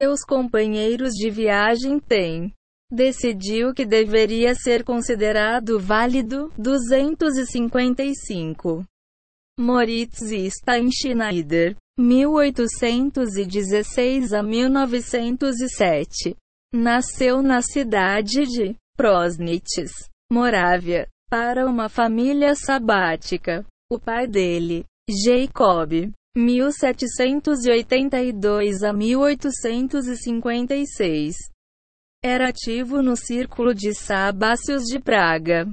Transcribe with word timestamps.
seus 0.00 0.20
companheiros 0.24 1.14
de 1.14 1.28
viagem 1.28 1.98
têm, 1.98 2.54
decidiu 2.90 3.74
que 3.74 3.84
deveria 3.84 4.54
ser 4.54 4.82
considerado 4.84 5.80
válido 5.80 6.52
255. 6.56 8.84
Moritz 9.58 10.20
Steinschneider, 10.20 11.74
1816 11.98 14.32
a 14.32 14.40
1907. 14.40 16.36
Nasceu 16.72 17.42
na 17.42 17.60
cidade 17.60 18.46
de 18.46 18.76
Prosnitz, 18.96 20.08
Morávia, 20.30 21.08
para 21.28 21.66
uma 21.66 21.88
família 21.88 22.54
sabática. 22.54 23.66
O 23.90 23.98
pai 23.98 24.28
dele, 24.28 24.84
Jacob, 25.10 26.12
1782 26.38 28.84
a 28.84 28.92
1856. 28.92 31.34
Era 32.22 32.50
ativo 32.50 33.02
no 33.02 33.16
círculo 33.16 33.74
de 33.74 33.92
sabácios 33.92 34.84
de 34.84 35.00
Praga. 35.00 35.66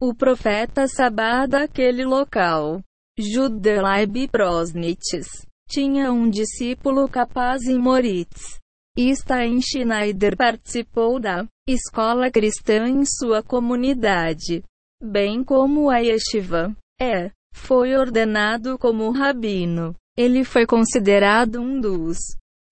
O 0.00 0.14
profeta 0.14 0.86
Sabá 0.86 1.44
daquele 1.46 2.04
local, 2.04 2.80
Judelaibe 3.18 4.28
Prosnitz, 4.28 5.44
tinha 5.68 6.12
um 6.12 6.30
discípulo 6.30 7.08
capaz 7.08 7.64
em 7.64 7.76
Moritz. 7.76 8.60
Steinschneider 8.96 10.36
participou 10.36 11.18
da 11.18 11.44
escola 11.68 12.30
cristã 12.30 12.86
em 12.86 13.04
sua 13.04 13.42
comunidade, 13.42 14.62
bem 15.02 15.42
como 15.42 15.90
a 15.90 15.98
yeshiva. 15.98 16.72
É, 17.00 17.32
foi 17.52 17.96
ordenado 17.96 18.78
como 18.78 19.10
rabino. 19.10 19.96
Ele 20.16 20.44
foi 20.44 20.64
considerado 20.66 21.60
um 21.60 21.80
dos 21.80 22.18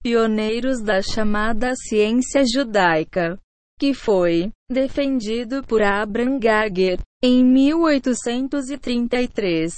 pioneiros 0.02 0.80
da 0.82 1.02
chamada 1.02 1.74
ciência 1.74 2.44
judaica, 2.44 3.38
que 3.78 3.94
foi 3.94 4.50
defendido 4.70 5.66
por 5.66 5.82
Abraham 5.82 6.38
Gager 6.38 7.00
em 7.22 7.42
1833. 7.44 9.72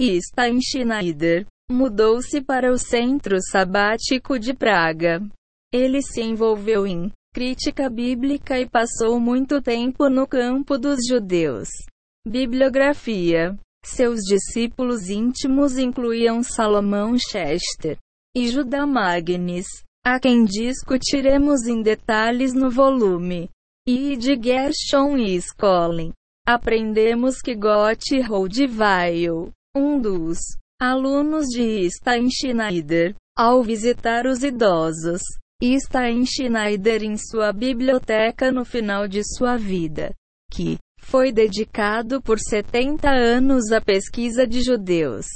Steinschneider 0.00 1.46
mudou-se 1.70 2.40
para 2.40 2.72
o 2.72 2.78
centro 2.78 3.38
sabático 3.40 4.38
de 4.38 4.54
Praga. 4.54 5.20
Ele 5.72 6.02
se 6.02 6.20
envolveu 6.20 6.86
em 6.86 7.10
crítica 7.32 7.90
bíblica 7.90 8.58
e 8.58 8.68
passou 8.68 9.20
muito 9.20 9.62
tempo 9.62 10.08
no 10.08 10.26
campo 10.26 10.76
dos 10.78 10.98
judeus. 11.08 11.68
Bibliografia 12.26 13.56
seus 13.84 14.20
discípulos 14.20 15.08
íntimos 15.08 15.78
incluíam 15.78 16.42
Salomão 16.42 17.16
Chester 17.18 17.98
e 18.36 18.48
Judá 18.48 18.86
Magnis, 18.86 19.66
a 20.04 20.18
quem 20.18 20.44
discutiremos 20.44 21.66
em 21.66 21.82
detalhes 21.82 22.54
no 22.54 22.70
volume, 22.70 23.48
e 23.86 24.16
de 24.16 24.40
Gershon 24.40 25.16
e 25.16 25.36
Skolin. 25.36 26.12
Aprendemos 26.46 27.40
que 27.40 27.54
Gotthard 27.54 28.22
um 29.76 30.00
dos 30.00 30.38
alunos 30.80 31.46
de 31.46 31.88
Steinschneider, 31.90 33.14
ao 33.36 33.62
visitar 33.62 34.26
os 34.26 34.42
idosos, 34.42 35.20
Steinschneider 35.62 37.02
em 37.02 37.16
sua 37.16 37.52
biblioteca 37.52 38.50
no 38.50 38.64
final 38.64 39.06
de 39.06 39.22
sua 39.22 39.56
vida, 39.56 40.14
que 40.50 40.78
foi 41.00 41.32
dedicado 41.32 42.22
por 42.22 42.38
70 42.38 43.10
anos 43.10 43.72
à 43.72 43.80
pesquisa 43.80 44.46
de 44.46 44.62
judeus. 44.62 45.26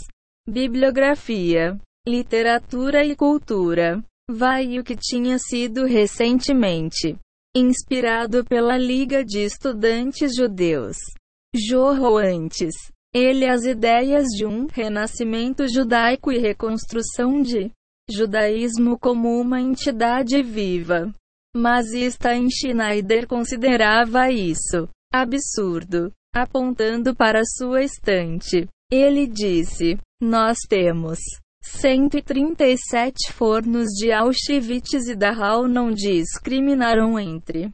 Bibliografia, 0.48 1.78
literatura 2.06 3.04
e 3.04 3.16
cultura. 3.16 4.02
Vai 4.30 4.78
o 4.78 4.84
que 4.84 4.96
tinha 4.96 5.38
sido 5.38 5.84
recentemente 5.84 7.16
inspirado 7.56 8.44
pela 8.44 8.76
Liga 8.76 9.24
de 9.24 9.40
Estudantes 9.40 10.34
Judeus. 10.34 10.96
Jorrou 11.54 12.18
antes 12.18 12.74
ele 13.14 13.46
as 13.46 13.64
ideias 13.64 14.26
de 14.36 14.44
um 14.44 14.66
renascimento 14.66 15.68
judaico 15.72 16.32
e 16.32 16.38
reconstrução 16.38 17.40
de 17.40 17.70
judaísmo 18.10 18.98
como 18.98 19.40
uma 19.40 19.60
entidade 19.60 20.42
viva. 20.42 21.12
Mas 21.56 21.86
Steinschneider 21.92 23.28
considerava 23.28 24.28
isso 24.32 24.88
absurdo. 25.14 26.12
Apontando 26.34 27.14
para 27.14 27.42
sua 27.44 27.84
estante, 27.84 28.68
ele 28.90 29.28
disse: 29.28 29.96
Nós 30.20 30.58
temos 30.68 31.20
137 31.62 33.32
fornos 33.32 33.90
de 33.90 34.10
Auschwitz 34.10 35.06
e 35.06 35.14
Dachau 35.14 35.68
não 35.68 35.92
discriminaram 35.92 37.16
entre 37.16 37.70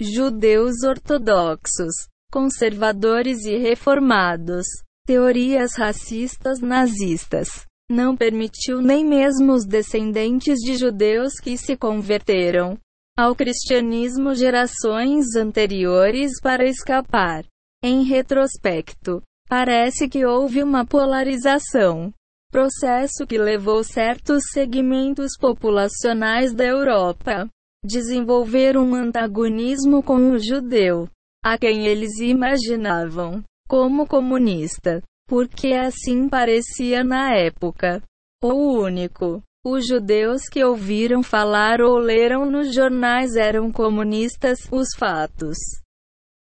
judeus 0.00 0.84
ortodoxos, 0.84 1.92
conservadores 2.30 3.44
e 3.44 3.56
reformados. 3.56 4.66
Teorias 5.04 5.72
racistas 5.76 6.60
nazistas. 6.60 7.66
Não 7.90 8.16
permitiu 8.16 8.80
nem 8.80 9.04
mesmo 9.04 9.52
os 9.52 9.66
descendentes 9.66 10.58
de 10.60 10.76
judeus 10.76 11.32
que 11.42 11.58
se 11.58 11.76
converteram 11.76 12.78
ao 13.16 13.34
cristianismo 13.34 14.34
gerações 14.34 15.36
anteriores 15.36 16.40
para 16.40 16.64
escapar. 16.64 17.44
Em 17.82 18.02
retrospecto, 18.04 19.22
parece 19.48 20.08
que 20.08 20.24
houve 20.24 20.62
uma 20.62 20.84
polarização, 20.86 22.12
processo 22.50 23.26
que 23.26 23.38
levou 23.38 23.82
certos 23.84 24.44
segmentos 24.52 25.32
populacionais 25.38 26.52
da 26.52 26.64
Europa 26.64 27.48
desenvolver 27.82 28.76
um 28.76 28.94
antagonismo 28.94 30.02
com 30.02 30.32
o 30.32 30.38
judeu, 30.38 31.08
a 31.42 31.56
quem 31.56 31.86
eles 31.86 32.18
imaginavam 32.20 33.42
como 33.66 34.06
comunista, 34.06 35.02
porque 35.26 35.72
assim 35.72 36.28
parecia 36.28 37.02
na 37.02 37.34
época. 37.34 38.02
O 38.42 38.82
único 38.82 39.42
os 39.64 39.86
judeus 39.86 40.42
que 40.50 40.64
ouviram 40.64 41.22
falar 41.22 41.80
ou 41.82 41.98
leram 41.98 42.50
nos 42.50 42.74
jornais 42.74 43.36
eram 43.36 43.70
comunistas, 43.70 44.60
os 44.72 44.88
fatos. 44.96 45.58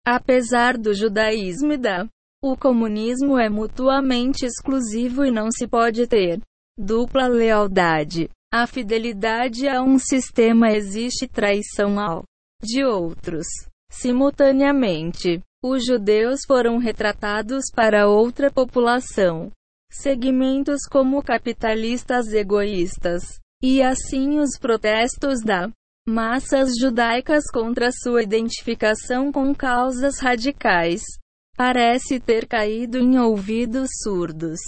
Apesar 0.06 0.78
do 0.78 0.94
judaísmo 0.94 1.74
e 1.74 1.76
da 1.76 2.06
o 2.42 2.56
comunismo 2.56 3.38
é 3.38 3.48
mutuamente 3.48 4.44
exclusivo 4.44 5.24
e 5.24 5.30
não 5.30 5.48
se 5.52 5.68
pode 5.68 6.08
ter 6.08 6.40
dupla 6.76 7.28
lealdade. 7.28 8.28
A 8.52 8.66
fidelidade 8.66 9.68
a 9.68 9.80
um 9.80 9.98
sistema 9.98 10.72
existe 10.72 11.28
traição 11.28 12.00
ao 12.00 12.24
de 12.62 12.84
outros. 12.84 13.46
Simultaneamente, 13.90 15.40
os 15.62 15.86
judeus 15.86 16.40
foram 16.46 16.78
retratados 16.78 17.66
para 17.72 18.08
outra 18.08 18.50
população 18.50 19.50
segmentos 19.92 20.80
como 20.90 21.22
capitalistas 21.22 22.32
egoístas. 22.32 23.22
E 23.62 23.82
assim 23.82 24.40
os 24.40 24.58
protestos 24.58 25.40
da 25.44 25.70
massas 26.08 26.70
judaicas 26.80 27.44
contra 27.52 27.92
sua 27.92 28.22
identificação 28.24 29.30
com 29.30 29.54
causas 29.54 30.18
radicais 30.18 31.02
parece 31.56 32.18
ter 32.18 32.46
caído 32.48 32.98
em 32.98 33.18
ouvidos 33.18 33.88
surdos. 34.02 34.58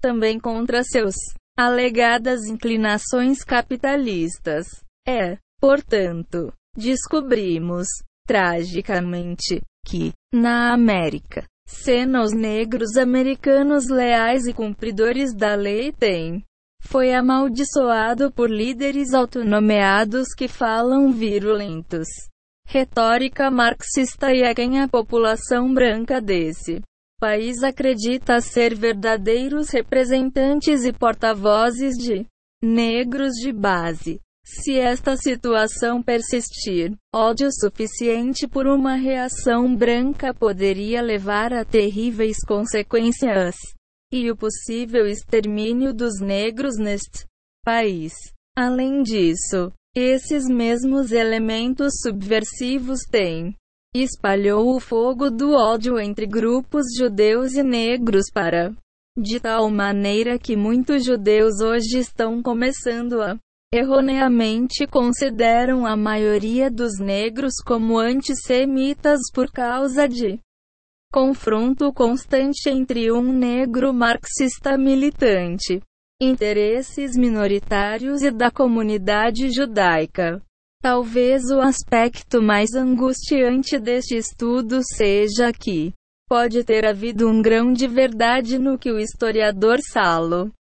Também 0.00 0.38
contra 0.38 0.84
seus 0.84 1.14
alegadas 1.58 2.44
inclinações 2.44 3.42
capitalistas. 3.42 4.66
É, 5.08 5.38
portanto, 5.58 6.52
descobrimos, 6.76 7.88
tragicamente, 8.26 9.62
que, 9.84 10.12
na 10.32 10.72
América, 10.72 11.44
Cena 11.66 12.22
os 12.22 12.32
negros 12.32 12.96
americanos 12.96 13.88
leais 13.88 14.46
e 14.46 14.54
cumpridores 14.54 15.34
da 15.34 15.56
lei 15.56 15.90
têm. 15.92 16.44
Foi 16.80 17.12
amaldiçoado 17.12 18.30
por 18.30 18.48
líderes 18.48 19.12
autonomeados 19.12 20.28
que 20.32 20.46
falam 20.46 21.10
virulentos. 21.10 22.06
Retórica 22.68 23.50
marxista 23.50 24.32
e 24.32 24.44
a 24.44 24.54
quem 24.54 24.80
a 24.80 24.86
população 24.88 25.74
branca 25.74 26.20
desse 26.20 26.80
país 27.18 27.62
acredita 27.62 28.40
ser 28.40 28.74
verdadeiros 28.74 29.70
representantes 29.70 30.84
e 30.84 30.92
porta-vozes 30.92 31.96
de 31.96 32.26
negros 32.62 33.32
de 33.34 33.52
base. 33.52 34.20
Se 34.46 34.78
esta 34.78 35.16
situação 35.16 36.00
persistir, 36.00 36.96
ódio 37.12 37.48
suficiente 37.52 38.46
por 38.46 38.68
uma 38.68 38.94
reação 38.94 39.74
branca 39.74 40.32
poderia 40.32 41.02
levar 41.02 41.52
a 41.52 41.64
terríveis 41.64 42.36
consequências 42.46 43.56
e 44.12 44.30
o 44.30 44.36
possível 44.36 45.04
extermínio 45.04 45.92
dos 45.92 46.20
negros 46.20 46.78
neste 46.78 47.26
país. 47.64 48.12
Além 48.56 49.02
disso, 49.02 49.72
esses 49.96 50.46
mesmos 50.46 51.10
elementos 51.10 51.94
subversivos 52.00 53.00
têm 53.10 53.52
espalhou 53.92 54.76
o 54.76 54.78
fogo 54.78 55.28
do 55.28 55.54
ódio 55.54 55.98
entre 55.98 56.26
grupos 56.26 56.84
judeus 56.96 57.54
e 57.54 57.64
negros 57.64 58.26
para 58.32 58.72
de 59.18 59.40
tal 59.40 59.70
maneira 59.70 60.38
que 60.38 60.54
muitos 60.54 61.04
judeus 61.04 61.60
hoje 61.60 61.98
estão 61.98 62.42
começando 62.42 63.22
a 63.22 63.36
erroneamente 63.72 64.86
consideram 64.86 65.84
a 65.84 65.96
maioria 65.96 66.70
dos 66.70 66.98
negros 66.98 67.54
como 67.64 67.98
antissemitas 67.98 69.20
por 69.34 69.50
causa 69.50 70.08
de 70.08 70.38
confronto 71.12 71.92
constante 71.92 72.68
entre 72.68 73.10
um 73.10 73.32
negro 73.32 73.92
marxista 73.92 74.76
militante, 74.76 75.80
interesses 76.20 77.16
minoritários 77.16 78.22
e 78.22 78.30
da 78.30 78.50
comunidade 78.50 79.50
judaica. 79.50 80.42
Talvez 80.82 81.44
o 81.50 81.60
aspecto 81.60 82.42
mais 82.42 82.74
angustiante 82.74 83.78
deste 83.78 84.16
estudo 84.16 84.80
seja 84.82 85.52
que 85.52 85.92
pode 86.28 86.62
ter 86.64 86.86
havido 86.86 87.28
um 87.28 87.40
grão 87.40 87.72
de 87.72 87.88
verdade 87.88 88.58
no 88.58 88.78
que 88.78 88.90
o 88.90 88.98
historiador 88.98 89.78
Salo 89.80 90.52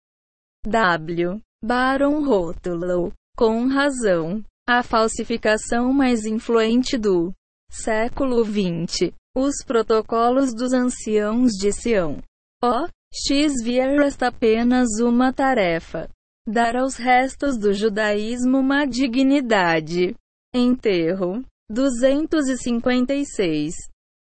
W. 0.66 1.42
Baron 1.68 2.24
rotulou, 2.24 3.12
com 3.36 3.66
razão, 3.66 4.44
a 4.70 4.84
falsificação 4.84 5.92
mais 5.92 6.24
influente 6.24 6.96
do 6.96 7.34
século 7.72 8.46
XX, 8.46 9.12
os 9.36 9.56
protocolos 9.66 10.54
dos 10.54 10.74
anciãos 10.74 11.54
de 11.54 11.72
Sião. 11.72 12.20
O 12.64 12.88
X 13.12 13.64
resta 13.64 14.28
apenas 14.28 15.00
uma 15.02 15.34
tarefa: 15.34 16.08
dar 16.48 16.76
aos 16.76 16.98
restos 16.98 17.58
do 17.58 17.74
judaísmo 17.74 18.60
uma 18.60 18.86
dignidade. 18.86 20.14
Enterro 20.54 21.44
256 21.72 23.74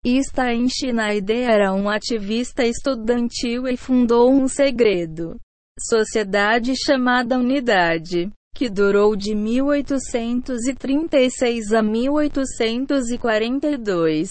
Stein 0.06 0.70
Schneider 0.70 1.50
era 1.50 1.74
um 1.74 1.90
ativista 1.90 2.66
estudantil 2.66 3.68
e 3.68 3.76
fundou 3.76 4.32
um 4.32 4.48
segredo 4.48 5.38
sociedade 5.80 6.74
chamada 6.76 7.38
Unidade, 7.38 8.30
que 8.56 8.70
durou 8.70 9.16
de 9.16 9.34
1836 9.34 11.74
a 11.74 11.82
1842. 11.82 14.30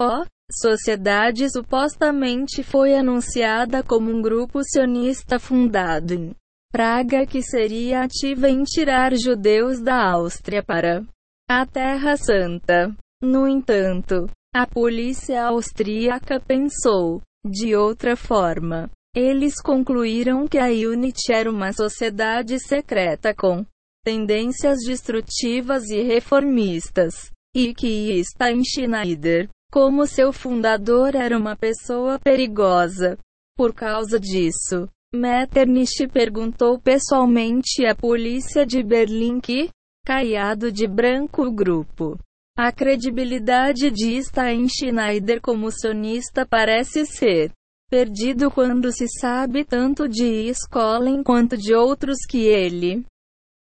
O 0.00 0.24
sociedade 0.52 1.50
supostamente 1.50 2.62
foi 2.62 2.94
anunciada 2.94 3.82
como 3.82 4.08
um 4.10 4.22
grupo 4.22 4.62
sionista 4.62 5.38
fundado 5.38 6.12
em 6.14 6.36
Praga 6.74 7.24
que 7.24 7.40
seria 7.40 8.02
ativa 8.02 8.50
em 8.50 8.64
tirar 8.64 9.16
judeus 9.16 9.80
da 9.80 10.10
Áustria 10.10 10.60
para 10.60 11.06
a 11.48 11.64
Terra 11.64 12.16
Santa. 12.16 12.92
No 13.22 13.46
entanto, 13.46 14.28
a 14.52 14.66
polícia 14.66 15.44
austríaca 15.44 16.40
pensou 16.40 17.22
de 17.46 17.76
outra 17.76 18.16
forma. 18.16 18.90
Eles 19.14 19.60
concluíram 19.62 20.48
que 20.48 20.58
a 20.58 20.66
UNIT 20.66 21.32
era 21.32 21.48
uma 21.48 21.72
sociedade 21.72 22.58
secreta 22.58 23.32
com 23.32 23.64
tendências 24.04 24.80
destrutivas 24.84 25.88
e 25.88 26.02
reformistas, 26.02 27.30
e 27.54 27.72
que 27.72 28.20
Stein 28.24 28.62
Schneider, 28.64 29.48
como 29.70 30.04
seu 30.06 30.32
fundador, 30.32 31.14
era 31.14 31.38
uma 31.38 31.56
pessoa 31.56 32.18
perigosa. 32.18 33.16
Por 33.56 33.72
causa 33.72 34.18
disso, 34.18 34.88
Metternich 35.14 36.08
perguntou 36.08 36.76
pessoalmente 36.80 37.86
à 37.86 37.94
polícia 37.94 38.66
de 38.66 38.82
Berlim 38.82 39.40
que, 39.40 39.70
caiado 40.04 40.72
de 40.72 40.88
branco 40.88 41.44
o 41.44 41.52
grupo, 41.52 42.18
a 42.58 42.72
credibilidade 42.72 43.92
de 43.92 44.20
Stein 44.20 44.66
Schneider 44.68 45.40
como 45.40 45.70
sonista 45.70 46.44
parece 46.44 47.06
ser 47.06 47.52
perdido 47.90 48.50
quando 48.50 48.92
se 48.92 49.06
sabe 49.08 49.64
tanto 49.64 50.06
de 50.08 50.48
Skolin 50.50 51.22
quanto 51.22 51.56
de 51.56 51.74
outros 51.74 52.18
que 52.28 52.46
ele 52.46 53.04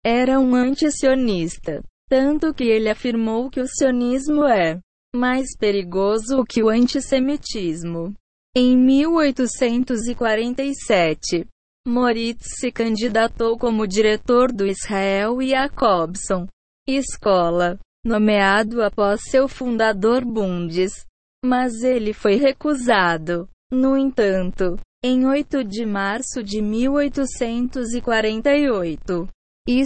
era 0.06 0.40
um 0.40 0.54
antisionista. 0.56 1.84
Tanto 2.10 2.54
que 2.54 2.66
ele 2.66 2.90
afirmou 2.90 3.50
que 3.50 3.62
o 3.62 3.68
sionismo 3.68 4.46
é 4.46 4.80
mais 5.16 5.58
perigoso 5.58 6.44
que 6.44 6.62
o 6.62 6.69
antissemitismo. 6.69 8.13
Em 8.56 8.78
1847, 8.78 11.48
Moritz 11.88 12.60
se 12.60 12.72
candidatou 12.72 13.58
como 13.58 13.88
diretor 13.88 14.52
do 14.52 14.68
Israel 14.68 15.42
Jacobson 15.42 16.46
Escola, 16.88 17.80
nomeado 18.04 18.84
após 18.84 19.22
seu 19.30 19.48
fundador 19.48 20.25
Bundes, 20.25 21.06
mas 21.44 21.81
ele 21.81 22.13
foi 22.13 22.36
recusado. 22.36 23.48
No 23.72 23.98
entanto, 23.98 24.78
em 25.02 25.26
8 25.26 25.64
de 25.64 25.86
março 25.86 26.44
de 26.44 26.62
1848, 26.62 29.30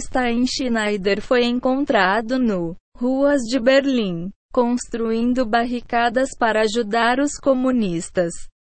Stein 0.00 0.44
Schneider 0.46 1.22
foi 1.22 1.44
encontrado 1.44 2.36
no 2.38 2.74
ruas 2.98 3.42
de 3.42 3.60
Berlim, 3.60 4.30
construindo 4.52 5.46
barricadas 5.46 6.30
para 6.36 6.62
ajudar 6.62 7.20
os 7.20 7.38
comunistas. 7.38 8.32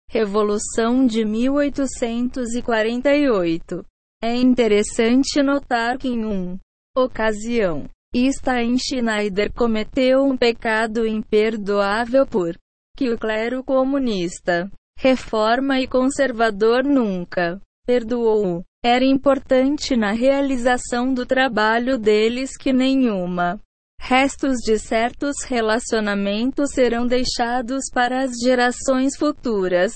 Revolução 0.10 1.06
de 1.06 1.26
1848. 1.26 3.84
É 4.22 4.36
interessante 4.36 5.42
notar 5.42 5.98
que 5.98 6.10
em 6.10 6.24
uma 6.24 6.60
ocasião, 6.96 7.90
Stein 8.16 8.78
Schneider 8.78 9.52
cometeu 9.54 10.24
um 10.24 10.38
pecado 10.38 11.08
imperdoável 11.08 12.28
por 12.28 12.56
que 12.98 13.10
o 13.10 13.18
clero 13.18 13.64
comunista 13.64 14.70
reforma 15.00 15.80
e 15.80 15.88
conservador 15.88 16.84
nunca 16.84 17.62
perdoou. 17.88 18.64
Era 18.84 19.06
importante 19.06 19.96
na 19.96 20.12
realização 20.12 21.14
do 21.14 21.26
trabalho 21.26 21.98
deles 21.98 22.58
que 22.58 22.74
nenhuma 22.74 23.60
restos 24.02 24.58
de 24.58 24.78
certos 24.78 25.36
relacionamentos 25.46 26.72
serão 26.72 27.08
deixados 27.08 27.86
para 27.94 28.24
as 28.24 28.32
gerações 28.44 29.16
futuras. 29.18 29.94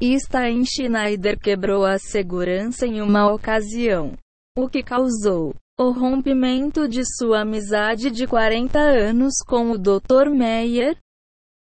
Stein 0.00 0.64
Schneider 0.64 1.38
quebrou 1.38 1.84
a 1.84 1.98
segurança 1.98 2.86
em 2.86 3.00
uma 3.00 3.32
ocasião, 3.32 4.12
o 4.56 4.68
que 4.68 4.82
causou 4.82 5.54
o 5.78 5.90
rompimento 5.90 6.86
de 6.86 7.02
sua 7.04 7.40
amizade 7.40 8.10
de 8.10 8.26
40 8.26 8.78
anos 8.78 9.34
com 9.46 9.72
o 9.72 9.78
Dr. 9.78 10.30
Meyer 10.30 10.96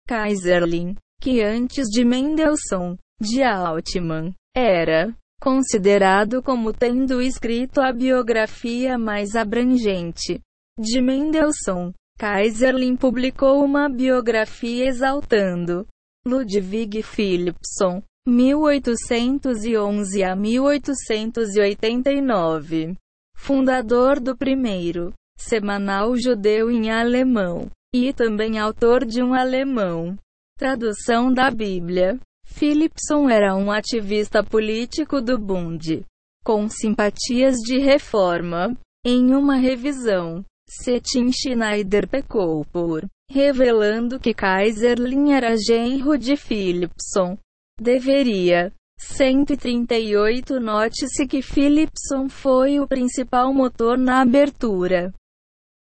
Kaiserlin 0.06 0.94
que 1.22 1.40
antes 1.40 1.88
de 1.88 2.04
Mendelssohn, 2.04 2.98
de 3.20 3.44
Altmann, 3.44 4.34
era 4.56 5.14
considerado 5.40 6.42
como 6.42 6.72
tendo 6.72 7.22
escrito 7.22 7.80
a 7.80 7.92
biografia 7.92 8.98
mais 8.98 9.36
abrangente 9.36 10.40
de 10.76 11.00
Mendelssohn. 11.00 11.92
Kaiserlin 12.18 12.96
publicou 12.96 13.64
uma 13.64 13.88
biografia 13.88 14.88
exaltando 14.88 15.86
Ludwig 16.26 17.04
Philipson, 17.04 18.02
1811 18.26 20.24
a 20.24 20.34
1889, 20.34 22.96
fundador 23.36 24.18
do 24.18 24.36
primeiro 24.36 25.14
semanal 25.38 26.16
judeu 26.16 26.68
em 26.68 26.90
alemão, 26.90 27.70
e 27.94 28.12
também 28.12 28.58
autor 28.58 29.04
de 29.04 29.22
um 29.22 29.34
alemão 29.34 30.18
Tradução 30.62 31.34
da 31.34 31.50
Bíblia. 31.50 32.20
Philipson 32.46 33.28
era 33.28 33.52
um 33.52 33.72
ativista 33.72 34.44
político 34.44 35.20
do 35.20 35.36
Bund, 35.36 36.04
com 36.44 36.68
simpatias 36.68 37.56
de 37.56 37.78
reforma. 37.78 38.72
Em 39.04 39.34
uma 39.34 39.56
revisão, 39.56 40.44
Cetin 40.70 41.32
Schneider 41.32 42.06
pecou 42.06 42.64
por 42.66 43.04
revelando 43.28 44.20
que 44.20 44.32
Kaiserlin 44.32 45.32
era 45.32 45.56
genro 45.56 46.16
de 46.16 46.36
Philipson. 46.36 47.36
Deveria. 47.76 48.72
138 49.00 50.60
Note-se 50.60 51.26
que 51.26 51.42
Philipson 51.42 52.28
foi 52.28 52.78
o 52.78 52.86
principal 52.86 53.52
motor 53.52 53.98
na 53.98 54.22
abertura 54.22 55.12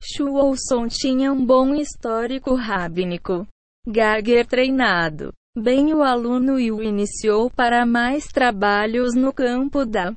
Schwolson 0.00 0.86
tinha 0.88 1.32
um 1.32 1.44
bom 1.44 1.74
histórico 1.74 2.54
rabínico. 2.54 3.44
Geiger 3.84 4.46
treinado 4.46 5.34
bem 5.56 5.94
o 5.94 6.02
aluno 6.02 6.58
e 6.58 6.72
o 6.72 6.82
iniciou 6.82 7.48
para 7.48 7.86
mais 7.86 8.26
trabalhos 8.26 9.14
no 9.14 9.32
campo 9.32 9.86
da 9.86 10.12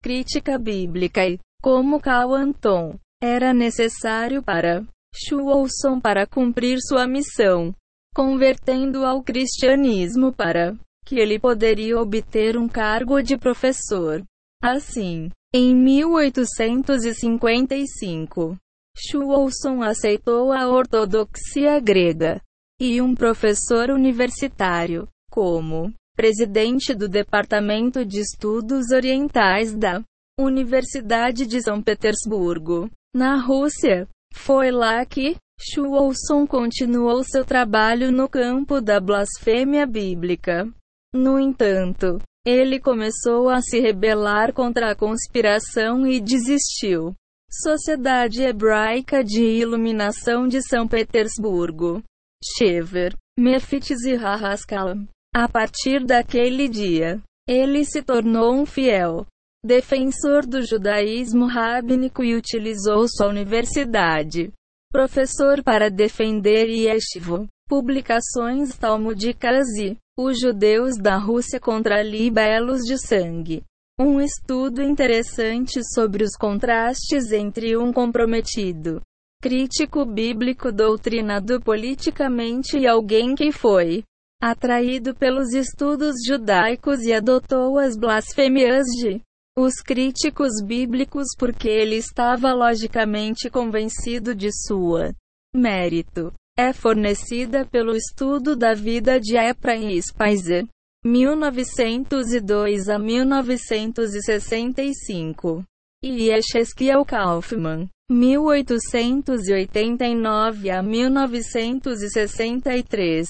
crítica 0.00 0.56
bíblica 0.56 1.28
e, 1.28 1.40
como 1.60 2.00
Cal 2.00 2.32
Anton, 2.32 2.96
era 3.20 3.52
necessário 3.52 4.40
para 4.42 4.86
Schwolson 5.14 6.00
para 6.00 6.24
cumprir 6.24 6.78
sua 6.80 7.06
missão, 7.06 7.74
convertendo 8.14 9.04
ao 9.04 9.22
cristianismo 9.22 10.32
para 10.32 10.74
que 11.04 11.18
ele 11.18 11.38
poderia 11.40 11.98
obter 11.98 12.56
um 12.56 12.68
cargo 12.68 13.20
de 13.20 13.36
professor. 13.36 14.22
Assim, 14.62 15.30
em 15.52 15.74
1855, 15.74 18.56
Schwolson 18.96 19.82
aceitou 19.82 20.52
a 20.52 20.68
ortodoxia 20.68 21.80
grega 21.80 22.40
e 22.80 23.02
um 23.02 23.14
professor 23.14 23.90
universitário, 23.90 25.06
como 25.30 25.92
presidente 26.16 26.94
do 26.94 27.08
Departamento 27.08 28.04
de 28.04 28.20
Estudos 28.20 28.90
Orientais 28.90 29.74
da 29.74 30.02
Universidade 30.38 31.46
de 31.46 31.62
São 31.62 31.82
Petersburgo, 31.82 32.90
na 33.14 33.36
Rússia. 33.36 34.08
Foi 34.32 34.70
lá 34.70 35.04
que 35.04 35.36
Schwolson 35.60 36.46
continuou 36.46 37.22
seu 37.22 37.44
trabalho 37.44 38.10
no 38.10 38.28
campo 38.28 38.80
da 38.80 38.98
blasfêmia 38.98 39.86
bíblica. 39.86 40.66
No 41.12 41.38
entanto, 41.38 42.18
ele 42.46 42.80
começou 42.80 43.50
a 43.50 43.60
se 43.60 43.78
rebelar 43.78 44.54
contra 44.54 44.92
a 44.92 44.96
conspiração 44.96 46.06
e 46.06 46.18
desistiu. 46.20 47.14
Sociedade 47.50 48.42
Hebraica 48.42 49.22
de 49.22 49.42
Iluminação 49.42 50.48
de 50.48 50.62
São 50.62 50.88
Petersburgo. 50.88 52.02
Shever, 52.42 53.14
Mefites 53.38 54.04
e 54.04 54.14
Hahaskalam. 54.14 55.06
A 55.34 55.48
partir 55.48 56.04
daquele 56.04 56.68
dia, 56.68 57.20
ele 57.48 57.84
se 57.84 58.02
tornou 58.02 58.54
um 58.54 58.66
fiel 58.66 59.26
defensor 59.64 60.46
do 60.46 60.62
judaísmo 60.62 61.46
rabínico 61.46 62.24
e 62.24 62.34
utilizou 62.34 63.06
sua 63.06 63.28
universidade, 63.28 64.50
professor 64.90 65.62
para 65.62 65.90
defender 65.90 66.66
Yeshivo, 66.68 67.46
publicações 67.68 68.76
talmudicas 68.76 69.68
e 69.78 69.96
os 70.18 70.40
judeus 70.40 70.96
da 70.96 71.16
Rússia 71.16 71.60
contra 71.60 72.02
libelos 72.02 72.80
de 72.82 72.98
sangue. 72.98 73.62
Um 73.98 74.18
estudo 74.18 74.82
interessante 74.82 75.80
sobre 75.92 76.24
os 76.24 76.34
contrastes 76.34 77.30
entre 77.32 77.76
um 77.76 77.92
comprometido 77.92 79.02
crítico 79.40 80.04
bíblico 80.04 80.70
doutrinado 80.70 81.60
politicamente 81.60 82.78
e 82.78 82.86
alguém 82.86 83.34
que 83.34 83.50
foi 83.50 84.04
atraído 84.40 85.12
pelos 85.14 85.52
estudos 85.54 86.14
judaicos 86.26 87.02
e 87.02 87.12
adotou 87.12 87.78
as 87.78 87.94
blasfêmias 87.96 88.86
de 88.98 89.20
os 89.56 89.80
críticos 89.82 90.62
bíblicos 90.64 91.26
porque 91.38 91.68
ele 91.68 91.96
estava 91.96 92.52
logicamente 92.52 93.48
convencido 93.50 94.34
de 94.34 94.48
sua 94.66 95.12
mérito. 95.54 96.32
É 96.56 96.72
fornecida 96.72 97.66
pelo 97.66 97.94
estudo 97.96 98.56
da 98.56 98.74
vida 98.74 99.20
de 99.20 99.36
Ephraim 99.36 100.00
Spicer, 100.00 100.66
1902 101.04 102.88
a 102.88 102.98
1965, 102.98 105.62
e 106.02 106.28
Yeshesquiel 106.28 107.04
Kaufman, 107.04 107.86
1889 108.10 110.68
a 110.68 110.82
1963. 110.82 113.28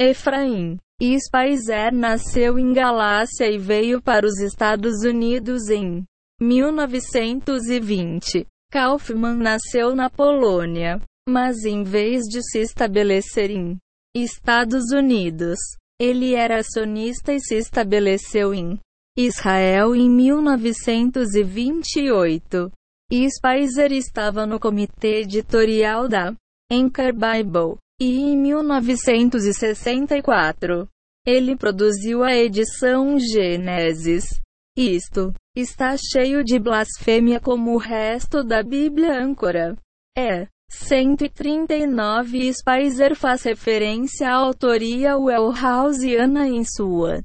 Efraim 0.00 0.78
Spicer 1.02 1.92
nasceu 1.92 2.56
em 2.56 2.72
Galácia 2.72 3.50
e 3.50 3.58
veio 3.58 4.00
para 4.00 4.24
os 4.24 4.38
Estados 4.38 5.02
Unidos 5.02 5.68
em 5.68 6.04
1920. 6.40 8.46
Kaufman 8.70 9.34
nasceu 9.34 9.96
na 9.96 10.08
Polônia, 10.08 11.02
mas 11.28 11.64
em 11.64 11.82
vez 11.82 12.26
de 12.26 12.40
se 12.42 12.60
estabelecer 12.60 13.50
em 13.50 13.76
Estados 14.14 14.92
Unidos, 14.92 15.58
ele 15.98 16.34
era 16.34 16.60
acionista 16.60 17.32
e 17.32 17.40
se 17.40 17.56
estabeleceu 17.56 18.54
em 18.54 18.78
Israel 19.18 19.96
em 19.96 20.08
1928. 20.08 22.70
Spicer 23.12 23.90
estava 23.90 24.46
no 24.46 24.60
comitê 24.60 25.22
editorial 25.22 26.06
da 26.06 26.32
Anchor 26.70 27.12
Bible, 27.12 27.76
e 28.00 28.20
em 28.20 28.36
1964, 28.36 30.88
ele 31.26 31.56
produziu 31.56 32.22
a 32.22 32.32
edição 32.32 33.18
Gênesis. 33.18 34.40
Isto 34.76 35.32
está 35.56 35.96
cheio 35.96 36.44
de 36.44 36.60
blasfêmia 36.60 37.40
como 37.40 37.74
o 37.74 37.78
resto 37.78 38.44
da 38.44 38.62
Bíblia 38.62 39.20
âncora. 39.20 39.74
É 40.16 40.46
139 40.70 42.54
Spicer 42.54 43.16
faz 43.16 43.42
referência 43.42 44.28
à 44.28 44.34
autoria 44.34 45.18
Wellhausiana 45.18 46.46
em 46.46 46.62
sua, 46.64 47.24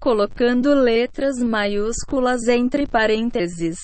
colocando 0.00 0.72
letras 0.72 1.42
maiúsculas 1.42 2.46
entre 2.46 2.86
parênteses 2.86 3.76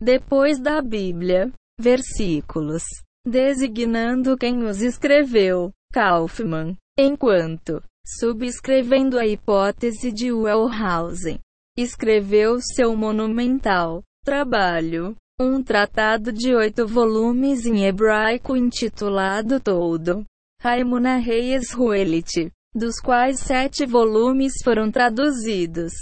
depois 0.00 0.58
da 0.58 0.80
Bíblia, 0.80 1.52
versículos, 1.78 2.82
designando 3.26 4.36
quem 4.36 4.64
os 4.64 4.80
escreveu, 4.80 5.70
Kaufmann, 5.92 6.76
enquanto, 6.98 7.82
subscrevendo 8.18 9.18
a 9.18 9.26
hipótese 9.26 10.10
de 10.10 10.32
Wellhausen, 10.32 11.38
escreveu 11.76 12.58
seu 12.60 12.96
monumental 12.96 14.02
trabalho, 14.24 15.14
um 15.38 15.62
tratado 15.62 16.32
de 16.32 16.54
oito 16.54 16.86
volumes 16.86 17.66
em 17.66 17.84
hebraico 17.84 18.56
intitulado 18.56 19.60
Todo, 19.60 20.24
Raimuna 20.62 21.16
Reis 21.16 21.72
Ruelit, 21.72 22.50
dos 22.74 23.00
quais 23.00 23.40
sete 23.40 23.84
volumes 23.84 24.52
foram 24.62 24.90
traduzidos 24.90 25.92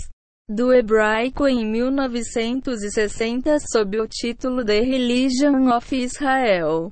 do 0.49 0.73
hebraico 0.73 1.47
em 1.47 1.65
1960 1.67 3.59
sob 3.71 4.01
o 4.01 4.09
título 4.09 4.65
The 4.65 4.81
Religion 4.81 5.69
of 5.77 5.95
Israel. 5.95 6.91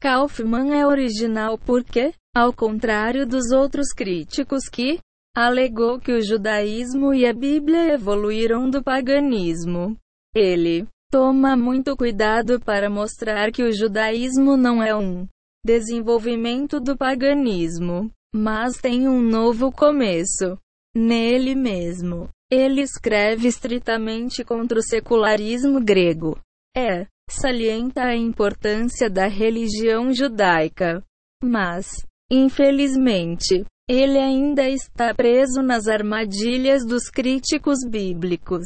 Kaufman 0.00 0.74
é 0.74 0.86
original 0.86 1.56
porque, 1.56 2.12
ao 2.36 2.52
contrário 2.52 3.26
dos 3.26 3.50
outros 3.52 3.88
críticos 3.88 4.68
que 4.68 4.98
alegou 5.34 5.98
que 5.98 6.12
o 6.12 6.22
judaísmo 6.22 7.14
e 7.14 7.26
a 7.26 7.32
Bíblia 7.32 7.94
evoluíram 7.94 8.68
do 8.68 8.82
paganismo, 8.82 9.96
ele 10.34 10.86
toma 11.10 11.56
muito 11.56 11.96
cuidado 11.96 12.60
para 12.60 12.90
mostrar 12.90 13.50
que 13.50 13.62
o 13.62 13.72
judaísmo 13.72 14.58
não 14.58 14.82
é 14.82 14.94
um 14.94 15.26
desenvolvimento 15.64 16.78
do 16.78 16.98
paganismo, 16.98 18.10
mas 18.34 18.76
tem 18.76 19.08
um 19.08 19.22
novo 19.22 19.72
começo 19.72 20.58
nele 20.94 21.54
mesmo. 21.54 22.28
Ele 22.56 22.82
escreve 22.82 23.48
estritamente 23.48 24.44
contra 24.44 24.78
o 24.78 24.82
secularismo 24.82 25.80
grego. 25.80 26.38
É, 26.76 27.04
salienta 27.28 28.04
a 28.04 28.16
importância 28.16 29.10
da 29.10 29.26
religião 29.26 30.14
judaica. 30.14 31.02
Mas, 31.42 31.88
infelizmente, 32.30 33.64
ele 33.90 34.18
ainda 34.18 34.68
está 34.68 35.12
preso 35.12 35.62
nas 35.62 35.88
armadilhas 35.88 36.86
dos 36.86 37.10
críticos 37.10 37.78
bíblicos 37.90 38.64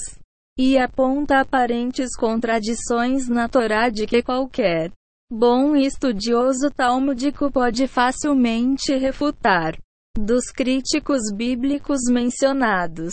e 0.59 0.77
aponta 0.77 1.41
aparentes 1.41 2.15
contradições 2.15 3.27
na 3.27 3.49
Torá 3.49 3.89
de 3.89 4.07
que 4.07 4.23
qualquer 4.23 4.93
bom 5.33 5.75
estudioso 5.75 6.71
talmúdico 6.71 7.51
pode 7.51 7.89
facilmente 7.89 8.95
refutar. 8.97 9.79
Dos 10.17 10.51
críticos 10.51 11.33
bíblicos 11.35 12.01
mencionados, 12.11 13.13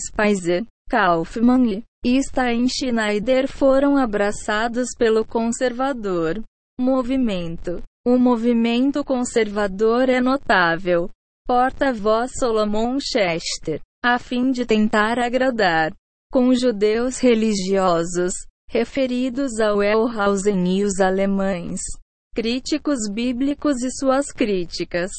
Spicer, 0.00 0.64
Kaufmann 0.88 1.82
e 2.04 2.22
Steinschneider 2.22 3.48
foram 3.48 3.96
abraçados 3.96 4.88
pelo 4.98 5.24
conservador 5.24 6.42
movimento. 6.78 7.82
O 8.04 8.18
movimento 8.18 9.04
conservador 9.04 10.08
é 10.08 10.20
notável. 10.20 11.08
Porta-voz 11.46 12.32
Solomon 12.38 12.98
Chester, 13.00 13.80
a 14.04 14.18
fim 14.18 14.50
de 14.50 14.66
tentar 14.66 15.18
agradar 15.18 15.92
com 16.32 16.54
judeus 16.54 17.18
religiosos, 17.18 18.32
referidos 18.68 19.60
ao 19.60 19.78
Wellhausen 19.78 20.78
e 20.78 20.82
os 20.82 20.98
alemães, 20.98 21.80
críticos 22.34 23.00
bíblicos 23.12 23.82
e 23.82 23.90
suas 23.90 24.32
críticas, 24.32 25.10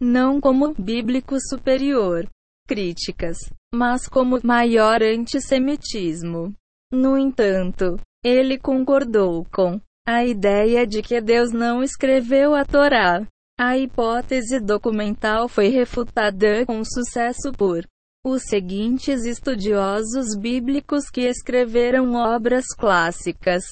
não 0.00 0.40
como 0.40 0.72
bíblico 0.74 1.36
superior, 1.40 2.26
críticas, 2.70 3.36
mas 3.74 4.06
como 4.06 4.38
maior 4.44 5.02
antissemitismo. 5.02 6.54
No 6.92 7.18
entanto, 7.18 7.98
ele 8.24 8.56
concordou 8.56 9.44
com 9.52 9.80
a 10.06 10.24
ideia 10.24 10.86
de 10.86 11.02
que 11.02 11.20
Deus 11.20 11.50
não 11.50 11.82
escreveu 11.82 12.54
a 12.54 12.64
Torá. 12.64 13.26
A 13.58 13.76
hipótese 13.76 14.60
documental 14.60 15.48
foi 15.48 15.66
refutada 15.66 16.64
com 16.64 16.84
sucesso 16.84 17.50
por 17.58 17.84
os 18.24 18.42
seguintes 18.44 19.24
estudiosos 19.24 20.38
bíblicos 20.38 21.10
que 21.10 21.22
escreveram 21.22 22.14
obras 22.14 22.66
clássicas: 22.78 23.64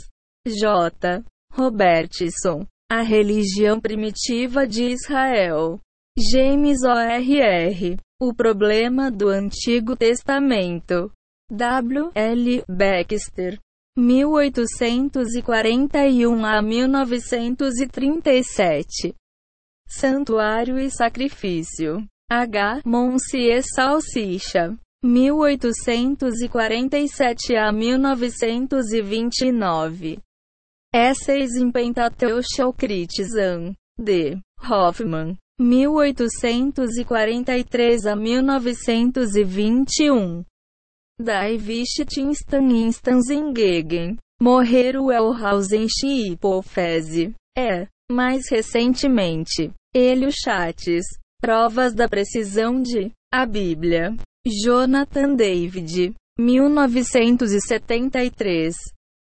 J. 0.44 1.22
Robertson, 1.52 2.66
A 2.90 3.02
Religião 3.02 3.80
Primitiva 3.80 4.66
de 4.66 4.90
Israel, 4.90 5.78
James 6.32 6.82
O.R.R., 6.82 7.96
O 8.20 8.34
Problema 8.34 9.12
do 9.12 9.28
Antigo 9.28 9.94
Testamento, 9.94 11.12
W. 11.48 12.10
L. 12.16 12.64
Baxter, 12.68 13.60
1841 13.96 16.44
a 16.44 16.60
1937. 16.60 19.14
Santuário 19.86 20.76
e 20.80 20.90
Sacrifício. 20.90 22.04
H. 22.28 22.82
Monsieur 22.84 23.62
Salsicha. 23.62 24.76
1847 25.04 27.54
a 27.54 27.70
1929. 27.70 30.18
Essays 30.92 31.54
em 31.54 31.70
Pentateuch 31.70 32.74
Criticam. 32.76 33.76
D. 33.96 34.40
Hoffman. 34.60 35.38
1843 35.58 38.06
a 38.06 38.14
1921. 38.14 40.44
Daivishtinstan 41.20 42.70
Instansengegen. 42.70 44.16
Morrer 44.40 45.00
Wellhausen 45.00 45.88
Hipófese. 46.04 47.34
É, 47.56 47.88
mais 48.08 48.48
recentemente, 48.48 49.72
Helio 49.92 50.30
Chates. 50.30 51.04
Provas 51.40 51.92
da 51.92 52.08
precisão 52.08 52.80
de 52.80 53.10
A 53.32 53.44
Bíblia. 53.44 54.14
Jonathan 54.46 55.34
David. 55.34 56.14
1973. 56.38 58.76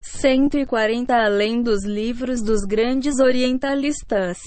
140 0.02 1.12
Além 1.12 1.60
dos 1.60 1.84
livros 1.84 2.40
dos 2.40 2.62
grandes 2.62 3.18
orientalistas. 3.18 4.38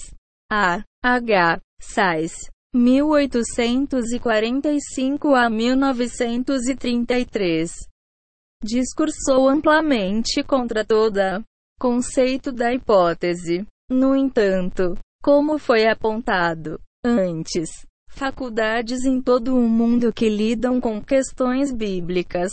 A. 0.50 0.82
H. 1.02 1.60
Sais. 1.86 2.32
1845 2.74 5.34
a 5.34 5.48
1933. 5.48 7.72
Discursou 8.62 9.48
amplamente 9.48 10.42
contra 10.42 10.84
toda 10.84 11.40
conceito 11.78 12.50
da 12.50 12.74
hipótese. 12.74 13.64
No 13.88 14.16
entanto, 14.16 14.98
como 15.22 15.56
foi 15.58 15.86
apontado 15.86 16.80
antes, 17.04 17.70
faculdades 18.08 19.04
em 19.04 19.22
todo 19.22 19.54
o 19.54 19.68
mundo 19.68 20.12
que 20.12 20.28
lidam 20.28 20.80
com 20.80 21.00
questões 21.00 21.72
bíblicas, 21.72 22.52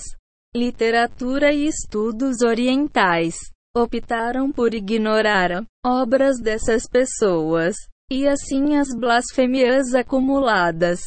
literatura 0.55 1.51
e 1.51 1.65
estudos 1.65 2.43
orientais 2.43 3.38
optaram 3.75 4.51
por 4.51 4.75
ignorar 4.75 5.65
obras 5.83 6.39
dessas 6.39 6.85
pessoas 6.85 7.75
e 8.12 8.27
assim 8.27 8.75
as 8.75 8.89
blasfêmias 8.94 9.96
acumuladas 9.96 11.00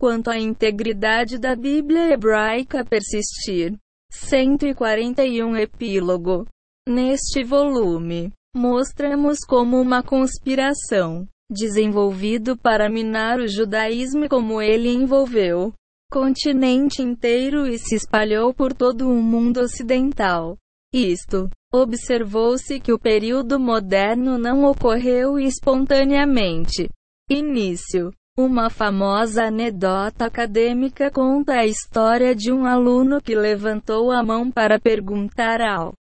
quanto 0.00 0.30
à 0.30 0.38
integridade 0.38 1.38
da 1.38 1.54
Bíblia 1.54 2.12
hebraica 2.14 2.82
persistir. 2.82 3.76
141 4.10 5.54
Epílogo. 5.56 6.46
Neste 6.88 7.44
volume, 7.44 8.32
mostramos 8.56 9.40
como 9.46 9.78
uma 9.78 10.02
conspiração 10.02 11.28
desenvolvido 11.50 12.56
para 12.56 12.88
minar 12.88 13.38
o 13.38 13.46
judaísmo 13.46 14.26
como 14.26 14.62
ele 14.62 14.88
envolveu 14.88 15.74
continente 16.10 17.02
inteiro 17.02 17.66
e 17.66 17.78
se 17.78 17.96
espalhou 17.96 18.54
por 18.54 18.72
todo 18.72 19.08
o 19.08 19.22
mundo 19.22 19.60
ocidental. 19.60 20.56
Isto, 20.92 21.48
observou-se 21.72 22.80
que 22.80 22.92
o 22.92 22.98
período 22.98 23.58
moderno 23.58 24.38
não 24.38 24.64
ocorreu 24.64 25.38
espontaneamente. 25.38 26.88
Início. 27.30 28.12
Uma 28.38 28.68
famosa 28.68 29.44
anedota 29.44 30.26
acadêmica 30.26 31.10
conta 31.10 31.54
a 31.54 31.64
história 31.64 32.34
de 32.34 32.52
um 32.52 32.66
aluno 32.66 33.18
que 33.18 33.34
levantou 33.34 34.12
a 34.12 34.22
mão 34.22 34.50
para 34.50 34.78
perguntar 34.78 35.62
ao 35.62 35.94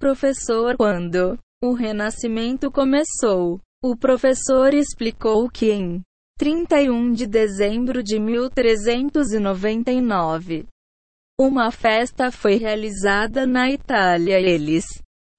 professor 0.00 0.76
quando 0.76 1.38
o 1.62 1.72
renascimento 1.72 2.72
começou. 2.72 3.60
O 3.82 3.96
professor 3.96 4.74
explicou 4.74 5.48
que 5.48 5.70
em 5.70 6.02
31 6.36 7.12
de 7.12 7.26
dezembro 7.26 8.02
de 8.02 8.18
1399, 8.18 10.66
uma 11.46 11.70
festa 11.70 12.30
foi 12.30 12.56
realizada 12.56 13.46
na 13.46 13.70
Itália. 13.70 14.38
Eles 14.38 14.84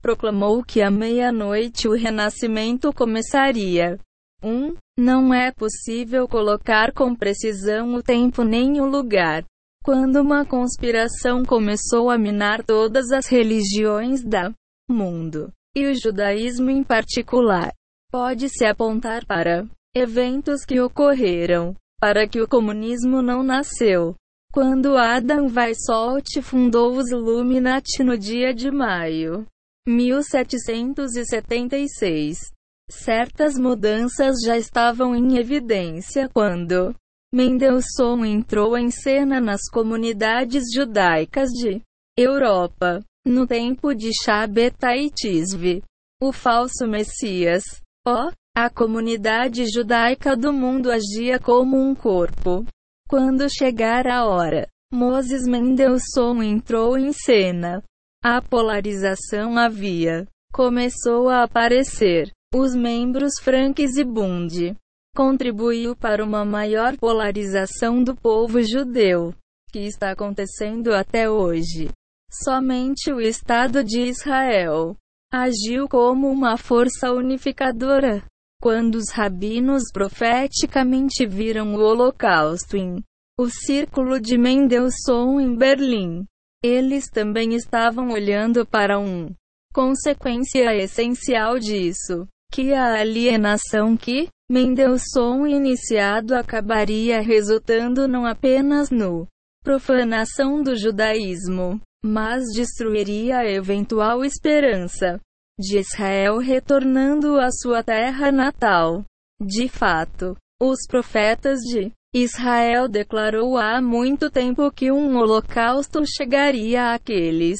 proclamou 0.02 0.64
que 0.64 0.82
à 0.82 0.90
meia-noite 0.90 1.88
o 1.88 1.94
renascimento 1.94 2.92
começaria. 2.92 4.00
1. 4.44 4.50
Um, 4.50 4.76
não 4.98 5.32
é 5.32 5.52
possível 5.52 6.28
colocar 6.28 6.92
com 6.92 7.16
precisão 7.16 7.94
o 7.94 8.02
tempo 8.02 8.44
nem 8.44 8.82
o 8.82 8.86
lugar. 8.86 9.46
Quando 9.84 10.18
uma 10.18 10.44
conspiração 10.44 11.44
começou 11.46 12.10
a 12.10 12.18
minar 12.18 12.64
todas 12.64 13.12
as 13.12 13.28
religiões 13.28 14.24
da 14.24 14.52
mundo, 14.90 15.52
e 15.76 15.86
o 15.88 15.96
judaísmo 15.96 16.70
em 16.70 16.84
particular, 16.84 17.72
pode-se 18.12 18.66
apontar 18.66 19.26
para 19.26 19.68
eventos 19.96 20.66
que 20.66 20.80
ocorreram 20.80 21.76
para 22.00 22.28
que 22.28 22.42
o 22.42 22.48
comunismo 22.48 23.22
não 23.22 23.44
nasceu. 23.44 24.16
Quando 24.54 24.98
Adam 24.98 25.48
Weishaupt 25.48 26.42
fundou 26.42 26.98
os 26.98 27.10
Illuminati 27.10 28.04
no 28.04 28.18
dia 28.18 28.54
de 28.54 28.70
maio 28.70 29.48
1776, 29.88 32.52
certas 32.90 33.58
mudanças 33.58 34.36
já 34.46 34.58
estavam 34.58 35.16
em 35.16 35.38
evidência 35.38 36.28
quando 36.34 36.94
Mendelssohn 37.34 38.26
entrou 38.26 38.78
em 38.78 38.92
cena 38.92 39.40
nas 39.40 39.62
comunidades 39.72 40.66
judaicas 40.74 41.50
de 41.52 41.82
Europa, 42.18 43.00
no 43.26 43.48
tempo 43.48 43.94
de 43.94 44.10
Shabbatai 44.22 45.10
Tzvi, 45.12 45.82
o 46.22 46.34
falso 46.34 46.86
Messias. 46.86 47.64
O, 48.06 48.30
a 48.54 48.70
comunidade 48.70 49.64
judaica 49.74 50.36
do 50.36 50.52
mundo 50.52 50.92
agia 50.92 51.40
como 51.40 51.78
um 51.78 51.96
corpo. 51.96 52.66
Quando 53.12 53.50
chegar 53.50 54.08
a 54.08 54.26
hora, 54.26 54.69
Moses 54.89 55.45
Mendelssohn 55.45 56.41
entrou 56.41 56.97
em 56.97 57.12
cena. 57.12 57.84
A 58.24 58.41
polarização 58.41 59.58
havia 59.58 60.26
começou 60.54 61.28
a 61.28 61.43
aparecer. 61.43 62.32
Os 62.56 62.74
membros 62.74 63.34
Franks 63.41 63.97
e 63.97 64.06
Bund 64.06 64.78
contribuiu 65.13 65.93
para 65.93 66.24
uma 66.24 66.45
maior 66.45 66.95
polarização 66.95 68.02
do 68.02 68.15
povo 68.15 68.63
judeu, 68.63 69.36
que 69.74 69.80
está 69.80 70.12
acontecendo 70.12 70.93
até 70.93 71.30
hoje. 71.30 71.89
Somente 72.32 73.12
o 73.12 73.19
Estado 73.19 73.84
de 73.84 74.04
Israel 74.04 74.95
agiu 75.34 75.86
como 75.89 76.30
uma 76.30 76.56
força 76.56 77.12
unificadora. 77.12 78.24
Quando 78.62 78.93
os 78.93 79.10
rabinos 79.10 79.86
profeticamente 79.91 81.26
viram 81.26 81.74
o 81.74 81.80
Holocausto 81.80 82.78
em 82.78 83.04
o 83.39 83.50
Círculo 83.50 84.19
de 84.21 84.38
Mendelssohn 84.38 85.41
em 85.41 85.56
Berlim, 85.56 86.26
eles 86.63 87.10
também 87.10 87.56
estavam 87.56 88.12
olhando 88.12 88.63
para 88.63 89.00
um 89.00 89.34
consequência 89.74 90.76
essencial 90.76 91.58
disso, 91.58 92.28
que 92.52 92.71
a 92.71 93.00
alienação 93.00 93.97
que 93.97 94.30
Mendelssohn 94.47 95.47
iniciado 95.47 96.36
acabaria 96.36 97.19
resultando 97.19 98.08
não 98.08 98.28
apenas 98.28 98.91
no 98.91 99.28
profanação 99.63 100.62
do 100.62 100.76
judaísmo, 100.76 101.82
mas 102.06 102.43
destruiria 102.54 103.39
a 103.39 103.52
eventual 103.52 104.24
esperança 104.24 105.19
de 105.60 105.80
Israel 105.80 106.38
retornando 106.38 107.40
à 107.40 107.50
sua 107.52 107.84
terra 107.84 108.32
natal. 108.32 109.04
De 109.40 109.68
fato, 109.68 110.36
os 110.62 110.80
profetas 110.88 111.60
de 111.60 111.92
Israel 112.14 112.88
declarou 112.88 113.58
há 113.58 113.82
muito 113.82 114.30
tempo 114.30 114.72
que 114.72 114.92
um 114.92 115.18
holocausto 115.18 116.04
chegaria 116.06 116.94
àqueles 116.94 117.60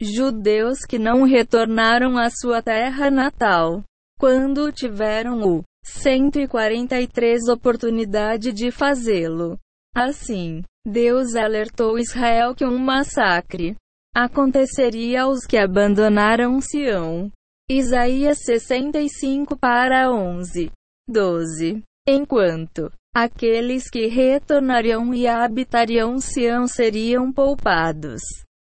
judeus 0.00 0.78
que 0.88 0.98
não 0.98 1.24
retornaram 1.24 2.16
à 2.16 2.30
sua 2.30 2.62
terra 2.62 3.10
natal, 3.10 3.82
quando 4.18 4.70
tiveram 4.70 5.42
o 5.42 5.64
143 5.84 7.48
oportunidade 7.48 8.52
de 8.52 8.70
fazê-lo. 8.70 9.58
Assim, 9.94 10.62
Deus 10.86 11.34
alertou 11.34 11.98
Israel 11.98 12.54
que 12.54 12.64
um 12.64 12.78
massacre 12.78 13.74
aconteceria 14.18 15.22
aos 15.22 15.46
que 15.46 15.56
abandonaram 15.56 16.60
Sião. 16.60 17.30
Isaías 17.70 18.38
65 18.44 19.56
para 19.56 20.10
11. 20.10 20.72
12. 21.08 21.84
Enquanto 22.08 22.90
aqueles 23.14 23.88
que 23.88 24.08
retornariam 24.08 25.14
e 25.14 25.28
habitariam 25.28 26.18
Sião 26.18 26.66
seriam 26.66 27.32
poupados. 27.32 28.20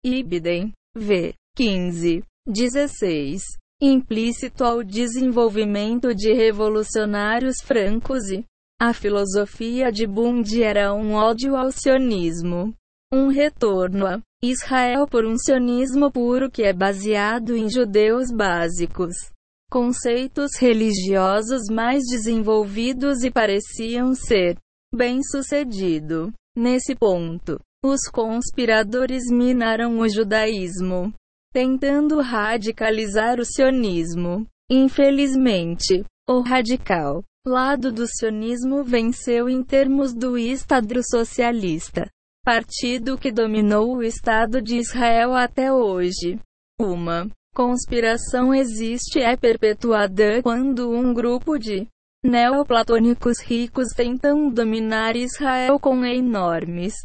Ibidem. 0.06 0.74
V. 0.94 1.34
15. 1.56 2.22
16. 2.46 3.42
Implícito 3.82 4.66
ao 4.66 4.84
desenvolvimento 4.84 6.14
de 6.14 6.34
revolucionários 6.34 7.56
francos 7.64 8.30
e 8.30 8.44
a 8.82 8.94
filosofia 8.94 9.90
de 9.90 10.06
Bund 10.06 10.62
era 10.62 10.94
um 10.94 11.14
ódio 11.14 11.56
ao 11.56 11.72
sionismo. 11.72 12.74
Um 13.14 13.28
retorno 13.28 14.06
a 14.06 14.20
Israel 14.42 15.06
por 15.06 15.26
um 15.26 15.38
sionismo 15.38 16.10
puro 16.10 16.50
que 16.50 16.64
é 16.64 16.72
baseado 16.72 17.58
em 17.58 17.70
judeus 17.70 18.32
básicos. 18.32 19.14
Conceitos 19.70 20.52
religiosos 20.58 21.64
mais 21.70 22.04
desenvolvidos 22.10 23.24
e 23.24 23.30
pareciam 23.30 24.16
ser 24.16 24.58
bem-sucedido. 24.94 26.32
Nesse 26.56 26.96
ponto, 26.96 27.60
os 27.84 28.10
conspiradores 28.12 29.24
minaram 29.30 30.00
o 30.00 30.10
judaísmo, 30.10 31.14
tentando 31.54 32.20
radicalizar 32.22 33.40
o 33.40 33.46
sionismo. 33.46 34.48
Infelizmente, 34.70 36.04
o 36.30 36.42
radical 36.42 37.24
lado 37.46 37.92
do 37.92 38.06
sionismo 38.08 38.84
venceu 38.84 39.50
em 39.50 39.64
termos 39.64 40.14
do 40.14 40.38
Estado 40.38 41.02
socialista, 41.04 42.10
partido 42.50 43.16
que 43.16 43.32
dominou 43.32 43.98
o 43.98 44.02
Estado 44.02 44.60
de 44.60 44.78
Israel 44.78 45.36
até 45.36 45.72
hoje. 45.72 46.40
Uma 46.82 47.30
conspiração 47.54 48.56
existe 48.56 49.20
é 49.20 49.38
perpetuada 49.38 50.42
quando 50.42 50.90
um 50.90 51.14
grupo 51.14 51.60
de 51.60 51.86
neoplatônicos 52.26 53.40
ricos 53.40 53.90
tentam 53.96 54.50
dominar 54.50 55.16
Israel 55.16 55.80
com 55.80 56.04
enormes 56.04 56.96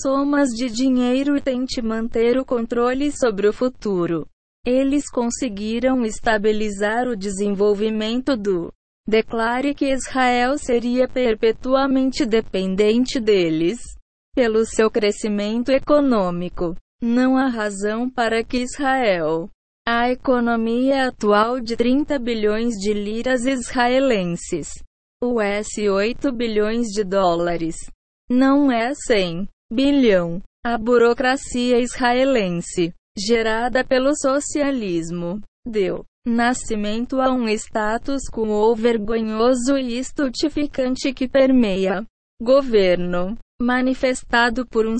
somas 0.00 0.50
de 0.50 0.70
dinheiro 0.70 1.36
e 1.36 1.40
tente 1.40 1.82
manter 1.82 2.38
o 2.38 2.44
controle 2.44 3.10
sobre 3.10 3.48
o 3.48 3.52
futuro. 3.52 4.28
Eles 4.64 5.10
conseguiram 5.10 6.04
estabilizar 6.04 7.08
o 7.08 7.16
desenvolvimento 7.16 8.36
do 8.36 8.72
Declare 9.08 9.74
que 9.74 9.92
Israel 9.92 10.56
seria 10.56 11.08
perpetuamente 11.08 12.24
dependente 12.24 13.18
deles. 13.18 13.80
Pelo 14.34 14.66
seu 14.66 14.90
crescimento 14.90 15.70
econômico, 15.70 16.74
não 17.00 17.36
há 17.36 17.46
razão 17.46 18.10
para 18.10 18.42
que 18.42 18.58
Israel, 18.58 19.48
a 19.86 20.10
economia 20.10 21.08
atual 21.08 21.60
de 21.60 21.76
30 21.76 22.18
bilhões 22.18 22.74
de 22.74 22.92
liras 22.92 23.44
israelenses, 23.46 24.70
US 25.22 25.78
8 25.78 26.32
bilhões 26.32 26.88
de 26.88 27.04
dólares, 27.04 27.76
não 28.28 28.72
é 28.72 28.92
100 28.94 29.46
bilhão. 29.72 30.42
A 30.66 30.78
burocracia 30.78 31.78
israelense, 31.78 32.94
gerada 33.18 33.84
pelo 33.84 34.16
socialismo, 34.16 35.38
deu 35.66 36.06
nascimento 36.26 37.20
a 37.20 37.30
um 37.30 37.46
status 37.50 38.22
quo 38.32 38.74
vergonhoso 38.74 39.76
e 39.76 39.98
estutificante 39.98 41.12
que 41.12 41.28
permeia 41.28 42.02
governo, 42.40 43.36
manifestado 43.60 44.66
por 44.66 44.86
um 44.86 44.96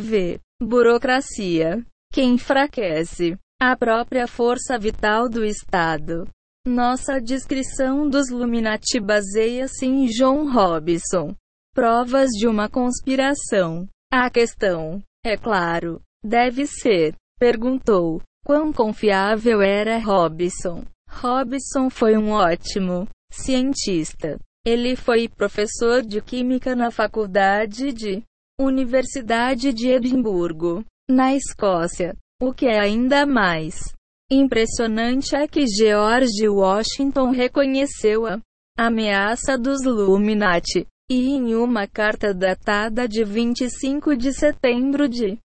v 0.00 0.40
burocracia, 0.60 1.84
que 2.12 2.22
enfraquece 2.22 3.38
a 3.60 3.76
própria 3.76 4.26
força 4.26 4.78
vital 4.78 5.28
do 5.28 5.44
Estado. 5.44 6.28
Nossa 6.66 7.20
descrição 7.20 8.08
dos 8.08 8.30
Luminati 8.30 9.00
baseia-se 9.00 9.86
em 9.86 10.06
John 10.06 10.50
Robinson. 10.50 11.34
Provas 11.74 12.30
de 12.30 12.46
uma 12.46 12.68
conspiração. 12.68 13.88
A 14.12 14.28
questão, 14.30 15.02
é 15.24 15.36
claro, 15.36 16.00
deve 16.24 16.66
ser, 16.66 17.14
perguntou, 17.38 18.22
Quão 18.48 18.72
confiável 18.72 19.60
era 19.60 19.98
Robson? 19.98 20.82
Robson 21.06 21.90
foi 21.90 22.16
um 22.16 22.30
ótimo 22.30 23.06
cientista. 23.30 24.38
Ele 24.70 24.96
foi 24.96 25.30
professor 25.30 26.02
de 26.02 26.20
química 26.20 26.76
na 26.76 26.90
faculdade 26.90 27.90
de 27.90 28.22
Universidade 28.60 29.72
de 29.72 29.88
Edimburgo, 29.88 30.84
na 31.10 31.34
Escócia. 31.34 32.14
O 32.38 32.52
que 32.52 32.66
é 32.66 32.78
ainda 32.78 33.24
mais 33.24 33.94
impressionante 34.30 35.34
é 35.34 35.48
que 35.48 35.64
George 35.66 36.46
Washington 36.46 37.30
reconheceu 37.30 38.26
a 38.26 38.38
ameaça 38.78 39.56
dos 39.56 39.86
Illuminati, 39.86 40.86
e 41.10 41.30
em 41.30 41.54
uma 41.54 41.86
carta 41.86 42.34
datada 42.34 43.08
de 43.08 43.24
25 43.24 44.14
de 44.14 44.34
setembro 44.34 45.08
de 45.08 45.38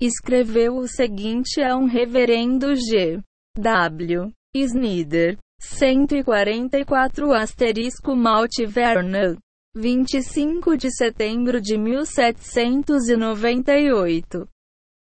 Escreveu 0.00 0.76
o 0.76 0.86
seguinte 0.86 1.60
a 1.62 1.74
um 1.74 1.86
reverendo 1.86 2.76
G. 2.76 3.22
W. 3.58 4.30
Snyder. 4.54 5.38
144 5.58 7.32
asterisco 7.32 8.14
Vernon. 8.68 9.38
25 9.74 10.76
de 10.76 10.94
setembro 10.94 11.62
de 11.62 11.78
1798. 11.78 14.46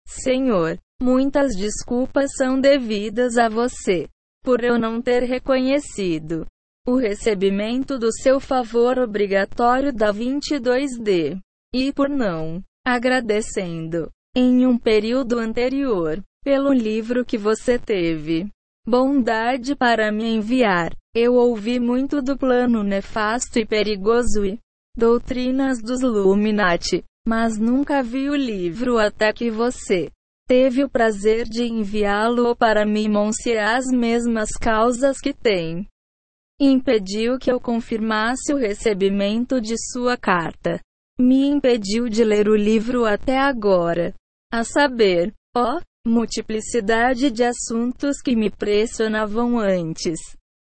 Senhor, 0.06 0.78
muitas 1.02 1.56
desculpas 1.56 2.32
são 2.36 2.60
devidas 2.60 3.38
a 3.38 3.48
você 3.48 4.10
por 4.44 4.66
eu 4.66 4.78
não 4.78 5.02
ter 5.02 5.24
reconhecido 5.24 6.46
o 6.86 6.98
recebimento 6.98 7.98
do 7.98 8.12
seu 8.12 8.42
favor 8.42 9.00
obrigatório 9.00 9.94
da 9.94 10.14
22D. 10.14 11.40
E 11.74 11.94
por 11.94 12.10
não, 12.10 12.62
agradecendo, 12.86 14.12
em 14.36 14.66
um 14.66 14.78
período 14.78 15.38
anterior, 15.38 16.22
pelo 16.44 16.74
livro 16.74 17.24
que 17.24 17.38
você 17.38 17.78
teve 17.78 18.50
bondade 18.86 19.76
para 19.76 20.12
me 20.12 20.26
enviar. 20.26 20.92
Eu 21.16 21.36
ouvi 21.36 21.80
muito 21.80 22.22
do 22.22 22.38
plano 22.38 22.84
nefasto 22.84 23.60
e 23.60 23.66
perigoso 23.66 24.46
e 24.46 24.60
doutrinas 24.98 25.82
dos 25.82 26.02
Illuminati, 26.02 27.04
mas 27.26 27.58
nunca 27.58 28.02
vi 28.02 28.30
o 28.30 28.36
livro 28.36 28.98
até 28.98 29.32
que 29.32 29.52
você 29.52 30.10
teve 30.48 30.84
o 30.84 30.90
prazer 30.90 31.46
de 31.46 31.64
enviá-lo 31.64 32.56
para 32.56 32.86
me 32.86 33.04
denunciar 33.04 33.78
as 33.78 33.86
mesmas 33.86 34.50
causas 34.52 35.20
que 35.20 35.34
tem 35.34 35.88
impediu 36.60 37.38
que 37.38 37.52
eu 37.52 37.60
confirmasse 37.60 38.54
o 38.54 38.58
recebimento 38.58 39.60
de 39.60 39.76
sua 39.92 40.16
carta. 40.16 40.80
Me 41.20 41.46
impediu 41.48 42.08
de 42.08 42.24
ler 42.24 42.48
o 42.48 42.56
livro 42.56 43.06
até 43.06 43.38
agora. 43.38 44.14
A 44.54 44.64
saber, 44.64 45.34
ó, 45.58 45.82
multiplicidade 46.06 47.32
de 47.32 47.44
assuntos 47.44 48.22
que 48.22 48.36
me 48.36 48.52
pressionavam 48.52 49.58
antes. 49.58 50.20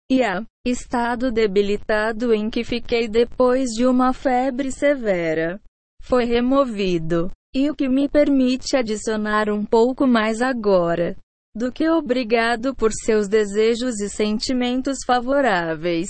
E 0.08 0.22
a 0.22 0.44
estado 0.64 1.32
debilitado 1.32 2.32
em 2.32 2.48
que 2.48 2.62
fiquei 2.62 3.08
depois 3.08 3.70
de 3.70 3.84
uma 3.84 4.12
febre 4.12 4.70
severa. 4.70 5.60
Foi 6.04 6.24
removido, 6.24 7.32
e 7.52 7.68
o 7.68 7.74
que 7.74 7.88
me 7.88 8.08
permite 8.08 8.76
adicionar 8.76 9.50
um 9.50 9.64
pouco 9.64 10.06
mais 10.06 10.40
agora. 10.40 11.16
Do 11.52 11.72
que 11.72 11.88
obrigado 11.90 12.72
por 12.76 12.92
seus 12.92 13.26
desejos 13.26 14.00
e 14.00 14.08
sentimentos 14.08 14.98
favoráveis, 15.04 16.08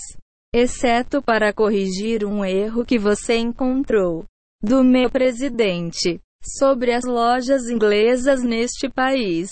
exceto 0.54 1.22
para 1.22 1.50
corrigir 1.50 2.26
um 2.26 2.44
erro 2.44 2.84
que 2.84 2.98
você 2.98 3.38
encontrou. 3.38 4.26
Do 4.62 4.84
meu 4.84 5.08
presidente 5.08 6.20
sobre 6.42 6.92
as 6.92 7.04
lojas 7.04 7.68
inglesas 7.68 8.42
neste 8.42 8.88
país. 8.88 9.50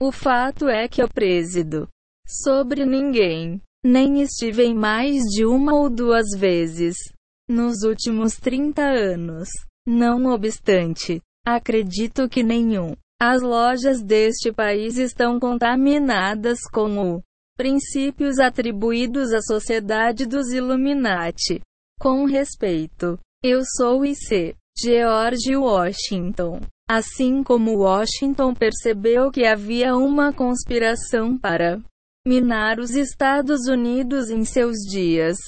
O 0.00 0.12
fato 0.12 0.68
é 0.68 0.88
que 0.88 1.02
eu 1.02 1.08
presido 1.08 1.88
sobre 2.26 2.84
ninguém, 2.84 3.60
nem 3.84 4.20
estive 4.20 4.64
em 4.64 4.74
mais 4.74 5.22
de 5.24 5.44
uma 5.46 5.74
ou 5.74 5.88
duas 5.88 6.26
vezes 6.36 6.96
nos 7.48 7.82
últimos 7.82 8.34
30 8.36 8.82
anos. 8.82 9.48
Não 9.86 10.26
obstante, 10.26 11.20
acredito 11.46 12.28
que 12.28 12.42
nenhum 12.42 12.94
as 13.20 13.40
lojas 13.40 14.02
deste 14.02 14.52
país 14.52 14.98
estão 14.98 15.40
contaminadas 15.40 16.60
com 16.70 16.98
o 16.98 17.22
princípios 17.56 18.38
atribuídos 18.38 19.32
à 19.32 19.40
sociedade 19.40 20.26
dos 20.26 20.52
Illuminati. 20.52 21.62
Com 21.98 22.26
respeito, 22.26 23.18
eu 23.42 23.62
sou 23.64 24.04
I.C. 24.04 24.54
George 24.78 25.56
Washington. 25.56 26.60
Assim 26.88 27.42
como 27.42 27.78
Washington 27.78 28.54
percebeu 28.54 29.30
que 29.30 29.46
havia 29.46 29.96
uma 29.96 30.32
conspiração 30.32 31.36
para 31.38 31.80
minar 32.26 32.78
os 32.78 32.90
Estados 32.90 33.66
Unidos 33.68 34.28
em 34.30 34.44
seus 34.44 34.76
dias. 34.88 35.38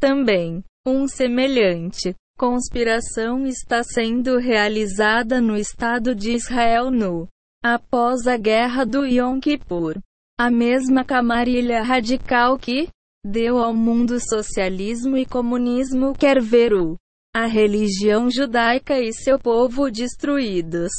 Também, 0.00 0.64
um 0.86 1.06
semelhante 1.06 2.14
conspiração 2.38 3.46
está 3.46 3.82
sendo 3.84 4.38
realizada 4.38 5.42
no 5.42 5.56
Estado 5.58 6.14
de 6.14 6.32
Israel 6.32 6.90
no 6.90 7.28
após 7.62 8.26
a 8.26 8.38
guerra 8.38 8.86
do 8.86 9.04
Yom 9.04 9.38
Kippur. 9.38 9.98
A 10.38 10.50
mesma 10.50 11.04
camarilha 11.04 11.82
radical 11.82 12.56
que 12.56 12.88
deu 13.22 13.58
ao 13.58 13.74
mundo 13.74 14.18
socialismo 14.18 15.18
e 15.18 15.26
comunismo 15.26 16.14
quer 16.14 16.40
ver 16.40 16.72
o 16.72 16.96
a 17.34 17.46
religião 17.46 18.30
judaica 18.30 18.98
e 19.00 19.12
seu 19.12 19.38
povo 19.38 19.90
destruídos. 19.90 20.90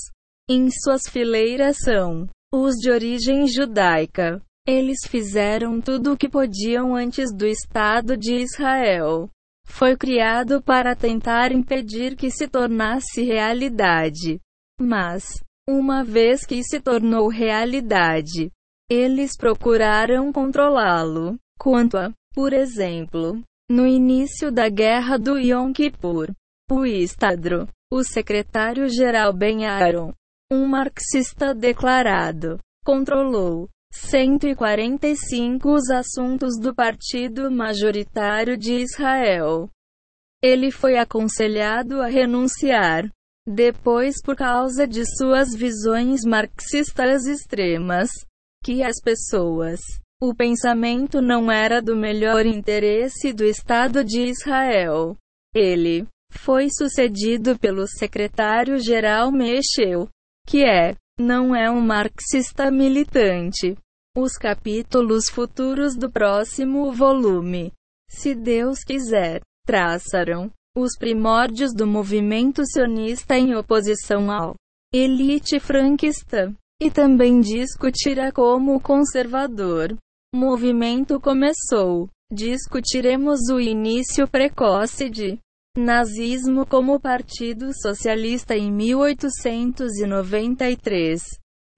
Em 0.50 0.70
suas 0.70 1.04
fileiras 1.08 1.78
são 1.84 2.28
os 2.54 2.76
de 2.76 2.90
origem 2.92 3.48
judaica. 3.48 4.42
Eles 4.68 5.00
fizeram 5.08 5.82
tudo 5.82 6.14
o 6.14 6.18
que 6.18 6.30
podiam 6.30 6.96
antes 6.96 7.34
do 7.34 7.46
Estado 7.46 8.16
de 8.16 8.36
Israel 8.36 9.30
foi 9.72 9.96
criado 9.96 10.62
para 10.62 10.96
tentar 10.96 11.52
impedir 11.52 12.16
que 12.16 12.30
se 12.30 12.48
tornasse 12.48 13.24
realidade. 13.24 14.40
Mas, 14.80 15.42
uma 15.68 16.04
vez 16.04 16.46
que 16.46 16.62
se 16.64 16.80
tornou 16.80 17.30
realidade, 17.30 18.52
eles 18.90 19.32
procuraram 19.38 20.32
controlá-lo. 20.32 21.38
Quanto 21.58 21.98
a, 21.98 22.12
por 22.34 22.54
exemplo, 22.54 23.42
no 23.72 23.88
início 23.88 24.52
da 24.52 24.68
guerra 24.68 25.18
do 25.18 25.38
Yom 25.38 25.72
Kippur, 25.72 26.30
o 26.70 26.86
Estadro, 26.86 27.70
o 27.90 28.04
secretário-geral 28.04 29.32
Ben 29.32 29.66
Aaron, 29.66 30.14
um 30.52 30.68
marxista 30.68 31.56
declarado, 31.56 32.60
controlou 32.84 33.70
145 33.94 35.70
Os 35.70 35.90
assuntos 35.90 36.60
do 36.60 36.76
Partido 36.76 37.50
Majoritário 37.50 38.58
de 38.58 38.74
Israel. 38.74 39.70
Ele 40.44 40.70
foi 40.70 40.98
aconselhado 40.98 42.02
a 42.02 42.08
renunciar. 42.08 43.10
Depois, 43.48 44.22
por 44.22 44.36
causa 44.36 44.86
de 44.86 45.06
suas 45.18 45.56
visões 45.56 46.22
marxistas 46.26 47.26
extremas, 47.26 48.10
que 48.64 48.84
as 48.84 49.00
pessoas, 49.02 49.80
o 50.22 50.36
pensamento 50.36 51.20
não 51.20 51.52
era 51.52 51.82
do 51.82 51.96
melhor 51.96 52.46
interesse 52.46 53.34
do 53.34 53.44
Estado 53.44 54.04
de 54.04 54.22
Israel. 54.22 55.18
Ele 55.54 56.08
foi 56.32 56.68
sucedido 56.70 57.58
pelo 57.58 57.88
secretário-geral 57.88 59.32
Meshel, 59.32 60.08
que 60.48 60.64
é 60.64 60.96
não 61.20 61.56
é 61.56 61.72
um 61.72 61.82
marxista 61.82 62.70
militante. 62.70 63.76
Os 64.16 64.34
capítulos 64.34 65.26
futuros 65.28 65.96
do 65.96 66.12
próximo 66.12 66.92
volume, 66.92 67.72
se 68.08 68.36
Deus 68.36 68.84
quiser, 68.84 69.42
traçarão 69.66 70.52
os 70.78 70.96
primórdios 70.98 71.74
do 71.74 71.88
movimento 71.88 72.62
sionista 72.66 73.38
em 73.38 73.56
oposição 73.56 74.30
ao 74.30 74.54
elite 74.94 75.60
franquista, 75.60 76.54
e 76.82 76.92
também 76.92 77.40
discutirá 77.40 78.32
como 78.32 78.80
conservador 78.80 79.98
movimento 80.34 81.20
começou. 81.20 82.08
Discutiremos 82.32 83.50
o 83.52 83.60
início 83.60 84.26
precoce 84.28 85.10
de 85.10 85.38
Nazismo 85.78 86.66
como 86.66 87.00
Partido 87.00 87.72
Socialista 87.74 88.56
em 88.56 88.72
1893, 88.72 91.22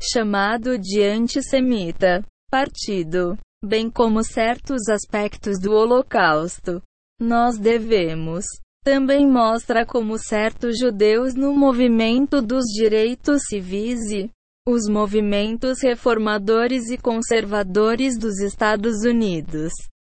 chamado 0.01 0.77
de 0.77 1.01
antissemita, 1.01 2.23
partido, 2.51 3.37
bem 3.63 3.89
como 3.89 4.23
certos 4.23 4.87
aspectos 4.87 5.59
do 5.59 5.73
Holocausto. 5.73 6.79
Nós 7.19 7.57
devemos 7.57 8.45
também 8.83 9.27
mostra 9.27 9.83
como 9.85 10.17
certos 10.19 10.77
judeus 10.77 11.33
no 11.33 11.55
movimento 11.55 12.41
dos 12.41 12.65
direitos 12.65 13.43
civis 13.47 14.11
e 14.11 14.29
os 14.67 14.87
movimentos 14.87 15.81
reformadores 15.81 16.89
e 16.89 16.97
conservadores 16.97 18.17
dos 18.17 18.39
Estados 18.39 19.03
Unidos 19.03 19.73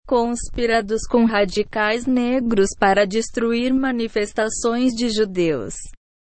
conspirados 0.06 1.08
com 1.10 1.26
radicais 1.26 2.06
negros 2.06 2.70
para 2.78 3.06
destruir 3.06 3.74
manifestações 3.74 4.92
de 4.94 5.08
judeus. 5.10 5.74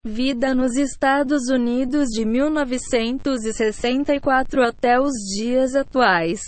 Vida 0.05 0.53
nos 0.55 0.77
Estados 0.77 1.49
Unidos 1.49 2.09
de 2.09 2.25
1964 2.25 4.63
até 4.63 5.01
os 5.01 5.13
dias 5.37 5.77
atuais. 5.77 6.41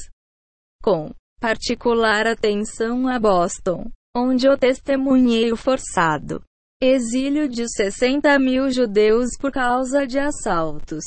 Com 0.83 1.11
particular 1.41 2.27
atenção 2.27 3.07
a 3.09 3.19
Boston, 3.19 3.91
onde 4.17 4.49
o 4.49 4.57
testemunheiro 4.59 5.57
forçado. 5.57 6.43
Exílio 6.83 7.47
de 7.49 7.69
60 7.69 8.39
mil 8.39 8.71
judeus 8.71 9.37
por 9.39 9.53
causa 9.53 10.07
de 10.07 10.19
assaltos, 10.19 11.05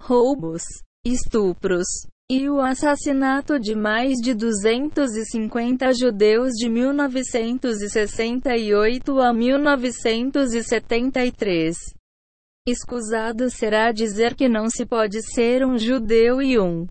roubos, 0.00 0.62
estupros, 1.04 1.86
e 2.30 2.48
o 2.50 2.60
assassinato 2.60 3.58
de 3.58 3.74
mais 3.74 4.18
de 4.18 4.34
250 4.34 5.94
judeus 5.94 6.52
de 6.52 6.68
1968 6.68 9.18
a 9.18 9.32
1973. 9.32 11.74
Escusado 12.66 13.50
será 13.50 13.92
dizer 13.92 14.34
que 14.34 14.46
não 14.46 14.68
se 14.68 14.84
pode 14.84 15.22
ser 15.22 15.64
um 15.64 15.78
judeu 15.78 16.42
e 16.42 16.58
um 16.58 16.86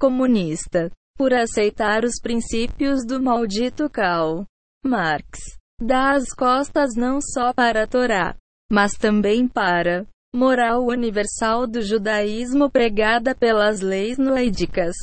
comunista 0.00 0.90
por 1.16 1.32
aceitar 1.32 2.04
os 2.04 2.20
princípios 2.20 3.06
do 3.06 3.22
maldito 3.22 3.88
Karl 3.88 4.44
Marx. 4.84 5.38
Dá 5.80 6.16
as 6.16 6.34
costas 6.34 6.96
não 6.96 7.20
só 7.20 7.54
para 7.54 7.84
a 7.84 7.86
Torá, 7.86 8.36
mas 8.70 8.94
também 8.94 9.46
para 9.46 10.04
moral 10.36 10.86
universal 10.86 11.66
do 11.66 11.80
judaísmo 11.80 12.70
pregada 12.70 13.34
pelas 13.34 13.80
leis 13.80 14.18
noídicas. 14.18 14.94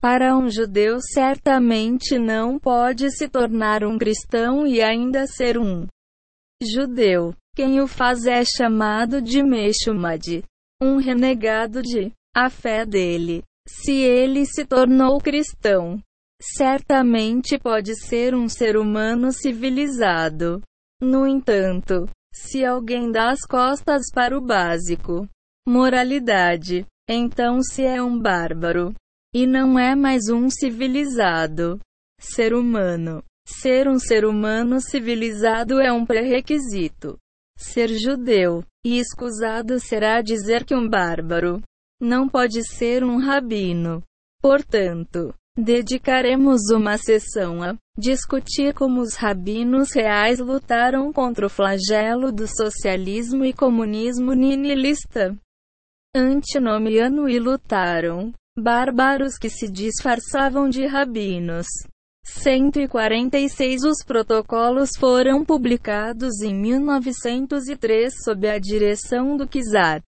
Para 0.00 0.36
um 0.36 0.48
judeu 0.48 0.98
certamente 1.00 2.18
não 2.18 2.58
pode 2.58 3.10
se 3.10 3.28
tornar 3.28 3.84
um 3.84 3.98
cristão 3.98 4.66
e 4.66 4.82
ainda 4.82 5.26
ser 5.26 5.58
um 5.58 5.86
judeu. 6.62 7.34
Quem 7.54 7.80
o 7.80 7.86
faz 7.86 8.24
é 8.26 8.42
chamado 8.44 9.20
de 9.20 9.42
Meshumad, 9.42 10.42
um 10.82 10.96
renegado 10.96 11.82
de 11.82 12.12
a 12.34 12.48
fé 12.48 12.86
dele. 12.86 13.42
Se 13.68 13.92
ele 13.92 14.46
se 14.46 14.64
tornou 14.64 15.20
cristão, 15.20 16.00
certamente 16.40 17.58
pode 17.58 17.94
ser 17.94 18.34
um 18.34 18.48
ser 18.48 18.76
humano 18.76 19.32
civilizado. 19.32 20.62
No 21.00 21.26
entanto, 21.26 22.08
se 22.32 22.64
alguém 22.64 23.10
dá 23.10 23.30
as 23.30 23.40
costas 23.40 24.10
para 24.12 24.36
o 24.36 24.40
básico, 24.40 25.28
moralidade, 25.66 26.86
então 27.08 27.62
se 27.62 27.82
é 27.82 28.02
um 28.02 28.18
bárbaro. 28.18 28.94
E 29.32 29.46
não 29.46 29.78
é 29.78 29.94
mais 29.94 30.28
um 30.28 30.50
civilizado. 30.50 31.78
Ser 32.20 32.52
humano. 32.52 33.22
Ser 33.46 33.88
um 33.88 33.98
ser 33.98 34.24
humano 34.24 34.80
civilizado 34.80 35.80
é 35.80 35.92
um 35.92 36.04
pré-requisito. 36.04 37.16
Ser 37.56 37.88
judeu, 37.88 38.64
e 38.84 38.98
escusado 38.98 39.78
será 39.78 40.20
dizer 40.20 40.64
que 40.64 40.74
um 40.74 40.88
bárbaro 40.88 41.62
não 42.00 42.28
pode 42.28 42.62
ser 42.64 43.04
um 43.04 43.18
rabino. 43.18 44.02
Portanto, 44.40 45.34
Dedicaremos 45.62 46.70
uma 46.70 46.96
sessão 46.96 47.62
a 47.62 47.76
discutir 47.94 48.72
como 48.72 49.02
os 49.02 49.14
rabinos 49.14 49.92
reais 49.92 50.38
lutaram 50.38 51.12
contra 51.12 51.44
o 51.44 51.50
flagelo 51.50 52.32
do 52.32 52.46
socialismo 52.46 53.44
e 53.44 53.52
comunismo 53.52 54.32
nihilista 54.32 55.36
antinomiano 56.16 57.28
e 57.28 57.38
lutaram 57.38 58.32
bárbaros 58.58 59.36
que 59.36 59.50
se 59.50 59.70
disfarçavam 59.70 60.66
de 60.66 60.86
rabinos. 60.86 61.66
146 62.24 63.84
Os 63.84 64.02
protocolos 64.02 64.92
foram 64.98 65.44
publicados 65.44 66.40
em 66.40 66.54
1903 66.54 68.14
sob 68.24 68.48
a 68.48 68.58
direção 68.58 69.36
do 69.36 69.46
czar 69.46 70.00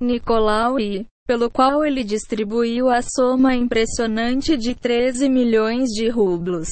Nicolau 0.00 0.78
I 0.78 1.08
pelo 1.26 1.50
qual 1.50 1.84
ele 1.84 2.04
distribuiu 2.04 2.88
a 2.88 3.02
soma 3.02 3.54
impressionante 3.54 4.56
de 4.56 4.74
13 4.74 5.28
milhões 5.28 5.88
de 5.90 6.08
rublos. 6.08 6.68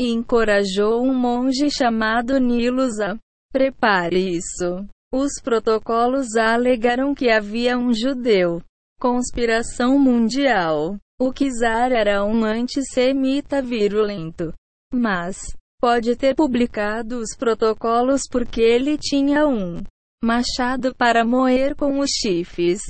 E 0.00 0.10
encorajou 0.10 1.02
um 1.02 1.14
monge 1.14 1.70
chamado 1.70 2.38
Nilus 2.38 2.98
a 2.98 3.16
prepare 3.52 4.36
isso. 4.36 4.84
Os 5.14 5.40
protocolos 5.40 6.34
alegaram 6.36 7.14
que 7.14 7.30
havia 7.30 7.78
um 7.78 7.92
judeu. 7.92 8.60
Conspiração 8.98 9.98
mundial. 9.98 10.96
O 11.20 11.32
czar 11.32 11.92
era 11.92 12.24
um 12.24 12.44
antissemita 12.44 13.62
virulento. 13.62 14.52
Mas, 14.92 15.38
pode 15.80 16.16
ter 16.16 16.34
publicado 16.34 17.18
os 17.18 17.36
protocolos 17.36 18.22
porque 18.28 18.60
ele 18.60 18.98
tinha 18.98 19.46
um 19.46 19.82
machado 20.24 20.94
para 20.94 21.24
moer 21.24 21.76
com 21.76 22.00
os 22.00 22.10
chifres 22.10 22.80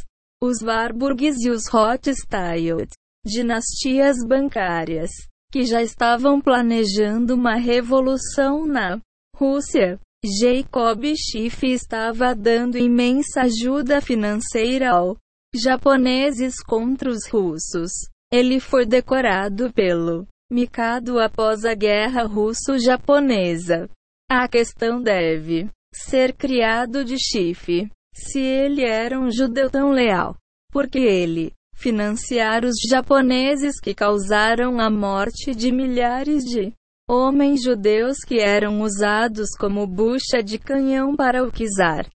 os 0.42 0.60
Warburgs 0.60 1.36
e 1.44 1.50
os 1.50 1.68
Rothschild 1.68 2.88
dinastias 3.24 4.16
bancárias, 4.26 5.10
que 5.52 5.64
já 5.64 5.80
estavam 5.80 6.40
planejando 6.40 7.34
uma 7.34 7.54
revolução 7.54 8.66
na 8.66 8.98
Rússia. 9.36 10.00
Jacob 10.24 11.04
Schiff 11.16 11.66
estava 11.66 12.34
dando 12.34 12.76
imensa 12.76 13.42
ajuda 13.42 14.00
financeira 14.00 14.90
aos 14.90 15.16
japoneses 15.54 16.60
contra 16.60 17.08
os 17.08 17.28
russos. 17.28 17.90
Ele 18.32 18.58
foi 18.58 18.84
decorado 18.84 19.72
pelo 19.72 20.26
Mikado 20.50 21.20
após 21.20 21.64
a 21.64 21.74
Guerra 21.74 22.24
Russo-Japonesa. 22.24 23.88
A 24.28 24.48
questão 24.48 25.00
deve 25.00 25.68
ser 25.94 26.32
criado 26.34 27.04
de 27.04 27.16
Schiff. 27.18 27.88
Se 28.14 28.40
ele 28.40 28.82
era 28.82 29.18
um 29.18 29.30
judeu 29.30 29.70
tão 29.70 29.90
leal, 29.90 30.36
porque 30.70 30.98
ele 30.98 31.52
financiar 31.74 32.64
os 32.64 32.76
japoneses 32.88 33.80
que 33.80 33.94
causaram 33.94 34.78
a 34.78 34.88
morte 34.88 35.54
de 35.54 35.72
milhares 35.72 36.44
de 36.44 36.72
homens 37.08 37.62
judeus 37.62 38.18
que 38.18 38.38
eram 38.38 38.80
usados 38.82 39.50
como 39.58 39.86
bucha 39.86 40.42
de 40.42 40.58
canhão 40.58 41.16
para 41.16 41.42
o 41.42 41.50
czar. 41.50 42.08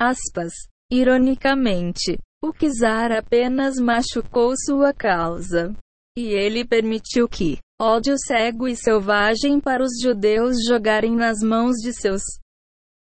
Aspas. 0.00 0.52
Ironicamente, 0.90 2.18
o 2.42 2.52
czar 2.52 3.12
apenas 3.12 3.76
machucou 3.76 4.54
sua 4.56 4.92
causa. 4.92 5.74
E 6.16 6.28
ele 6.28 6.64
permitiu 6.64 7.28
que 7.28 7.58
ódio 7.80 8.14
cego 8.16 8.68
e 8.68 8.76
selvagem 8.76 9.60
para 9.60 9.82
os 9.82 10.00
judeus 10.00 10.56
jogarem 10.68 11.14
nas 11.14 11.40
mãos 11.40 11.76
de 11.76 11.92
seus 11.92 12.22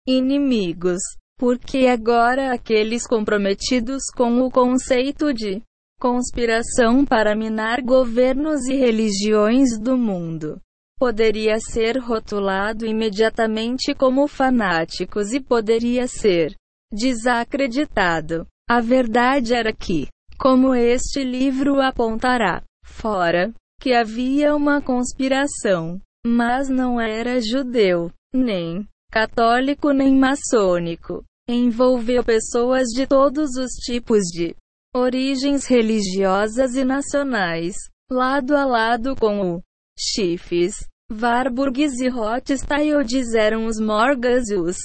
inimigos. 0.06 1.00
Porque 1.40 1.87
agora 1.87 2.53
aqueles 2.53 3.07
comprometidos 3.07 4.03
com 4.14 4.42
o 4.42 4.50
conceito 4.50 5.33
de 5.33 5.62
conspiração 5.98 7.03
para 7.03 7.35
minar 7.35 7.81
governos 7.81 8.66
e 8.66 8.74
religiões 8.76 9.81
do 9.81 9.96
mundo 9.96 10.61
poderia 10.98 11.59
ser 11.59 11.96
rotulado 11.96 12.85
imediatamente 12.85 13.94
como 13.94 14.29
fanáticos 14.29 15.33
e 15.33 15.40
poderia 15.40 16.07
ser 16.07 16.55
desacreditado. 16.92 18.46
A 18.68 18.83
verdade 18.83 19.55
era 19.55 19.72
que, 19.72 20.09
como 20.38 20.74
este 20.74 21.24
livro 21.24 21.81
apontará, 21.81 22.62
fora 22.85 23.50
que 23.81 23.94
havia 23.94 24.55
uma 24.55 24.83
conspiração, 24.83 25.98
mas 26.26 26.68
não 26.68 27.00
era 27.00 27.40
judeu, 27.40 28.11
nem 28.31 28.87
católico 29.11 29.90
nem 29.90 30.14
maçônico. 30.14 31.24
Envolveu 31.52 32.22
pessoas 32.22 32.86
de 32.90 33.08
todos 33.08 33.56
os 33.56 33.72
tipos 33.84 34.22
de 34.26 34.54
origens 34.94 35.66
religiosas 35.66 36.76
e 36.76 36.84
nacionais, 36.84 37.74
lado 38.08 38.56
a 38.56 38.64
lado 38.64 39.16
com 39.16 39.56
o 39.56 39.62
Chiefs, 39.98 40.86
Warburgs 41.10 42.00
e 42.00 42.08
Rothschilds 42.08 43.34
eram 43.34 43.66
os 43.66 43.80
Morgans 43.80 44.48
e 44.48 44.54
os 44.54 44.76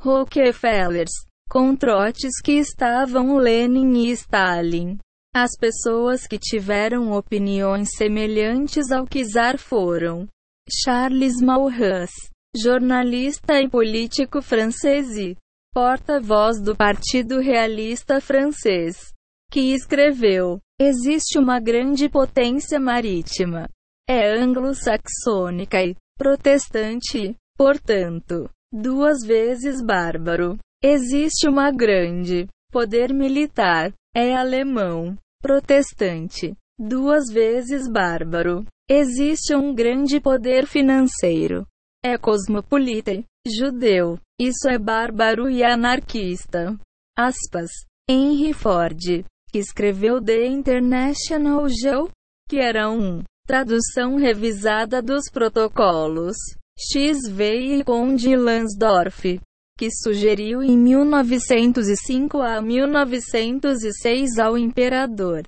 Rockefellers, 0.00 1.10
com 1.50 1.74
trotes 1.74 2.40
que 2.40 2.52
estavam 2.52 3.36
Lenin 3.36 4.06
e 4.06 4.12
Stalin. 4.12 4.96
As 5.34 5.50
pessoas 5.58 6.28
que 6.28 6.38
tiveram 6.38 7.10
opiniões 7.10 7.88
semelhantes 7.96 8.92
ao 8.92 9.04
czar 9.04 9.58
foram 9.58 10.28
Charles 10.70 11.40
Maurras, 11.42 12.12
jornalista 12.56 13.60
e 13.60 13.68
político 13.68 14.40
francês 14.40 15.16
e 15.16 15.36
porta-voz 15.74 16.62
do 16.62 16.76
Partido 16.76 17.40
Realista 17.40 18.20
Francês, 18.20 19.12
que 19.50 19.74
escreveu: 19.74 20.60
Existe 20.80 21.36
uma 21.36 21.58
grande 21.58 22.08
potência 22.08 22.78
marítima. 22.78 23.68
É 24.08 24.38
anglo-saxônica 24.38 25.82
e 25.82 25.96
protestante, 26.16 27.34
portanto, 27.56 28.48
duas 28.72 29.26
vezes 29.26 29.82
bárbaro. 29.82 30.56
Existe 30.82 31.48
uma 31.48 31.72
grande 31.72 32.46
poder 32.70 33.12
militar. 33.12 33.92
É 34.14 34.36
alemão, 34.36 35.18
protestante, 35.42 36.54
duas 36.78 37.24
vezes 37.32 37.90
bárbaro. 37.90 38.64
Existe 38.88 39.56
um 39.56 39.74
grande 39.74 40.20
poder 40.20 40.66
financeiro. 40.66 41.66
É 42.04 42.16
cosmopolita, 42.16 43.10
judeu. 43.46 44.18
Isso 44.40 44.68
é 44.68 44.78
bárbaro 44.78 45.48
e 45.48 45.62
anarquista. 45.62 46.78
Aspas. 47.16 47.70
Henry 48.08 48.52
Ford, 48.52 49.24
que 49.50 49.58
escreveu 49.58 50.22
The 50.22 50.46
International 50.46 51.66
Joe, 51.68 52.10
que 52.48 52.58
era 52.58 52.90
um 52.90 53.22
tradução 53.46 54.16
revisada 54.16 55.00
dos 55.00 55.30
protocolos 55.30 56.36
XV 56.78 57.78
e 57.78 57.84
Conde 57.84 58.36
Lansdorff, 58.36 59.40
que 59.78 59.90
sugeriu 59.90 60.62
em 60.62 60.76
1905 60.76 62.42
a 62.42 62.60
1906 62.60 64.38
ao 64.38 64.58
imperador 64.58 65.44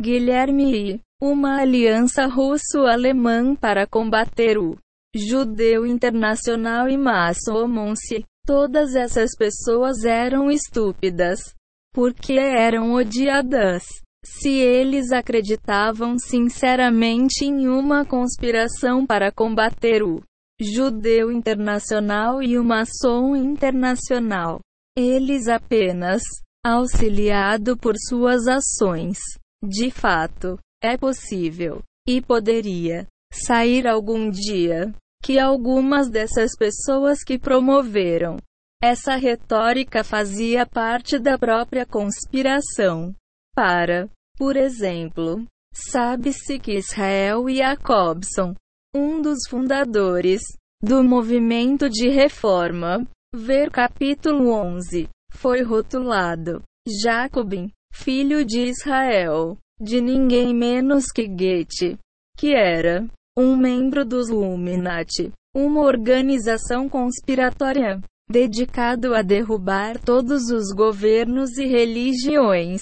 Guilherme 0.00 0.90
I, 0.92 1.00
uma 1.22 1.60
aliança 1.60 2.26
russo-alemã 2.26 3.54
para 3.54 3.86
combater 3.86 4.58
o 4.58 4.76
judeu 5.14 5.86
internacional 5.86 6.88
e 6.88 6.96
maçom-se. 6.96 8.24
Todas 8.46 8.94
essas 8.94 9.30
pessoas 9.36 10.04
eram 10.04 10.50
estúpidas, 10.50 11.54
porque 11.92 12.34
eram 12.34 12.92
odiadas. 12.92 13.84
Se 14.24 14.50
eles 14.50 15.12
acreditavam 15.12 16.18
sinceramente 16.18 17.44
em 17.44 17.68
uma 17.68 18.04
conspiração 18.04 19.06
para 19.06 19.30
combater 19.30 20.02
o 20.02 20.22
judeu 20.60 21.30
internacional 21.30 22.42
e 22.42 22.58
o 22.58 22.64
maçom 22.64 23.36
internacional, 23.36 24.60
eles 24.96 25.48
apenas, 25.48 26.22
auxiliado 26.64 27.76
por 27.76 27.94
suas 27.96 28.46
ações, 28.46 29.18
de 29.62 29.90
fato, 29.90 30.58
é 30.82 30.96
possível, 30.96 31.82
e 32.06 32.20
poderia, 32.20 33.06
sair 33.32 33.86
algum 33.86 34.30
dia, 34.30 34.94
que 35.24 35.38
algumas 35.38 36.10
dessas 36.10 36.54
pessoas 36.54 37.24
que 37.24 37.38
promoveram 37.38 38.36
essa 38.82 39.16
retórica 39.16 40.04
fazia 40.04 40.66
parte 40.66 41.18
da 41.18 41.38
própria 41.38 41.86
conspiração. 41.86 43.14
Para, 43.56 44.10
por 44.36 44.54
exemplo, 44.54 45.42
sabe-se 45.72 46.58
que 46.58 46.74
Israel 46.74 47.46
Jacobson, 47.48 48.54
um 48.94 49.22
dos 49.22 49.48
fundadores 49.48 50.42
do 50.82 51.02
movimento 51.02 51.88
de 51.88 52.10
reforma, 52.10 53.02
ver 53.34 53.70
capítulo 53.70 54.50
11, 54.50 55.08
foi 55.32 55.62
rotulado 55.62 56.62
Jacobin, 57.02 57.70
filho 57.94 58.44
de 58.44 58.66
Israel, 58.66 59.56
de 59.80 60.02
ninguém 60.02 60.54
menos 60.54 61.06
que 61.06 61.26
Goethe, 61.26 61.98
que 62.36 62.54
era 62.54 63.08
um 63.36 63.56
membro 63.56 64.04
dos 64.04 64.28
Illuminati, 64.28 65.32
uma 65.54 65.82
organização 65.82 66.88
conspiratória 66.88 68.00
dedicado 68.28 69.14
a 69.14 69.22
derrubar 69.22 69.98
todos 69.98 70.50
os 70.50 70.72
governos 70.72 71.58
e 71.58 71.66
religiões. 71.66 72.80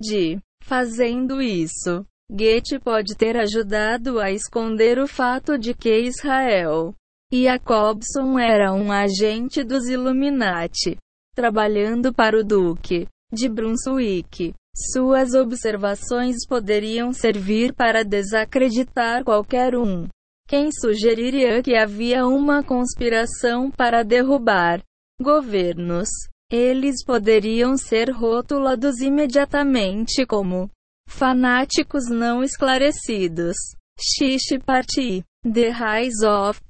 De 0.00 0.38
fazendo 0.62 1.42
isso, 1.42 2.04
Goethe 2.30 2.78
pode 2.78 3.16
ter 3.16 3.36
ajudado 3.36 4.20
a 4.20 4.30
esconder 4.30 4.98
o 4.98 5.06
fato 5.06 5.58
de 5.58 5.74
que 5.74 6.00
Israel 6.00 6.94
Jacobson 7.32 8.38
era 8.38 8.72
um 8.72 8.92
agente 8.92 9.62
dos 9.64 9.88
Illuminati, 9.88 10.96
trabalhando 11.34 12.12
para 12.12 12.38
o 12.38 12.44
Duque 12.44 13.06
de 13.32 13.48
Brunswick. 13.48 14.54
Suas 14.80 15.34
observações 15.34 16.46
poderiam 16.46 17.12
servir 17.12 17.74
para 17.74 18.04
desacreditar 18.04 19.24
qualquer 19.24 19.74
um. 19.74 20.06
Quem 20.46 20.70
sugeriria 20.70 21.60
que 21.64 21.74
havia 21.74 22.24
uma 22.24 22.62
conspiração 22.62 23.72
para 23.72 24.04
derrubar 24.04 24.80
governos? 25.20 26.08
Eles 26.48 27.04
poderiam 27.04 27.76
ser 27.76 28.08
rotulados 28.10 29.00
imediatamente 29.00 30.24
como 30.24 30.70
fanáticos 31.08 32.08
não 32.08 32.44
esclarecidos. 32.44 33.56
Xixi 34.00 34.60
Parti. 34.60 35.24
The 35.42 35.72
Rise 35.72 36.24
of 36.24 36.60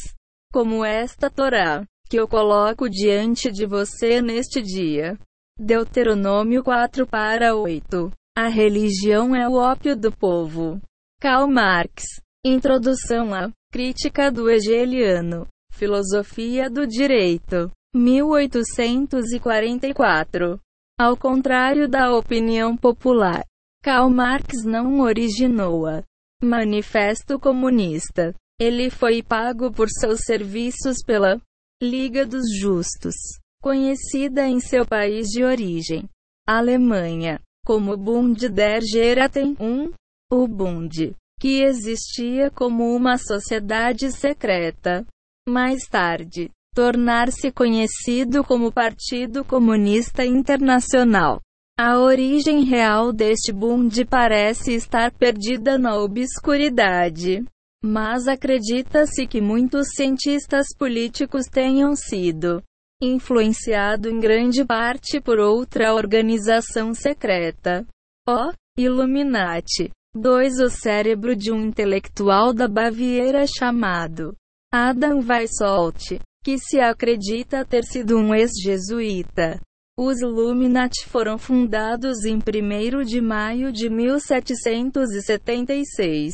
como 0.52 0.84
esta 0.84 1.30
Torá, 1.30 1.86
que 2.10 2.20
eu 2.20 2.28
coloco 2.28 2.90
diante 2.90 3.50
de 3.52 3.66
você 3.66 4.22
neste 4.22 4.62
dia? 4.62 5.18
Deuteronômio 5.58 6.62
4 6.64 7.08
para 7.08 7.56
8. 7.56 8.12
A 8.36 8.48
religião 8.48 9.34
é 9.36 9.48
o 9.48 9.54
ópio 9.54 9.96
do 9.96 10.12
povo. 10.12 10.82
Karl 11.22 11.48
Marx. 11.48 12.04
Introdução 12.44 13.32
à 13.34 13.50
Crítica 13.72 14.30
do 14.32 14.50
Hegeliano. 14.50 15.48
Filosofia 15.72 16.68
do 16.70 16.86
Direito. 16.88 17.72
1844. 17.96 20.60
Ao 21.00 21.18
contrário 21.18 21.88
da 21.88 22.16
opinião 22.16 22.78
popular, 22.78 23.44
Karl 23.84 24.10
Marx 24.10 24.64
não 24.64 25.00
originou-a. 25.00 26.04
Manifesto 26.44 27.40
Comunista. 27.40 28.34
Ele 28.60 28.90
foi 28.90 29.22
pago 29.24 29.72
por 29.72 29.90
seus 29.90 30.22
serviços 30.22 31.04
pela 31.06 31.40
Liga 31.82 32.26
dos 32.26 32.44
Justos, 32.60 33.16
conhecida 33.62 34.48
em 34.48 34.60
seu 34.60 34.86
país 34.86 35.28
de 35.30 35.44
origem, 35.44 36.08
Alemanha, 36.48 37.40
como 37.66 37.98
Bund 37.98 38.50
der 38.50 38.82
Geraten 38.82 39.56
1, 39.60 39.92
o 40.32 40.48
Bund, 40.48 41.16
que 41.40 41.64
existia 41.64 42.52
como 42.52 42.96
uma 42.96 43.18
sociedade 43.18 44.12
secreta. 44.12 45.06
Mais 45.48 45.88
tarde, 45.88 46.52
tornar-se 46.74 47.52
conhecido 47.52 48.44
como 48.44 48.72
Partido 48.72 49.44
Comunista 49.44 50.26
Internacional. 50.26 51.42
A 51.78 51.98
origem 52.00 52.64
real 52.64 53.12
deste 53.12 53.52
Bund 53.52 54.06
parece 54.06 54.74
estar 54.74 55.12
perdida 55.12 55.78
na 55.78 55.96
obscuridade. 55.98 57.44
Mas 57.84 58.28
acredita-se 58.28 59.26
que 59.26 59.42
muitos 59.42 59.90
cientistas 59.96 60.68
políticos 60.78 61.48
tenham 61.48 61.96
sido 61.96 62.62
influenciado 63.02 64.08
em 64.08 64.20
grande 64.20 64.64
parte 64.64 65.20
por 65.20 65.40
outra 65.40 65.94
organização 65.96 66.94
secreta. 66.94 67.84
O 68.30 68.54
Illuminati. 68.78 69.90
2. 70.14 70.60
O 70.60 70.70
cérebro 70.70 71.36
de 71.36 71.52
um 71.52 71.66
intelectual 71.66 72.54
da 72.54 72.68
Baviera 72.68 73.46
chamado 73.48 74.36
Adam 74.72 75.20
Weishaupt, 75.28 76.20
que 76.44 76.58
se 76.58 76.80
acredita 76.80 77.64
ter 77.64 77.84
sido 77.84 78.18
um 78.18 78.34
ex-jesuíta. 78.34 79.62
Os 79.98 80.22
Illuminati 80.22 81.06
foram 81.06 81.38
fundados 81.38 82.26
em 82.26 82.38
1 82.38 83.04
de 83.04 83.22
maio 83.22 83.72
de 83.72 83.88
1776. 83.90 86.34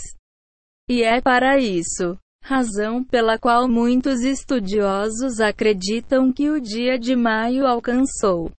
E 0.90 1.04
é 1.04 1.20
para 1.20 1.60
isso, 1.60 2.18
razão 2.42 3.04
pela 3.04 3.38
qual 3.38 3.68
muitos 3.68 4.22
estudiosos 4.22 5.42
acreditam 5.42 6.32
que 6.32 6.50
o 6.50 6.62
dia 6.62 6.98
de 6.98 7.14
maio 7.16 7.68
alcançou 7.68 8.50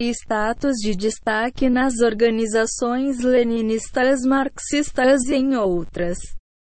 status 0.00 0.78
de 0.78 0.96
destaque 0.96 1.70
nas 1.70 2.00
organizações 2.00 3.20
leninistas, 3.20 4.22
marxistas 4.22 5.22
e 5.28 5.36
em 5.36 5.54
outras 5.54 6.18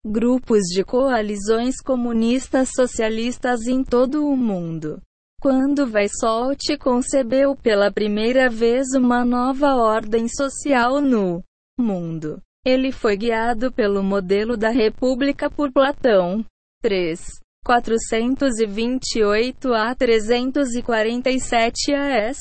grupos 0.06 0.64
de 0.64 0.84
coalizões 0.84 1.82
comunistas 1.82 2.72
socialistas 2.76 3.68
em 3.68 3.84
todo 3.84 4.28
o 4.28 4.36
mundo. 4.36 5.02
Quando 5.42 5.86
Weishaupt 5.86 6.78
concebeu 6.78 7.56
pela 7.56 7.92
primeira 7.92 8.50
vez 8.50 8.88
uma 8.96 9.26
nova 9.26 9.76
ordem 9.76 10.28
social 10.28 11.02
no 11.02 11.44
mundo, 11.78 12.42
ele 12.66 12.92
foi 12.92 13.18
guiado 13.18 13.72
pelo 13.72 14.02
modelo 14.02 14.56
da 14.56 14.70
República 14.70 15.50
por 15.50 15.72
Platão. 15.72 16.46
3. 16.82 17.22
428 17.66 19.74
a 19.74 19.96
347 19.96 21.94
AS. 21.94 22.38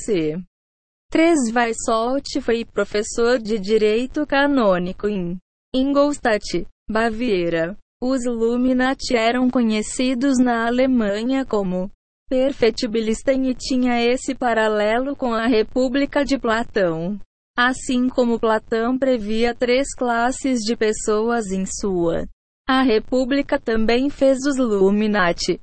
3. 1.11 1.39
Weishaupt 1.55 2.41
foi 2.41 2.65
professor 2.65 3.39
de 3.39 3.59
Direito 3.59 4.27
Canônico 4.27 5.09
em 5.09 5.37
Ingolstadt, 5.75 6.67
Baviera. 6.91 7.77
Os 8.03 8.25
Illuminati 8.25 9.15
eram 9.17 9.49
conhecidos 9.49 10.39
na 10.39 10.67
Alemanha 10.67 11.47
como 11.47 11.91
Perfectibilisten 12.29 13.49
e 13.49 13.55
tinha 13.55 14.01
esse 14.03 14.35
paralelo 14.35 15.15
com 15.15 15.33
a 15.33 15.47
República 15.47 16.25
de 16.25 16.39
Platão. 16.39 17.21
Assim 17.57 18.09
como 18.09 18.41
Platão 18.41 18.99
previa 18.99 19.55
três 19.55 19.95
classes 19.95 20.61
de 20.61 20.75
pessoas 20.75 21.53
em 21.53 21.65
sua. 21.67 22.27
A 22.67 22.83
República 22.83 23.61
também 23.61 24.09
fez 24.09 24.39
os 24.47 24.57
Illuminati. 24.57 25.61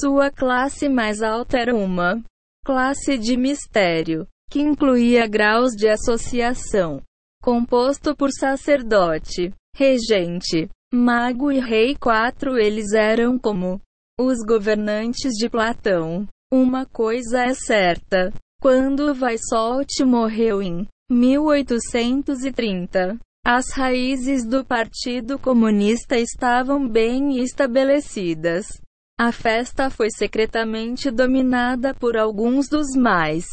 Sua 0.00 0.30
classe 0.30 0.88
mais 0.88 1.22
alta 1.22 1.58
era 1.58 1.74
uma 1.74 2.22
classe 2.64 3.16
de 3.18 3.36
mistério, 3.36 4.26
que 4.50 4.60
incluía 4.60 5.28
graus 5.28 5.72
de 5.72 5.88
associação, 5.88 7.02
composto 7.42 8.16
por 8.16 8.30
sacerdote, 8.32 9.52
regente, 9.76 10.68
mago 10.92 11.52
e 11.52 11.60
rei. 11.60 11.94
Quatro 11.94 12.58
eles 12.58 12.92
eram 12.94 13.38
como 13.38 13.80
os 14.18 14.38
governantes 14.44 15.34
de 15.34 15.48
Platão. 15.50 16.26
Uma 16.50 16.86
coisa 16.86 17.44
é 17.44 17.54
certa: 17.54 18.32
quando 18.60 19.12
Weishaupt 19.12 20.02
morreu 20.04 20.62
em 20.62 20.88
1830. 21.10 23.18
As 23.44 23.70
raízes 23.70 24.44
do 24.44 24.64
Partido 24.64 25.38
Comunista 25.38 26.18
estavam 26.18 26.88
bem 26.88 27.38
estabelecidas. 27.38 28.66
A 29.18 29.30
festa 29.30 29.88
foi 29.88 30.10
secretamente 30.10 31.12
dominada 31.12 31.94
por 31.94 32.16
alguns 32.16 32.68
dos 32.68 32.88
mais 32.96 33.46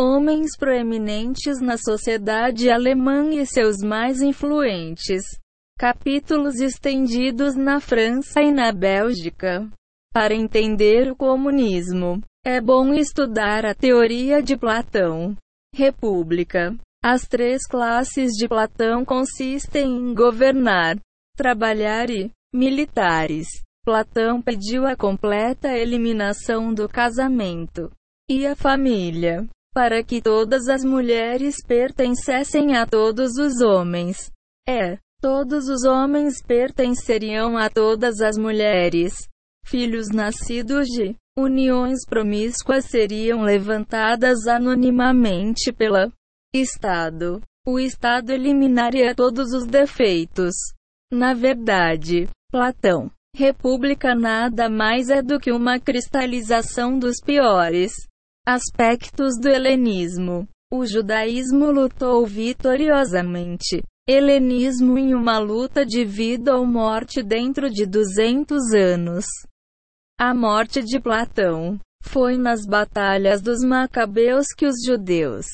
homens 0.00 0.56
proeminentes 0.56 1.60
na 1.60 1.76
sociedade 1.76 2.70
alemã 2.70 3.34
e 3.34 3.44
seus 3.44 3.82
mais 3.82 4.22
influentes 4.22 5.41
capítulos 5.78 6.60
estendidos 6.60 7.54
na 7.56 7.80
França 7.80 8.40
e 8.40 8.52
na 8.52 8.72
Bélgica. 8.72 9.68
Para 10.12 10.34
entender 10.34 11.10
o 11.10 11.16
comunismo, 11.16 12.20
é 12.44 12.60
bom 12.60 12.92
estudar 12.92 13.64
a 13.64 13.74
teoria 13.74 14.42
de 14.42 14.56
Platão. 14.56 15.36
República 15.74 16.76
as 17.04 17.26
três 17.26 17.66
classes 17.66 18.30
de 18.30 18.46
Platão 18.46 19.04
consistem 19.04 19.90
em 19.90 20.14
governar, 20.14 20.96
trabalhar 21.36 22.08
e 22.08 22.30
militares. 22.54 23.48
Platão 23.84 24.40
pediu 24.40 24.86
a 24.86 24.94
completa 24.94 25.76
eliminação 25.76 26.72
do 26.72 26.88
casamento 26.88 27.90
e 28.30 28.46
a 28.46 28.54
família, 28.54 29.48
para 29.74 30.04
que 30.04 30.22
todas 30.22 30.68
as 30.68 30.84
mulheres 30.84 31.56
pertencessem 31.66 32.76
a 32.76 32.86
todos 32.86 33.32
os 33.36 33.60
homens. 33.60 34.30
É, 34.68 34.96
todos 35.22 35.68
os 35.68 35.84
homens 35.84 36.42
pertenceriam 36.44 37.56
a 37.56 37.70
todas 37.70 38.20
as 38.20 38.36
mulheres. 38.36 39.14
Filhos 39.64 40.08
nascidos 40.08 40.88
de 40.88 41.14
uniões 41.38 42.04
promíscuas 42.04 42.86
seriam 42.86 43.42
levantadas 43.42 44.48
anonimamente 44.48 45.72
pela 45.72 46.12
Estado. 46.52 47.40
O 47.64 47.78
Estado 47.78 48.32
eliminaria 48.32 49.14
todos 49.14 49.52
os 49.52 49.64
defeitos. 49.64 50.54
Na 51.12 51.32
verdade, 51.34 52.28
Platão, 52.50 53.08
República 53.34 54.16
nada 54.16 54.68
mais 54.68 55.08
é 55.08 55.22
do 55.22 55.38
que 55.38 55.52
uma 55.52 55.78
cristalização 55.78 56.98
dos 56.98 57.20
piores 57.24 57.92
aspectos 58.44 59.38
do 59.40 59.48
helenismo. 59.48 60.48
O 60.72 60.84
judaísmo 60.84 61.70
lutou 61.70 62.26
vitoriosamente. 62.26 63.82
Helenismo 64.08 64.98
em 64.98 65.14
uma 65.14 65.38
luta 65.38 65.86
de 65.86 66.04
vida 66.04 66.56
ou 66.56 66.66
morte 66.66 67.22
dentro 67.22 67.70
de 67.70 67.86
200 67.86 68.72
anos. 68.74 69.24
A 70.18 70.34
morte 70.34 70.82
de 70.82 70.98
Platão 70.98 71.78
foi 72.02 72.36
nas 72.36 72.66
batalhas 72.66 73.40
dos 73.40 73.62
Macabeus 73.62 74.48
que 74.56 74.66
os 74.66 74.74
judeus 74.84 75.46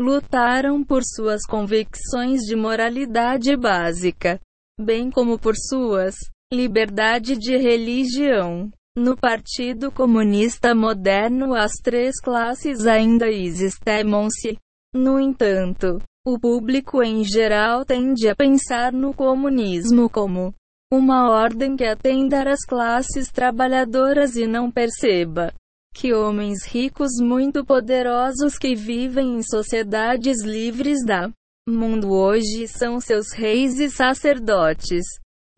lutaram 0.00 0.84
por 0.84 1.02
suas 1.04 1.44
convicções 1.44 2.42
de 2.42 2.54
moralidade 2.54 3.56
básica, 3.56 4.38
bem 4.80 5.10
como 5.10 5.36
por 5.36 5.54
suas 5.56 6.14
liberdade 6.52 7.36
de 7.36 7.56
religião. 7.56 8.70
No 8.96 9.16
Partido 9.16 9.92
Comunista 9.92 10.74
Moderno, 10.74 11.54
as 11.54 11.72
três 11.82 12.20
classes 12.20 12.86
ainda 12.86 13.28
existem-se. 13.28 14.56
No 14.94 15.20
entanto, 15.20 16.00
o 16.30 16.38
público 16.38 17.02
em 17.02 17.24
geral 17.24 17.86
tende 17.86 18.28
a 18.28 18.36
pensar 18.36 18.92
no 18.92 19.14
comunismo 19.14 20.10
como 20.10 20.54
uma 20.92 21.30
ordem 21.30 21.74
que 21.74 21.86
atenda 21.86 22.52
às 22.52 22.66
classes 22.66 23.32
trabalhadoras 23.32 24.36
e 24.36 24.46
não 24.46 24.70
perceba 24.70 25.54
que 25.94 26.12
homens 26.12 26.66
ricos 26.66 27.12
muito 27.18 27.64
poderosos 27.64 28.58
que 28.58 28.74
vivem 28.74 29.38
em 29.38 29.42
sociedades 29.42 30.44
livres 30.44 31.02
da 31.02 31.30
mundo 31.66 32.12
hoje 32.12 32.68
são 32.68 33.00
seus 33.00 33.32
reis 33.32 33.78
e 33.78 33.88
sacerdotes. 33.88 35.06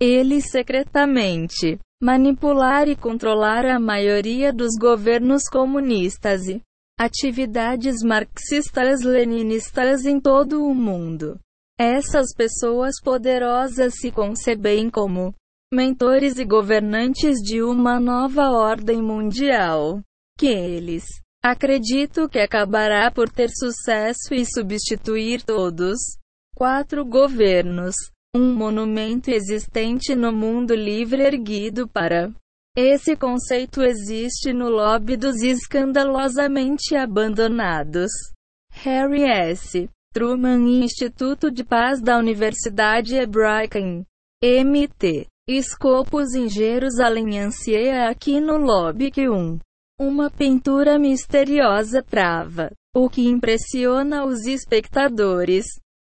Eles 0.01 0.53
secretamente 0.53 1.81
manipular 2.01 2.89
e 2.89 2.95
controlar 2.95 3.67
a 3.67 3.81
maioria 3.81 4.53
dos 4.53 4.77
governos 4.81 5.43
comunistas 5.51 6.47
e 6.47 6.63
atividades 7.01 8.03
marxistas-leninistas 8.03 10.05
em 10.05 10.21
todo 10.21 10.63
o 10.63 10.75
mundo. 10.75 11.41
Essas 11.79 12.35
pessoas 12.37 12.97
poderosas 13.03 13.95
se 13.95 14.13
concebem 14.13 14.91
como 14.91 15.35
mentores 15.73 16.39
e 16.39 16.45
governantes 16.45 17.39
de 17.39 17.63
uma 17.63 17.99
nova 17.99 18.51
ordem 18.51 19.01
mundial. 19.01 20.03
Que 20.39 20.49
eles 20.49 21.05
acredito 21.43 22.29
que 22.29 22.39
acabará 22.39 23.11
por 23.11 23.31
ter 23.31 23.49
sucesso 23.49 24.35
e 24.35 24.45
substituir 24.45 25.43
todos 25.43 25.97
quatro 26.55 27.03
governos. 27.03 27.95
Um 28.37 28.55
monumento 28.55 29.31
existente 29.31 30.15
no 30.15 30.31
mundo 30.31 30.75
livre 30.75 31.23
erguido 31.23 31.89
para 31.89 32.31
esse 32.77 33.17
conceito 33.17 33.83
existe 33.83 34.53
no 34.53 34.69
lobby 34.69 35.17
dos 35.17 35.43
escandalosamente 35.43 36.95
abandonados. 36.95 38.11
Harry 38.73 39.25
S. 39.25 39.89
Truman 40.15 40.83
Instituto 40.83 41.51
de 41.51 41.65
Paz 41.65 42.01
da 42.01 42.17
Universidade 42.17 43.17
Hebraica 43.17 43.79
MT. 44.43 45.27
Escopos 45.49 46.33
em 46.35 46.49
Jerusalém 46.49 47.41
anseia 47.41 48.09
aqui 48.09 48.41
no 48.41 48.57
lobby 48.57 49.11
que 49.11 49.29
um. 49.29 49.59
Uma 50.01 50.31
pintura 50.31 50.99
misteriosa 50.99 52.03
trava. 52.03 52.71
O 52.95 53.11
que 53.11 53.29
impressiona 53.29 54.25
os 54.25 54.47
espectadores. 54.47 55.67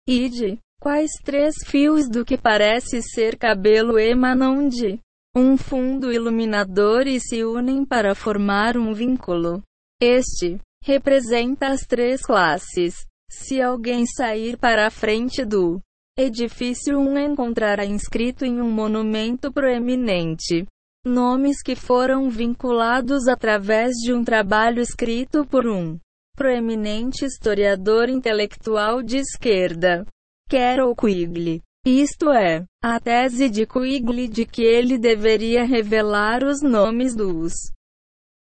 E 0.08 0.30
de 0.30 0.60
quais 0.82 1.12
três 1.24 1.56
fios 1.66 2.10
do 2.10 2.26
que 2.26 2.38
parece 2.38 3.02
ser 3.02 3.38
cabelo 3.38 3.98
emanam 3.98 4.68
de 4.68 5.00
um 5.36 5.58
fundo 5.58 6.12
iluminador 6.12 7.08
e 7.08 7.20
se 7.20 7.44
unem 7.44 7.86
para 7.86 8.16
formar 8.16 8.78
um 8.78 8.94
vínculo. 8.94 9.62
Este 10.02 10.60
representa 10.84 11.68
as 11.68 11.82
três 11.82 12.22
classes 12.22 13.06
se 13.30 13.62
alguém 13.62 14.06
sair 14.06 14.58
para 14.58 14.88
a 14.88 14.92
frente 14.92 15.46
do 15.46 15.80
edifício, 16.18 17.00
um 17.00 17.18
encontrará 17.18 17.86
inscrito 17.86 18.44
em 18.44 18.60
um 18.60 18.70
monumento 18.70 19.52
proeminente 19.52 20.66
nomes 21.06 21.62
que 21.62 21.76
foram 21.76 22.30
vinculados 22.30 23.28
através 23.28 23.96
de 23.96 24.14
um 24.14 24.24
trabalho 24.24 24.82
escrito 24.82 25.46
por 25.46 25.66
um 25.68 25.98
proeminente 26.36 27.26
historiador 27.26 28.10
intelectual 28.10 29.02
de 29.02 29.18
esquerda, 29.18 30.06
Carol 30.50 30.96
Quigley. 30.96 31.62
Isto 31.86 32.30
é, 32.30 32.66
a 32.84 33.00
tese 33.00 33.50
de 33.50 33.66
Quigley 33.66 34.28
de 34.28 34.46
que 34.46 34.62
ele 34.62 34.98
deveria 34.98 35.64
revelar 35.64 36.44
os 36.44 36.62
nomes 36.62 37.16
dos 37.16 37.54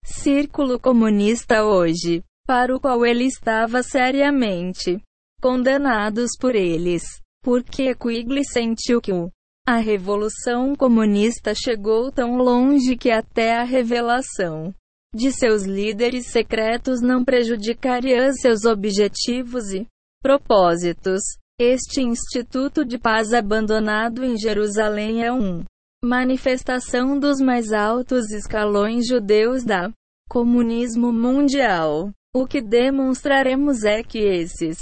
Círculo 0.04 0.80
Comunista 0.80 1.64
hoje 1.64 2.22
para 2.46 2.74
o 2.74 2.80
qual 2.80 3.06
ele 3.06 3.24
estava 3.24 3.82
seriamente 3.82 5.00
condenados 5.40 6.30
por 6.40 6.56
eles, 6.56 7.02
porque 7.42 7.94
Quigley 7.94 8.44
sentiu 8.44 9.00
que 9.00 9.12
o 9.12 9.30
a 9.68 9.76
revolução 9.76 10.74
comunista 10.74 11.52
chegou 11.54 12.10
tão 12.10 12.38
longe 12.38 12.96
que 12.96 13.10
até 13.10 13.54
a 13.54 13.64
revelação 13.64 14.74
de 15.14 15.30
seus 15.30 15.64
líderes 15.64 16.28
secretos 16.28 17.02
não 17.02 17.22
prejudicaria 17.22 18.32
seus 18.32 18.64
objetivos 18.64 19.70
e 19.74 19.86
propósitos. 20.22 21.20
Este 21.60 22.00
Instituto 22.00 22.84
de 22.84 22.96
Paz 22.96 23.32
abandonado 23.32 24.24
em 24.24 24.38
Jerusalém 24.38 25.24
é 25.24 25.32
um 25.32 25.64
manifestação 26.04 27.18
dos 27.18 27.40
mais 27.40 27.72
altos 27.72 28.30
escalões 28.30 29.08
judeus 29.08 29.64
da 29.64 29.90
comunismo 30.30 31.12
mundial. 31.12 32.12
O 32.32 32.46
que 32.46 32.60
demonstraremos 32.60 33.82
é 33.82 34.04
que 34.04 34.20
esses 34.20 34.78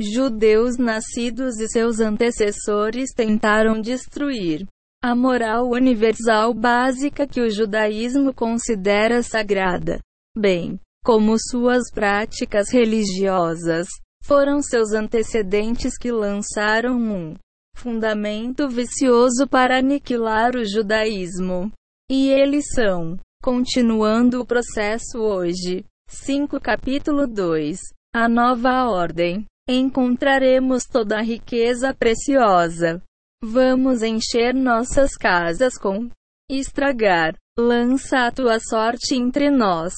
judeus 0.00 0.78
nascidos 0.78 1.58
e 1.58 1.66
seus 1.66 1.98
antecessores 1.98 3.12
tentaram 3.12 3.80
destruir 3.80 4.68
a 5.02 5.16
moral 5.16 5.70
universal 5.70 6.54
básica 6.54 7.26
que 7.26 7.40
o 7.40 7.50
judaísmo 7.50 8.32
considera 8.32 9.20
sagrada, 9.24 9.98
bem 10.38 10.78
como 11.04 11.36
suas 11.40 11.90
práticas 11.92 12.70
religiosas. 12.70 13.88
Foram 14.22 14.62
seus 14.62 14.92
antecedentes 14.92 15.96
que 15.98 16.12
lançaram 16.12 16.96
um 16.96 17.34
fundamento 17.76 18.68
vicioso 18.68 19.48
para 19.48 19.78
aniquilar 19.78 20.54
o 20.54 20.64
judaísmo. 20.64 21.72
E 22.10 22.28
eles 22.28 22.64
são, 22.74 23.18
continuando 23.42 24.40
o 24.40 24.46
processo 24.46 25.18
hoje, 25.18 25.84
5 26.08 26.60
Capítulo 26.60 27.26
2 27.26 27.78
A 28.14 28.28
Nova 28.28 28.84
Ordem. 28.90 29.46
Encontraremos 29.68 30.84
toda 30.84 31.18
a 31.18 31.22
riqueza 31.22 31.94
preciosa. 31.94 33.02
Vamos 33.42 34.02
encher 34.02 34.52
nossas 34.52 35.16
casas 35.16 35.78
com 35.78 36.10
estragar. 36.50 37.34
Lança 37.58 38.26
a 38.26 38.32
tua 38.32 38.58
sorte 38.58 39.14
entre 39.14 39.50
nós. 39.50 39.94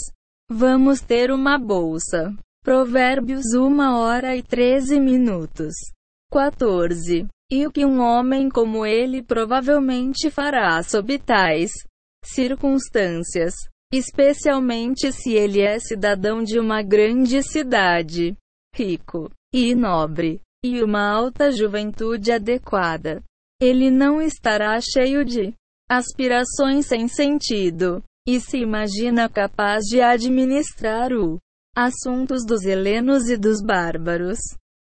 Vamos 0.51 1.01
ter 1.01 1.31
uma 1.31 1.59
bolsa. 1.59 2.37
Provérbios 2.65 3.55
1 3.55 3.81
hora 3.95 4.37
e 4.37 4.43
13 4.43 5.01
minutos. 5.01 5.75
14. 6.31 7.27
E 7.51 7.67
o 7.67 7.73
que 7.73 7.85
um 7.85 8.01
homem 8.01 8.49
como 8.49 8.87
ele 8.87 9.23
provavelmente 9.23 10.31
fará 10.31 10.83
sob 10.83 11.19
tais 11.19 11.71
circunstâncias? 12.25 13.55
especialmente 13.93 15.13
se 15.13 15.35
ele 15.35 15.61
é 15.61 15.79
cidadão 15.79 16.43
de 16.43 16.59
uma 16.59 16.83
grande 16.83 17.43
cidade, 17.43 18.35
rico 18.75 19.31
e 19.53 19.75
nobre, 19.75 20.41
e 20.65 20.83
uma 20.83 21.07
alta 21.07 21.53
juventude 21.53 22.33
adequada. 22.33 23.23
Ele 23.61 23.91
não 23.91 24.21
estará 24.23 24.81
cheio 24.81 25.25
de 25.25 25.53
aspirações 25.91 26.87
sem 26.87 27.07
sentido, 27.07 28.03
e 28.27 28.41
se 28.41 28.57
imagina 28.59 29.29
capaz 29.29 29.85
de 29.85 30.01
administrar 30.01 31.13
o 31.13 31.39
assuntos 31.77 32.45
dos 32.45 32.65
helenos 32.65 33.29
e 33.29 33.37
dos 33.37 33.63
bárbaros. 33.63 34.39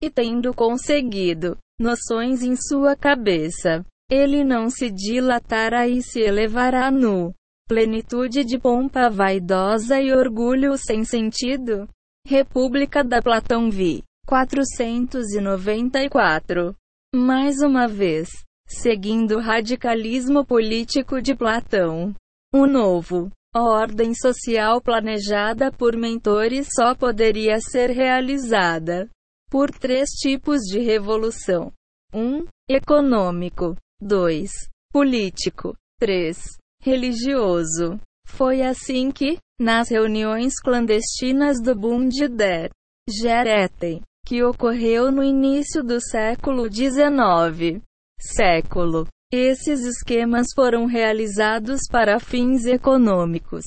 E 0.03 0.09
tendo 0.09 0.55
conseguido 0.55 1.59
noções 1.79 2.43
em 2.43 2.57
sua 2.57 2.97
cabeça, 2.97 3.85
ele 4.11 4.43
não 4.43 4.71
se 4.71 4.91
dilatará 4.91 5.87
e 5.87 6.03
se 6.03 6.21
elevará 6.21 6.91
nu 6.91 7.35
plenitude 7.71 8.45
de 8.45 8.59
pompa 8.59 9.09
vaidosa 9.09 9.99
e 10.01 10.13
orgulho 10.13 10.77
sem 10.77 11.05
sentido. 11.05 11.89
República 12.27 13.05
da 13.05 13.23
Platão 13.23 13.71
Vi. 13.71 14.03
494. 14.27 16.75
Mais 17.15 17.61
uma 17.61 17.87
vez, 17.87 18.29
seguindo 18.67 19.37
o 19.37 19.41
radicalismo 19.41 20.45
político 20.45 21.23
de 21.23 21.33
Platão. 21.33 22.13
O 22.53 22.67
novo 22.67 23.31
ordem 23.55 24.15
social 24.15 24.81
planejada 24.81 25.73
por 25.73 25.97
mentores 25.97 26.69
só 26.75 26.95
poderia 26.95 27.61
ser 27.61 27.91
realizada 27.91 29.09
por 29.51 29.71
três 29.71 30.11
tipos 30.11 30.61
de 30.61 30.79
revolução: 30.79 31.73
1. 32.13 32.21
Um, 32.21 32.47
econômico, 32.69 33.77
2. 34.01 34.51
político, 34.93 35.77
3 35.99 36.61
religioso. 36.81 38.01
Foi 38.27 38.63
assim 38.63 39.11
que, 39.11 39.39
nas 39.59 39.91
reuniões 39.91 40.55
clandestinas 40.63 41.61
do 41.61 41.75
Bund 41.75 42.29
der 42.29 42.71
Gereten, 43.09 44.01
que 44.25 44.43
ocorreu 44.43 45.11
no 45.11 45.23
início 45.23 45.83
do 45.83 46.01
século 46.01 46.73
XIX, 46.73 47.83
século, 48.19 49.07
esses 49.33 49.85
esquemas 49.85 50.49
foram 50.55 50.87
realizados 50.87 51.83
para 51.91 52.19
fins 52.19 52.67
econômicos, 52.67 53.65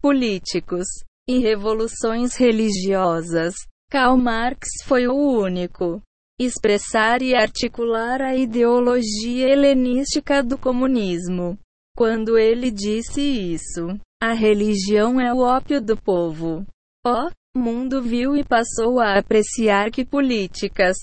políticos 0.00 0.86
e 1.28 1.38
revoluções 1.38 2.36
religiosas. 2.36 3.54
Karl 3.90 4.16
Marx 4.16 4.68
foi 4.84 5.06
o 5.06 5.14
único 5.14 6.00
expressar 6.40 7.22
e 7.22 7.34
articular 7.34 8.22
a 8.22 8.34
ideologia 8.34 9.48
helenística 9.48 10.42
do 10.42 10.56
comunismo. 10.56 11.58
Quando 11.94 12.38
ele 12.38 12.70
disse 12.70 13.20
isso, 13.20 13.98
a 14.20 14.32
religião 14.32 15.20
é 15.20 15.32
o 15.32 15.38
ópio 15.38 15.80
do 15.80 15.96
povo. 15.96 16.64
O 17.06 17.30
mundo 17.54 18.00
viu 18.02 18.34
e 18.34 18.42
passou 18.42 18.98
a 18.98 19.18
apreciar 19.18 19.90
que 19.90 20.04
políticas 20.04 20.96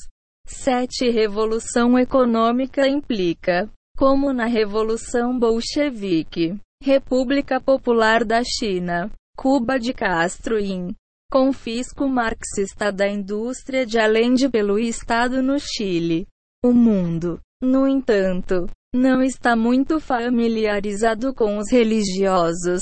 7. 0.47 1.12
Revolução 1.12 1.97
econômica 1.97 2.88
implica, 2.88 3.70
como 4.00 4.32
na 4.32 4.45
Revolução 4.45 5.38
Bolchevique, 5.38 6.58
República 6.82 7.60
Popular 7.60 8.24
da 8.24 8.41
China, 8.45 9.12
Cuba 9.38 9.78
de 9.78 9.93
Castro 9.93 10.58
e 10.58 10.95
confisco 11.30 12.08
marxista 12.08 12.93
da 12.93 13.10
indústria 13.10 13.86
de 13.86 14.00
Allende 14.00 14.47
pelo 14.47 14.80
Estado 14.80 15.43
no 15.43 15.60
Chile. 15.60 16.26
O 16.64 16.72
mundo, 16.72 17.41
no 17.62 17.86
entanto, 17.86 18.70
não 18.95 19.22
está 19.22 19.54
muito 19.54 20.00
familiarizado 20.00 21.34
com 21.34 21.58
os 21.58 21.70
religiosos. 21.70 22.82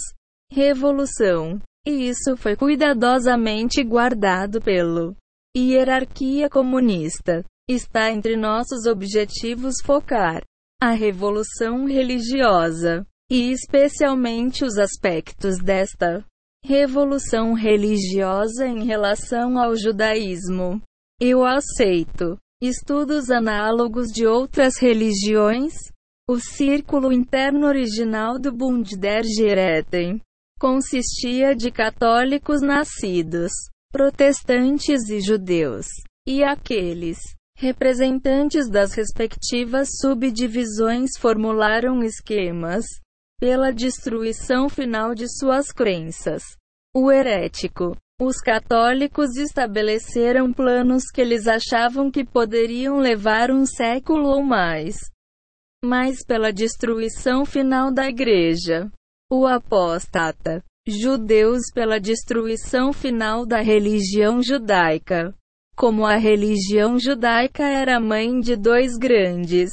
Revolução. 0.52 1.60
E 1.88 2.10
isso 2.10 2.38
foi 2.38 2.56
cuidadosamente 2.56 3.84
guardado 3.84 4.62
pelo 4.62 5.16
hierarquia 5.58 6.48
comunista. 6.48 7.44
está 7.68 8.12
entre 8.12 8.38
nossos 8.38 8.86
objetivos 8.86 9.82
focar 9.84 10.44
a 10.82 10.92
revolução 10.92 11.86
religiosa, 11.86 13.06
e 13.30 13.52
especialmente 13.52 14.64
os 14.64 14.78
aspectos 14.78 15.58
desta 15.58 16.24
revolução 16.64 17.54
religiosa 17.54 18.68
em 18.68 18.86
relação 18.86 19.58
ao 19.58 19.76
judaísmo. 19.76 20.82
Eu 21.20 21.44
aceito 21.44 22.38
estudos 22.62 23.32
análogos 23.32 24.08
de 24.08 24.28
outras 24.28 24.78
religiões. 24.78 25.74
O 26.30 26.40
círculo 26.40 27.12
interno 27.12 27.66
original 27.68 28.38
do 28.38 28.52
Bund 28.52 28.98
der 28.98 29.24
Gerechten 29.24 30.22
consistia 30.60 31.56
de 31.56 31.72
católicos 31.72 32.62
nascidos, 32.62 33.52
protestantes 33.92 35.08
e 35.10 35.22
judeus, 35.22 35.88
e 36.28 36.44
aqueles 36.44 37.18
representantes 37.58 38.70
das 38.70 38.94
respectivas 38.94 39.90
subdivisões 40.00 41.10
formularam 41.18 42.04
esquemas 42.04 42.86
pela 43.40 43.72
destruição 43.72 44.70
final 44.70 45.16
de 45.16 45.28
suas 45.28 45.72
crenças. 45.72 46.44
O 46.96 47.12
herético. 47.12 47.98
Os 48.22 48.38
católicos 48.38 49.38
estabeleceram 49.38 50.54
planos 50.54 51.04
que 51.12 51.22
eles 51.22 51.48
achavam 51.48 52.10
que 52.12 52.24
poderiam 52.24 52.98
levar 52.98 53.52
um 53.52 53.66
século 53.66 54.30
ou 54.30 54.44
mais. 54.44 54.96
Mas 55.84 56.24
pela 56.26 56.52
destruição 56.52 57.44
final 57.44 57.92
da 57.92 58.08
igreja. 58.08 58.92
O 59.32 59.46
apóstata. 59.46 60.64
Judeus 60.88 61.72
pela 61.74 62.00
destruição 62.00 62.94
final 62.94 63.46
da 63.46 63.62
religião 63.62 64.42
judaica. 64.42 65.36
Como 65.78 66.08
a 66.08 66.16
religião 66.16 66.98
judaica 66.98 67.64
era 67.64 68.00
mãe 68.00 68.40
de 68.40 68.56
dois 68.56 68.98
grandes 68.98 69.70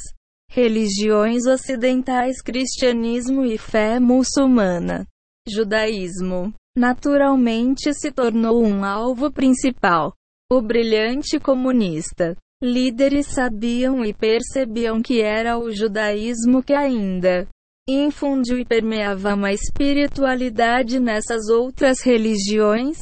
religiões 0.50 1.46
ocidentais 1.46 2.42
cristianismo 2.42 3.42
e 3.42 3.56
fé 3.56 3.98
muçulmana. 3.98 5.06
Judaísmo, 5.48 6.52
naturalmente 6.76 7.94
se 7.94 8.12
tornou 8.12 8.62
um 8.62 8.84
alvo 8.84 9.32
principal. 9.32 10.12
O 10.52 10.60
brilhante 10.60 11.40
comunista. 11.40 12.36
Líderes 12.62 13.28
sabiam 13.28 14.04
e 14.04 14.12
percebiam 14.12 15.00
que 15.00 15.22
era 15.22 15.58
o 15.58 15.70
judaísmo 15.72 16.62
que 16.62 16.74
ainda 16.74 17.48
infundiu 17.88 18.58
e 18.58 18.64
permeava 18.64 19.34
uma 19.34 19.52
espiritualidade 19.52 21.00
nessas 21.00 21.48
outras 21.48 22.00
religiões, 22.02 22.98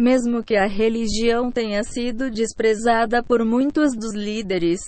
mesmo 0.00 0.42
que 0.42 0.56
a 0.56 0.66
religião 0.66 1.52
tenha 1.52 1.84
sido 1.84 2.30
desprezada 2.30 3.22
por 3.22 3.44
muitos 3.44 3.94
dos 3.94 4.14
líderes 4.14 4.80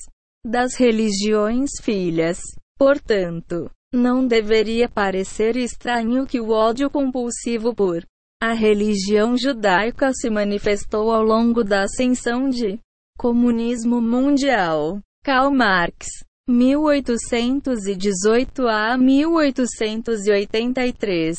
das 0.44 0.74
religiões 0.74 1.70
filhas. 1.80 2.40
Portanto, 2.78 3.70
não 3.94 4.26
deveria 4.26 4.88
parecer 4.88 5.56
estranho 5.56 6.26
que 6.26 6.40
o 6.40 6.50
ódio 6.50 6.90
compulsivo 6.90 7.74
por 7.74 8.02
a 8.42 8.52
religião 8.54 9.36
judaica 9.36 10.10
se 10.12 10.28
manifestou 10.28 11.12
ao 11.12 11.22
longo 11.22 11.62
da 11.62 11.84
ascensão 11.84 12.50
de 12.50 12.80
comunismo 13.16 14.00
mundial. 14.00 14.98
Karl 15.24 15.52
Marx, 15.52 16.08
1818 16.48 18.66
a 18.66 18.98
1883, 18.98 21.38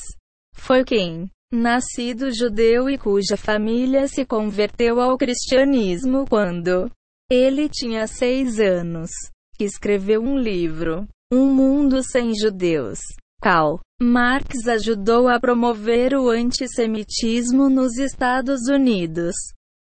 foi 0.55 0.85
quem, 0.85 1.29
nascido 1.53 2.31
judeu 2.33 2.89
e 2.89 2.97
cuja 2.97 3.37
família 3.37 4.07
se 4.07 4.25
converteu 4.25 4.99
ao 4.99 5.15
cristianismo 5.17 6.25
quando 6.27 6.89
ele 7.29 7.69
tinha 7.69 8.07
seis 8.07 8.59
anos. 8.59 9.09
Escreveu 9.59 10.21
um 10.21 10.37
livro, 10.37 11.07
Um 11.31 11.53
Mundo 11.53 12.01
Sem 12.01 12.33
Judeus. 12.35 12.99
Karl 13.41 13.79
Marx 14.01 14.67
ajudou 14.67 15.27
a 15.27 15.39
promover 15.39 16.15
o 16.15 16.29
antissemitismo 16.29 17.69
nos 17.69 17.97
Estados 17.97 18.67
Unidos. 18.67 19.35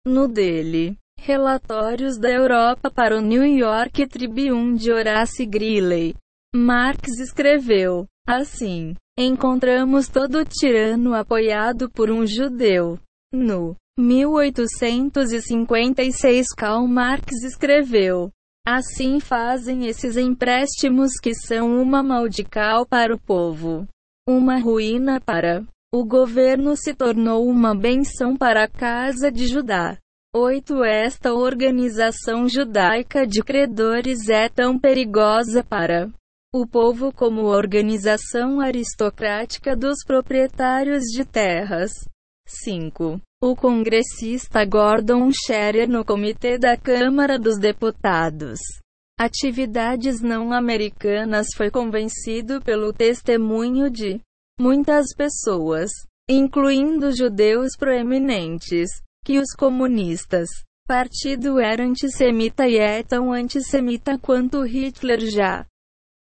No 0.06 0.26
dele, 0.26 0.96
Relatórios 1.20 2.16
da 2.18 2.30
Europa 2.30 2.90
para 2.90 3.18
o 3.18 3.20
New 3.20 3.44
York 3.44 4.06
Tribune 4.06 4.78
de 4.78 4.92
Horace 4.92 5.44
Greeley. 5.44 6.14
Marx 6.54 7.18
escreveu, 7.18 8.06
assim, 8.26 8.94
encontramos 9.24 10.08
todo 10.08 10.44
tirano 10.44 11.14
apoiado 11.14 11.90
por 11.90 12.10
um 12.10 12.26
judeu. 12.26 12.98
No 13.32 13.74
1856 13.98 16.48
Karl 16.56 16.86
Marx 16.86 17.42
escreveu: 17.42 18.30
Assim 18.66 19.18
fazem 19.18 19.86
esses 19.86 20.16
empréstimos 20.16 21.18
que 21.20 21.34
são 21.34 21.82
uma 21.82 22.02
maldical 22.02 22.86
para 22.86 23.14
o 23.14 23.18
povo, 23.18 23.86
uma 24.28 24.58
ruína 24.58 25.20
para 25.20 25.64
o 25.92 26.04
governo 26.04 26.76
se 26.76 26.92
tornou 26.92 27.48
uma 27.48 27.74
benção 27.74 28.36
para 28.36 28.64
a 28.64 28.68
casa 28.68 29.32
de 29.32 29.46
Judá. 29.46 29.96
8. 30.36 30.84
Esta 30.84 31.32
organização 31.32 32.46
judaica 32.46 33.26
de 33.26 33.42
credores 33.42 34.28
é 34.28 34.50
tão 34.50 34.78
perigosa 34.78 35.64
para 35.64 36.10
o 36.50 36.66
povo 36.66 37.12
como 37.12 37.42
organização 37.42 38.58
aristocrática 38.58 39.76
dos 39.76 39.98
proprietários 40.06 41.04
de 41.04 41.22
terras. 41.22 41.90
5. 42.46 43.20
O 43.42 43.54
congressista 43.54 44.64
Gordon 44.64 45.30
Scherer 45.30 45.86
no 45.86 46.02
Comitê 46.06 46.58
da 46.58 46.74
Câmara 46.74 47.38
dos 47.38 47.58
Deputados. 47.58 48.58
Atividades 49.20 50.22
não 50.22 50.50
americanas 50.50 51.48
foi 51.54 51.70
convencido 51.70 52.62
pelo 52.62 52.94
testemunho 52.94 53.90
de 53.90 54.18
muitas 54.58 55.14
pessoas, 55.14 55.90
incluindo 56.26 57.14
judeus 57.14 57.76
proeminentes, 57.78 58.88
que 59.22 59.38
os 59.38 59.52
comunistas, 59.54 60.48
partido 60.86 61.60
era 61.60 61.84
antissemita 61.84 62.66
e 62.66 62.78
é 62.78 63.02
tão 63.02 63.34
antissemita 63.34 64.16
quanto 64.18 64.62
Hitler 64.62 65.20
já 65.20 65.66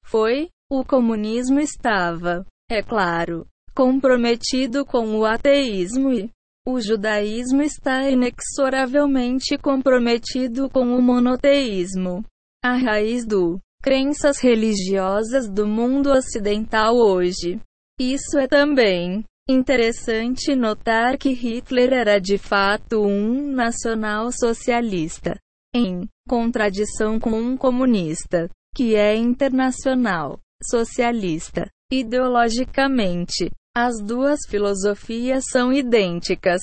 foi. 0.06 0.50
O 0.68 0.84
comunismo 0.84 1.60
estava, 1.60 2.44
é 2.70 2.82
claro, 2.82 3.46
comprometido 3.76 4.84
com 4.84 5.16
o 5.16 5.24
ateísmo 5.24 6.12
e 6.12 6.32
o 6.68 6.82
judaísmo 6.82 7.62
está 7.62 8.10
inexoravelmente 8.10 9.58
comprometido 9.60 10.68
com 10.68 10.96
o 10.96 11.02
monoteísmo. 11.02 12.24
A 12.64 12.76
raiz 12.76 13.24
do 13.28 13.60
crenças 13.84 14.40
religiosas 14.40 15.48
do 15.48 15.68
mundo 15.68 16.12
ocidental 16.12 16.96
hoje. 16.96 17.62
Isso 18.00 18.40
é 18.40 18.48
também 18.48 19.24
interessante 19.48 20.56
notar 20.56 21.20
que 21.20 21.30
Hitler 21.30 21.94
era 21.94 22.20
de 22.20 22.40
fato 22.40 23.04
um 23.04 23.52
nacional-socialista, 23.52 25.38
em 25.76 26.08
contradição 26.28 27.20
com 27.20 27.40
um 27.40 27.56
comunista, 27.56 28.50
que 28.76 28.94
é 28.94 29.16
internacional, 29.16 30.38
socialista, 30.62 31.70
ideologicamente. 31.90 33.50
As 33.74 34.02
duas 34.02 34.40
filosofias 34.50 35.46
são 35.50 35.72
idênticas, 35.72 36.62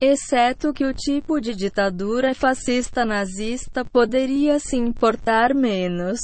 exceto 0.00 0.72
que 0.72 0.84
o 0.84 0.92
tipo 0.92 1.40
de 1.40 1.54
ditadura 1.54 2.34
fascista 2.34 3.04
nazista 3.04 3.84
poderia 3.84 4.58
se 4.58 4.76
importar 4.76 5.54
menos. 5.54 6.18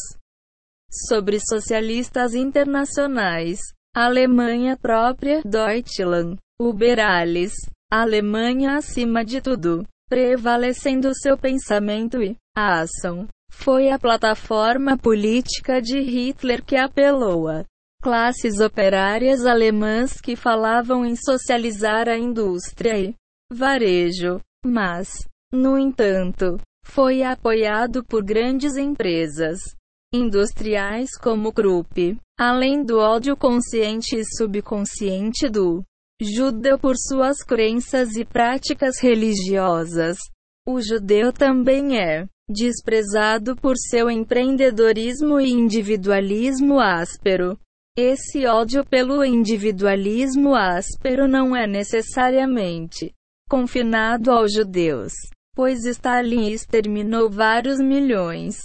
Sobre 1.09 1.39
socialistas 1.39 2.35
internacionais, 2.35 3.61
Alemanha 3.95 4.77
própria, 4.77 5.43
Deutschland, 5.45 6.37
Uberales, 6.61 7.53
Alemanha 7.93 8.77
acima 8.77 9.25
de 9.25 9.41
tudo, 9.41 9.87
prevalecendo 10.09 11.11
seu 11.15 11.39
pensamento 11.39 12.23
e 12.23 12.37
a 12.57 12.81
ação. 12.81 13.29
Foi 13.51 13.91
a 13.91 13.99
plataforma 13.99 14.97
política 14.97 15.81
de 15.81 16.01
Hitler 16.01 16.65
que 16.65 16.77
apelou 16.77 17.49
a 17.49 17.65
classes 18.03 18.61
operárias 18.61 19.45
alemãs 19.45 20.21
que 20.21 20.37
falavam 20.37 21.05
em 21.05 21.17
socializar 21.17 22.09
a 22.09 22.17
indústria 22.17 22.99
e 22.99 23.15
varejo, 23.53 24.41
mas, 24.65 25.11
no 25.53 25.79
entanto, 25.79 26.59
foi 26.85 27.23
apoiado 27.23 28.05
por 28.05 28.25
grandes 28.25 28.77
empresas 28.77 29.61
industriais 30.15 31.11
como 31.19 31.53
Krupp, 31.53 32.17
além 32.39 32.83
do 32.83 32.99
ódio 32.99 33.37
consciente 33.37 34.17
e 34.17 34.25
subconsciente 34.25 35.49
do 35.49 35.83
judeu 36.21 36.79
por 36.79 36.97
suas 36.97 37.43
crenças 37.43 38.17
e 38.17 38.25
práticas 38.25 38.99
religiosas. 39.01 40.17
O 40.71 40.83
judeu 40.83 41.33
também 41.33 41.99
é 41.99 42.27
desprezado 42.47 43.57
por 43.57 43.75
seu 43.79 44.11
empreendedorismo 44.11 45.41
e 45.41 45.51
individualismo 45.51 46.79
áspero. 46.79 47.59
Esse 47.97 48.47
ódio 48.47 48.85
pelo 48.85 49.25
individualismo 49.25 50.55
áspero 50.55 51.27
não 51.27 51.57
é 51.57 51.67
necessariamente 51.67 53.15
confinado 53.49 54.31
aos 54.31 54.53
judeus. 54.53 55.15
pois 55.57 55.87
Stalin 55.87 56.51
exterminou 56.51 57.31
vários 57.31 57.81
milhões. 57.81 58.59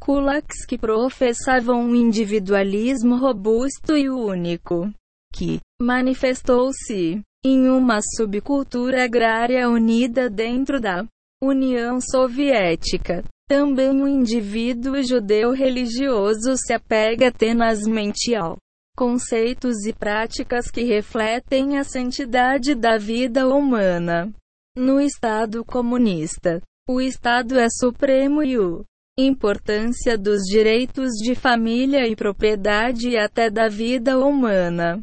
Kulaks 0.00 0.64
que 0.64 0.78
professavam 0.78 1.82
um 1.82 1.94
individualismo 1.94 3.16
robusto 3.18 3.94
e 3.94 4.08
único, 4.08 4.90
que 5.34 5.60
manifestou-se 5.78 7.20
em 7.44 7.68
uma 7.68 8.00
subcultura 8.16 9.04
agrária 9.04 9.68
unida 9.68 10.30
dentro 10.30 10.80
da 10.80 11.04
União 11.42 11.98
Soviética. 12.00 13.24
Também 13.48 14.02
o 14.02 14.06
indivíduo 14.06 15.02
judeu 15.02 15.52
religioso 15.52 16.56
se 16.56 16.72
apega 16.72 17.32
tenazmente 17.32 18.34
ao 18.34 18.58
conceitos 18.96 19.86
e 19.86 19.92
práticas 19.94 20.70
que 20.70 20.84
refletem 20.84 21.78
a 21.78 21.84
santidade 21.84 22.74
da 22.74 22.98
vida 22.98 23.48
humana. 23.48 24.30
No 24.76 25.00
Estado 25.00 25.64
comunista, 25.64 26.60
o 26.86 27.00
Estado 27.00 27.58
é 27.58 27.68
supremo 27.70 28.42
e 28.42 28.58
o 28.58 28.84
importância 29.18 30.18
dos 30.18 30.42
direitos 30.42 31.12
de 31.22 31.34
família 31.34 32.06
e 32.06 32.14
propriedade 32.14 33.10
e 33.10 33.16
até 33.16 33.48
da 33.50 33.68
vida 33.68 34.18
humana 34.18 35.02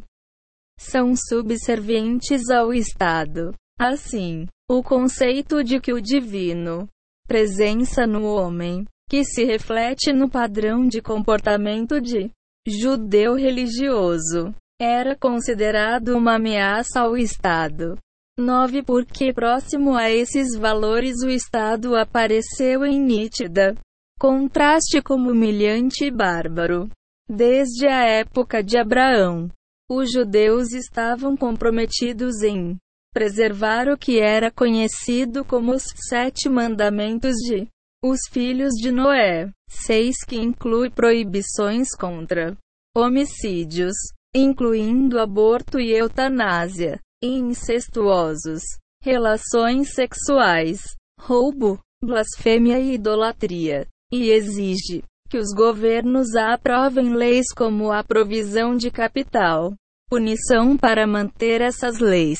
são 0.78 1.14
subservientes 1.16 2.48
ao 2.50 2.72
Estado. 2.72 3.52
Assim, 3.78 4.46
o 4.70 4.82
conceito 4.82 5.64
de 5.64 5.80
que 5.80 5.92
o 5.92 6.00
divino 6.00 6.86
presença 7.26 8.06
no 8.06 8.24
homem, 8.24 8.84
que 9.08 9.24
se 9.24 9.44
reflete 9.44 10.12
no 10.12 10.30
padrão 10.30 10.86
de 10.86 11.00
comportamento 11.00 12.00
de 12.00 12.30
judeu 12.66 13.34
religioso, 13.34 14.54
era 14.80 15.16
considerado 15.16 16.16
uma 16.16 16.36
ameaça 16.36 17.00
ao 17.00 17.16
Estado. 17.16 17.96
9. 18.38 18.82
Porque 18.82 19.32
próximo 19.32 19.94
a 19.94 20.10
esses 20.10 20.56
valores 20.56 21.22
o 21.24 21.28
Estado 21.28 21.96
apareceu 21.96 22.84
em 22.84 23.00
nítida 23.00 23.74
contraste 24.18 25.00
como 25.00 25.30
humilhante 25.30 26.04
e 26.04 26.10
bárbaro. 26.10 26.88
Desde 27.28 27.86
a 27.86 28.04
época 28.04 28.62
de 28.62 28.78
Abraão, 28.78 29.48
os 29.90 30.10
judeus 30.10 30.72
estavam 30.72 31.36
comprometidos 31.36 32.42
em 32.42 32.76
preservar 33.12 33.88
o 33.88 33.96
que 33.96 34.18
era 34.20 34.50
conhecido 34.50 35.44
como 35.44 35.72
os 35.72 35.84
sete 36.08 36.48
mandamentos 36.48 37.34
de 37.36 37.68
os 38.04 38.20
filhos 38.30 38.74
de 38.74 38.92
Noé, 38.92 39.50
seis 39.68 40.16
que 40.24 40.36
inclui 40.36 40.88
proibições 40.88 41.88
contra 41.98 42.56
homicídios, 42.96 43.94
incluindo 44.34 45.18
aborto 45.18 45.80
e 45.80 45.92
eutanásia, 45.92 47.00
incestuosos, 47.22 48.62
relações 49.02 49.94
sexuais, 49.94 50.80
roubo, 51.20 51.80
blasfêmia 52.02 52.78
e 52.78 52.94
idolatria, 52.94 53.86
e 54.12 54.30
exige 54.30 55.02
que 55.28 55.38
os 55.38 55.52
governos 55.54 56.34
aprovem 56.36 57.14
leis 57.14 57.46
como 57.54 57.90
a 57.90 58.02
provisão 58.02 58.76
de 58.76 58.90
capital, 58.90 59.74
punição 60.08 60.76
para 60.76 61.06
manter 61.06 61.60
essas 61.60 61.98
leis. 61.98 62.38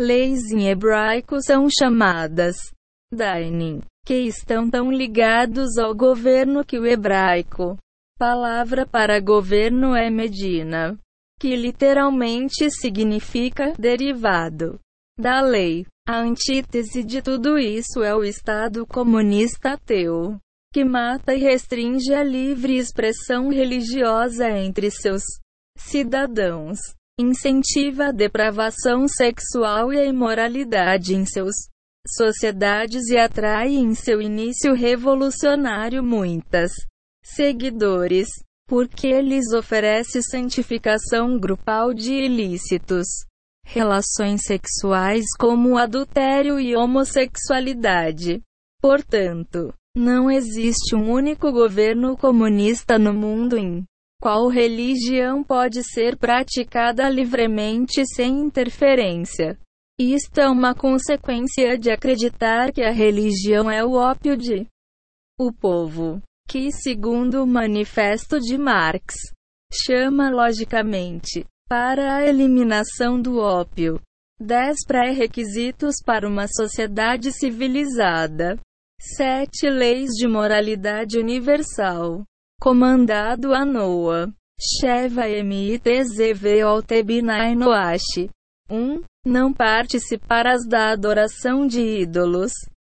Leis 0.00 0.52
em 0.52 0.68
hebraico 0.68 1.42
são 1.42 1.66
chamadas 1.68 2.56
Dainin, 3.12 3.80
que 4.06 4.14
estão 4.14 4.70
tão 4.70 4.92
ligados 4.92 5.76
ao 5.76 5.92
governo 5.92 6.64
que 6.64 6.78
o 6.78 6.86
hebraico, 6.86 7.76
palavra 8.16 8.86
para 8.86 9.18
governo 9.18 9.96
é 9.96 10.08
Medina, 10.08 10.96
que 11.40 11.56
literalmente 11.56 12.70
significa 12.70 13.72
derivado 13.78 14.78
da 15.18 15.40
lei. 15.40 15.84
A 16.08 16.20
antítese 16.20 17.02
de 17.02 17.20
tudo 17.20 17.58
isso 17.58 18.02
é 18.02 18.14
o 18.14 18.24
Estado 18.24 18.86
comunista 18.86 19.72
ateu 19.72 20.38
que 20.72 20.84
mata 20.84 21.34
e 21.34 21.38
restringe 21.38 22.14
a 22.14 22.22
livre 22.22 22.76
expressão 22.76 23.48
religiosa 23.48 24.48
entre 24.48 24.90
seus 24.90 25.22
cidadãos, 25.76 26.78
incentiva 27.18 28.06
a 28.06 28.12
depravação 28.12 29.08
sexual 29.08 29.92
e 29.92 29.98
a 29.98 30.04
imoralidade 30.04 31.14
em 31.14 31.26
seus 31.26 31.54
sociedades 32.06 33.08
e 33.08 33.18
atrai 33.18 33.74
em 33.74 33.94
seu 33.94 34.22
início 34.22 34.72
revolucionário 34.72 36.02
muitas 36.02 36.70
seguidores, 37.22 38.28
porque 38.66 39.20
lhes 39.20 39.52
oferece 39.52 40.22
santificação 40.22 41.38
grupal 41.38 41.92
de 41.92 42.12
ilícitos, 42.12 43.06
relações 43.64 44.42
sexuais 44.44 45.24
como 45.38 45.76
adultério 45.76 46.58
e 46.58 46.74
homossexualidade. 46.74 48.40
Portanto, 48.80 49.74
não 49.96 50.30
existe 50.30 50.94
um 50.94 51.10
único 51.10 51.50
governo 51.50 52.16
comunista 52.16 52.98
no 52.98 53.12
mundo 53.12 53.58
em 53.58 53.84
qual 54.20 54.48
religião 54.48 55.44
pode 55.44 55.82
ser 55.82 56.16
praticada 56.16 57.08
livremente 57.08 58.04
sem 58.06 58.40
interferência. 58.40 59.58
Isto 59.98 60.40
é 60.40 60.48
uma 60.48 60.74
consequência 60.74 61.78
de 61.78 61.90
acreditar 61.90 62.72
que 62.72 62.82
a 62.82 62.90
religião 62.90 63.70
é 63.70 63.84
o 63.84 63.92
ópio 63.92 64.36
de 64.36 64.66
o 65.40 65.52
povo, 65.52 66.20
que, 66.48 66.72
segundo 66.72 67.42
o 67.42 67.46
manifesto 67.46 68.40
de 68.40 68.58
Marx, 68.58 69.14
chama 69.72 70.30
logicamente 70.30 71.44
para 71.68 72.16
a 72.16 72.26
eliminação 72.26 73.20
do 73.20 73.38
ópio. 73.38 74.00
10 74.40 74.76
pré-requisitos 74.86 75.96
para 76.04 76.28
uma 76.28 76.46
sociedade 76.48 77.32
civilizada. 77.32 78.58
Sete 79.00 79.68
Leis 79.68 80.10
de 80.10 80.26
Moralidade 80.26 81.18
Universal. 81.18 82.24
Comandado 82.60 83.54
a 83.54 83.64
Noa. 83.64 84.34
Sheva 84.60 85.28
MITZV 85.28 86.60
Altebinai 86.60 87.54
Noashi. 87.54 88.28
1. 88.68 89.00
Não 89.24 89.52
participarás 89.52 90.66
da 90.66 90.90
adoração 90.90 91.68
de 91.68 91.80
ídolos. 91.80 92.50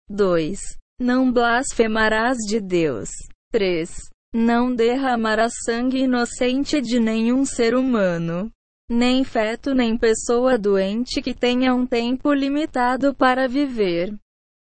2. 0.08 0.60
Não 1.00 1.32
blasfemarás 1.32 2.36
de 2.48 2.60
Deus. 2.60 3.10
3. 3.50 3.90
Não 4.32 4.72
derramarás 4.72 5.52
sangue 5.64 6.02
inocente 6.04 6.80
de 6.80 7.00
nenhum 7.00 7.44
ser 7.44 7.74
humano, 7.74 8.52
nem 8.88 9.24
feto 9.24 9.74
nem 9.74 9.98
pessoa 9.98 10.56
doente 10.56 11.20
que 11.20 11.34
tenha 11.34 11.74
um 11.74 11.84
tempo 11.86 12.32
limitado 12.32 13.14
para 13.14 13.48
viver. 13.48 14.14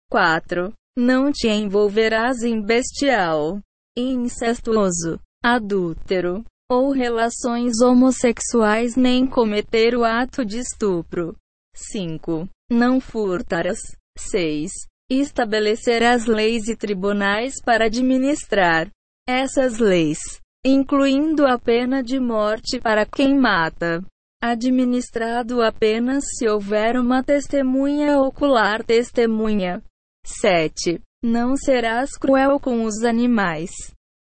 4. 0.10 0.74
Não 0.98 1.32
te 1.32 1.48
envolverás 1.48 2.44
em 2.44 2.62
bestial, 2.62 3.60
incestuoso, 3.98 5.20
adúltero, 5.44 6.44
ou 6.72 6.92
relações 6.92 7.82
homossexuais 7.82 8.96
nem 8.96 9.28
cometer 9.28 9.96
o 9.96 10.06
ato 10.06 10.46
de 10.46 10.60
estupro. 10.60 11.36
5. 11.76 12.48
Não 12.72 13.02
furtarás. 13.02 13.80
6. 14.18 14.72
Estabelecerás 15.10 16.26
leis 16.26 16.68
e 16.70 16.76
tribunais 16.76 17.56
para 17.64 17.86
administrar 17.86 18.90
essas 19.28 19.80
leis, 19.80 20.20
incluindo 20.66 21.46
a 21.46 21.60
pena 21.60 22.02
de 22.02 22.20
morte 22.20 22.80
para 22.80 23.06
quem 23.06 23.38
mata. 23.38 24.02
Administrado 24.42 25.62
apenas 25.62 26.24
se 26.38 26.48
houver 26.48 26.98
uma 26.98 27.24
testemunha 27.24 28.20
ocular 28.20 28.84
testemunha 28.84 29.84
7. 30.26 31.02
Não 31.24 31.56
serás 31.56 32.18
cruel 32.18 32.60
com 32.60 32.84
os 32.84 33.04
animais. 33.04 33.70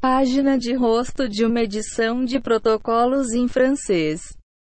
Página 0.00 0.56
de 0.56 0.72
rosto 0.72 1.28
de 1.28 1.44
uma 1.44 1.60
edição 1.60 2.24
de 2.24 2.40
protocolos 2.40 3.34
em 3.34 3.46
francês. 3.46 4.22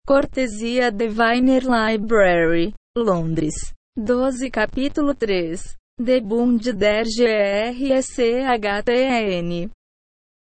Cortesia 0.04 0.90
Diviner 0.90 1.62
Library, 1.62 2.74
Londres. 2.98 3.54
12 3.96 4.50
Capítulo 4.50 5.14
3. 5.14 5.76
De 6.00 6.20
Bund 6.20 6.72
der 6.72 7.04
GRSHTN. 7.04 8.10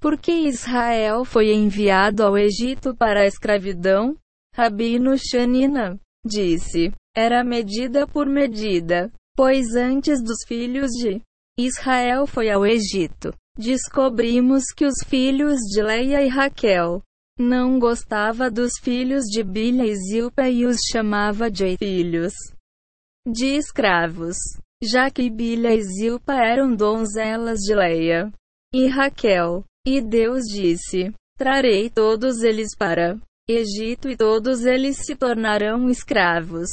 Por 0.01 0.17
que 0.17 0.33
Israel 0.49 1.27
foi 1.27 1.53
enviado 1.53 2.23
ao 2.23 2.39
Egito 2.39 2.97
para 2.97 3.25
a 3.25 3.27
escravidão? 3.27 4.17
Rabino 4.57 5.19
Shanina 5.19 6.01
disse. 6.25 6.93
Era 7.15 7.43
medida 7.43 8.07
por 8.07 8.27
medida. 8.27 9.11
Pois 9.37 9.75
antes 9.75 10.23
dos 10.23 10.39
filhos 10.47 10.91
de 10.91 11.21
Israel 11.59 12.27
foi 12.27 12.51
ao 12.51 12.65
Egito, 12.65 13.35
descobrimos 13.57 14.65
que 14.77 14.87
os 14.87 14.97
filhos 15.07 15.59
de 15.73 15.83
Leia 15.83 16.23
e 16.23 16.29
Raquel 16.29 17.03
não 17.39 17.79
gostava 17.79 18.51
dos 18.51 18.73
filhos 18.83 19.25
de 19.25 19.43
Bilha 19.43 19.85
e 19.85 19.95
Zilpa 19.95 20.49
e 20.49 20.67
os 20.67 20.77
chamava 20.91 21.51
de 21.51 21.77
filhos 21.77 22.33
de 23.27 23.57
escravos, 23.57 24.37
já 24.83 25.11
que 25.11 25.29
Bilha 25.31 25.75
e 25.75 25.83
Zilpa 25.83 26.35
eram 26.35 26.75
donzelas 26.75 27.61
de 27.61 27.75
Leia 27.75 28.33
e 28.75 28.87
Raquel. 28.87 29.65
E 29.87 30.01
Deus 30.01 30.43
disse: 30.45 31.13
Trarei 31.39 31.89
todos 31.89 32.43
eles 32.43 32.77
para 32.77 33.19
Egito 33.53 34.09
e 34.09 34.17
todos 34.17 34.65
eles 34.65 34.99
se 34.99 35.17
tornarão 35.17 35.91
escravos. 35.91 36.69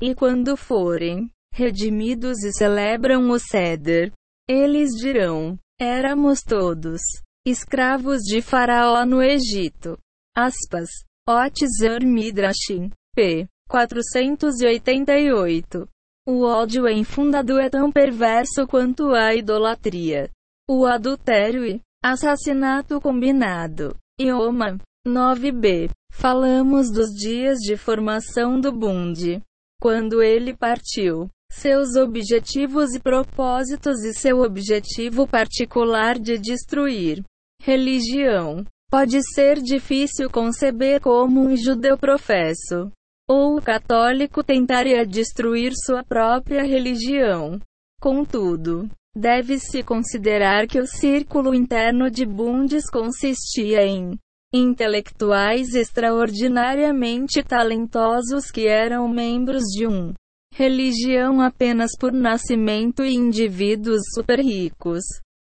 E 0.00 0.12
quando 0.14 0.56
forem 0.56 1.30
redimidos 1.54 2.42
e 2.42 2.52
celebram 2.52 3.30
o 3.30 3.38
ceder, 3.38 4.12
eles 4.48 4.90
dirão: 4.90 5.56
Éramos 5.80 6.42
todos 6.42 7.00
escravos 7.46 8.22
de 8.22 8.42
Faraó 8.42 9.06
no 9.06 9.22
Egito. 9.22 9.96
Aspas. 10.36 10.88
Otzer 11.28 12.04
Midrashim. 12.04 12.90
P. 13.14 13.46
488. 13.68 15.88
O 16.26 16.44
ódio 16.44 16.88
infundado 16.88 17.60
é 17.60 17.70
tão 17.70 17.92
perverso 17.92 18.66
quanto 18.66 19.14
a 19.14 19.32
idolatria, 19.34 20.28
o 20.68 20.84
adultério 20.84 21.64
e 21.64 21.80
assassinato 22.04 23.00
combinado. 23.00 23.96
Ioma 24.20 24.80
9b. 25.06 25.88
Falamos 26.10 26.90
dos 26.90 27.10
dias 27.10 27.58
de 27.58 27.76
formação 27.76 28.60
do 28.60 28.72
Bund. 28.72 29.40
Quando 29.80 30.20
ele 30.20 30.52
partiu, 30.52 31.30
seus 31.50 31.94
objetivos 31.94 32.92
e 32.94 33.00
propósitos 33.00 34.02
e 34.02 34.12
seu 34.12 34.40
objetivo 34.40 35.26
particular 35.26 36.18
de 36.18 36.36
destruir 36.38 37.22
religião. 37.62 38.64
Pode 38.90 39.20
ser 39.32 39.60
difícil 39.62 40.28
conceber 40.28 41.00
como 41.00 41.40
um 41.40 41.56
judeu 41.56 41.96
professo 41.96 42.90
ou 43.28 43.60
católico 43.60 44.42
tentaria 44.42 45.04
destruir 45.04 45.72
sua 45.84 46.04
própria 46.04 46.62
religião. 46.62 47.60
Contudo, 48.00 48.88
deve-se 49.16 49.82
considerar 49.82 50.66
que 50.66 50.78
o 50.78 50.86
círculo 50.86 51.54
interno 51.54 52.10
de 52.10 52.24
Bundes 52.24 52.88
consistia 52.88 53.84
em 53.84 54.16
intelectuais 54.56 55.74
extraordinariamente 55.74 57.42
talentosos 57.42 58.50
que 58.50 58.66
eram 58.66 59.08
membros 59.08 59.62
de 59.64 59.86
um 59.86 60.12
religião 60.54 61.42
apenas 61.42 61.90
por 61.98 62.12
nascimento 62.12 63.04
e 63.04 63.14
indivíduos 63.14 64.00
super 64.14 64.40
ricos. 64.40 65.04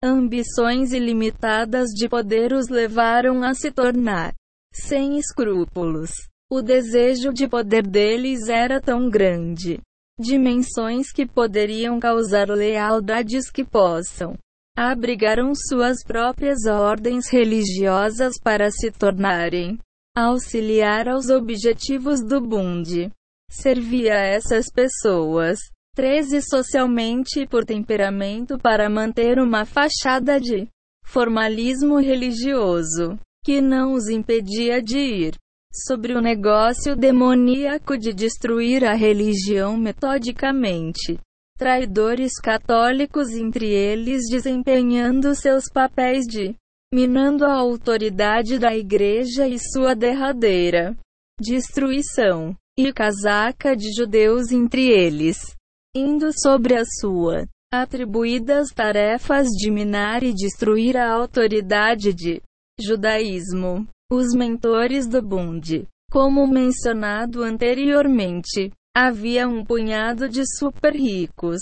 Ambições 0.02 0.92
ilimitadas 0.92 1.88
de 1.88 2.08
poder 2.08 2.52
os 2.52 2.68
levaram 2.68 3.42
a 3.42 3.54
se 3.54 3.70
tornar 3.70 4.34
sem 4.72 5.18
escrúpulos. 5.18 6.10
O 6.50 6.60
desejo 6.60 7.32
de 7.32 7.48
poder 7.48 7.86
deles 7.86 8.48
era 8.48 8.80
tão 8.80 9.08
grande. 9.08 9.80
Dimensões 10.18 11.10
que 11.12 11.26
poderiam 11.26 11.98
causar 11.98 12.48
lealdades 12.50 13.50
que 13.50 13.64
possam. 13.64 14.36
Abrigaram 14.76 15.52
suas 15.54 16.02
próprias 16.02 16.64
ordens 16.66 17.28
religiosas 17.28 18.40
para 18.42 18.70
se 18.70 18.90
tornarem 18.90 19.78
auxiliar 20.16 21.08
aos 21.08 21.28
objetivos 21.30 22.20
do 22.20 22.40
Bund. 22.40 23.10
Servia 23.50 24.14
a 24.14 24.26
essas 24.26 24.66
pessoas, 24.72 25.58
13 25.94 26.40
socialmente 26.42 27.40
e 27.40 27.46
por 27.46 27.64
temperamento 27.64 28.58
para 28.58 28.88
manter 28.88 29.38
uma 29.38 29.64
fachada 29.64 30.40
de 30.40 30.68
formalismo 31.04 31.98
religioso, 31.98 33.18
que 33.44 33.60
não 33.60 33.92
os 33.92 34.08
impedia 34.08 34.80
de 34.80 34.98
ir 34.98 35.34
sobre 35.72 36.14
o 36.14 36.20
negócio 36.20 36.96
demoníaco 36.96 37.96
de 37.96 38.12
destruir 38.12 38.84
a 38.84 38.94
religião 38.94 39.76
metodicamente. 39.76 41.18
Traidores 41.60 42.40
católicos 42.42 43.34
entre 43.34 43.66
eles 43.66 44.22
desempenhando 44.30 45.34
seus 45.34 45.64
papéis 45.70 46.24
de 46.24 46.56
minando 46.90 47.44
a 47.44 47.52
autoridade 47.52 48.58
da 48.58 48.74
igreja 48.74 49.46
e 49.46 49.58
sua 49.58 49.94
derradeira 49.94 50.96
destruição, 51.38 52.56
e 52.78 52.90
casaca 52.94 53.76
de 53.76 53.92
judeus 53.94 54.50
entre 54.52 54.88
eles, 54.88 55.54
indo 55.94 56.30
sobre 56.32 56.78
a 56.78 56.84
sua 56.98 57.46
atribuídas 57.70 58.70
tarefas 58.70 59.48
de 59.48 59.70
minar 59.70 60.22
e 60.22 60.32
destruir 60.32 60.96
a 60.96 61.12
autoridade 61.12 62.14
de 62.14 62.40
judaísmo. 62.80 63.86
Os 64.10 64.34
mentores 64.34 65.06
do 65.06 65.20
Bund. 65.20 65.86
Como 66.10 66.46
mencionado 66.46 67.42
anteriormente, 67.42 68.72
havia 69.06 69.48
um 69.48 69.64
punhado 69.64 70.28
de 70.28 70.42
super 70.58 70.94
ricos. 70.94 71.60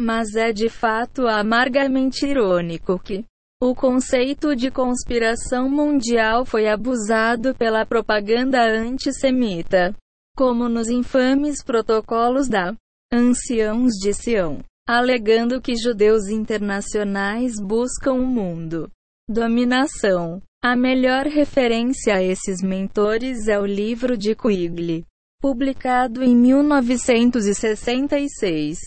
Mas 0.00 0.34
é 0.34 0.52
de 0.52 0.68
fato 0.68 1.28
amargamente 1.28 2.26
irônico 2.26 2.98
que 2.98 3.24
o 3.62 3.74
conceito 3.74 4.56
de 4.56 4.70
conspiração 4.70 5.70
mundial 5.70 6.44
foi 6.44 6.66
abusado 6.68 7.54
pela 7.54 7.86
propaganda 7.86 8.60
antissemita, 8.64 9.94
como 10.36 10.68
nos 10.68 10.88
infames 10.88 11.62
protocolos 11.62 12.48
da 12.48 12.74
Anciãos 13.12 13.92
de 14.02 14.12
Sião, 14.12 14.58
alegando 14.88 15.60
que 15.60 15.76
judeus 15.76 16.28
internacionais 16.28 17.52
buscam 17.62 18.14
o 18.14 18.26
mundo. 18.26 18.90
Dominação. 19.28 20.42
A 20.64 20.74
melhor 20.74 21.26
referência 21.26 22.14
a 22.14 22.22
esses 22.22 22.62
mentores 22.62 23.46
é 23.48 23.58
o 23.58 23.66
livro 23.66 24.16
de 24.16 24.34
Quigley, 24.34 25.04
publicado 25.42 26.22
em 26.22 26.34
1966 26.36 28.78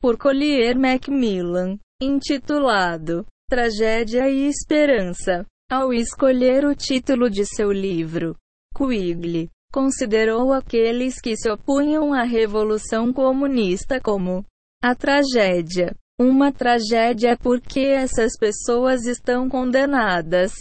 por 0.00 0.16
Collier 0.16 0.78
Macmillan, 0.78 1.76
intitulado 2.00 3.26
Tragédia 3.50 4.30
e 4.30 4.46
Esperança. 4.46 5.44
Ao 5.68 5.92
escolher 5.92 6.64
o 6.64 6.72
título 6.74 7.28
de 7.28 7.44
seu 7.44 7.70
livro, 7.72 8.36
Quigley 8.76 9.50
considerou 9.72 10.52
aqueles 10.52 11.20
que 11.20 11.36
se 11.36 11.50
opunham 11.50 12.14
à 12.14 12.22
Revolução 12.22 13.12
Comunista 13.12 14.00
como 14.00 14.46
a 14.80 14.94
tragédia. 14.94 15.96
Uma 16.20 16.52
tragédia 16.52 17.36
porque 17.36 17.80
essas 17.80 18.38
pessoas 18.38 19.04
estão 19.04 19.48
condenadas 19.48 20.52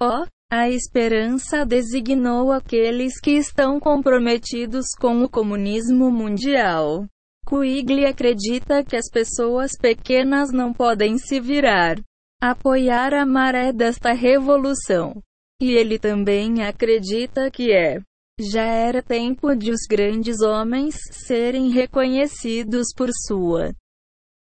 Ó, 0.00 0.22
oh, 0.22 0.26
a 0.50 0.70
esperança 0.70 1.66
designou 1.66 2.50
aqueles 2.50 3.20
que 3.20 3.32
estão 3.32 3.78
comprometidos 3.78 4.86
com 4.98 5.22
o 5.22 5.28
comunismo 5.28 6.10
mundial. 6.10 7.06
Quigley 7.46 8.06
acredita 8.06 8.82
que 8.82 8.96
as 8.96 9.10
pessoas 9.10 9.72
pequenas 9.78 10.50
não 10.50 10.72
podem 10.72 11.18
se 11.18 11.38
virar, 11.38 11.96
apoiar 12.40 13.12
a 13.12 13.26
maré 13.26 13.72
desta 13.72 14.12
revolução. 14.12 15.22
E 15.60 15.72
ele 15.72 15.98
também 15.98 16.62
acredita 16.62 17.50
que 17.50 17.70
é. 17.70 18.00
Já 18.40 18.64
era 18.64 19.02
tempo 19.02 19.54
de 19.54 19.70
os 19.70 19.80
grandes 19.88 20.40
homens 20.40 20.94
serem 21.10 21.68
reconhecidos 21.70 22.86
por 22.96 23.10
sua. 23.26 23.74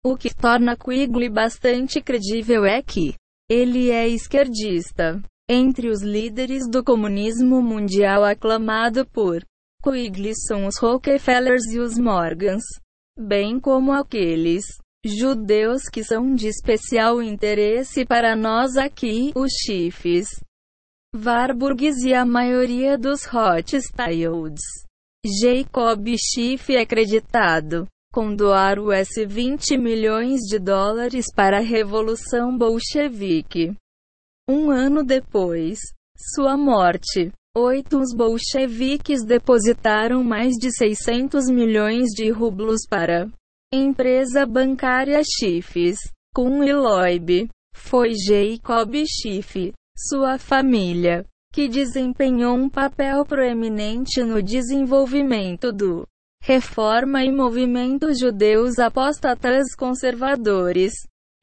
O 0.04 0.16
que 0.16 0.34
torna 0.34 0.76
Quigley 0.76 1.30
bastante 1.30 2.02
credível 2.02 2.66
é 2.66 2.82
que 2.82 3.14
ele 3.48 3.90
é 3.90 4.06
esquerdista. 4.08 5.22
Entre 5.48 5.90
os 5.90 6.02
líderes 6.02 6.66
do 6.70 6.82
comunismo 6.82 7.60
mundial 7.60 8.24
aclamado 8.24 9.04
por 9.04 9.44
Quigley 9.82 10.32
são 10.34 10.66
os 10.66 10.78
Rockefellers 10.78 11.66
e 11.70 11.78
os 11.78 11.98
Morgans, 11.98 12.62
bem 13.18 13.60
como 13.60 13.92
aqueles 13.92 14.64
judeus 15.04 15.82
que 15.82 16.02
são 16.02 16.34
de 16.34 16.48
especial 16.48 17.20
interesse 17.22 18.06
para 18.06 18.34
nós 18.34 18.78
aqui, 18.78 19.32
os 19.36 19.52
Chiefs, 19.52 20.40
Warburgs 21.14 22.02
e 22.06 22.14
a 22.14 22.24
maioria 22.24 22.96
dos 22.96 23.26
Rothschilds. 23.26 24.62
Jacob 25.42 26.08
Schiff 26.16 26.74
é 26.74 26.80
acreditado 26.80 27.86
com 28.12 28.34
doar 28.34 28.78
US 28.78 29.10
20 29.26 29.76
milhões 29.76 30.40
de 30.40 30.58
dólares 30.58 31.26
para 31.34 31.58
a 31.58 31.62
Revolução 31.62 32.56
Bolchevique. 32.56 33.74
Um 34.48 34.70
ano 34.70 35.02
depois 35.02 35.78
sua 36.34 36.54
morte, 36.54 37.32
oito 37.56 37.98
os 37.98 38.14
bolcheviques 38.14 39.24
depositaram 39.24 40.22
mais 40.22 40.52
de 40.56 40.70
600 40.70 41.46
milhões 41.46 42.10
de 42.10 42.30
rublos 42.30 42.82
para 42.88 43.30
empresa 43.72 44.44
bancária 44.44 45.22
Schiffs. 45.24 45.96
Com 46.34 46.62
Iloib, 46.62 47.48
foi 47.74 48.12
Jacob 48.14 48.94
Schiff, 49.06 49.72
sua 49.96 50.36
família, 50.36 51.24
que 51.52 51.68
desempenhou 51.68 52.56
um 52.56 52.68
papel 52.68 53.24
proeminente 53.24 54.22
no 54.22 54.42
desenvolvimento 54.42 55.72
do 55.72 56.06
Reforma 56.42 57.24
e 57.24 57.32
movimento 57.32 58.12
judeus 58.12 58.78
apóstatas 58.78 59.74
conservadores. 59.74 60.92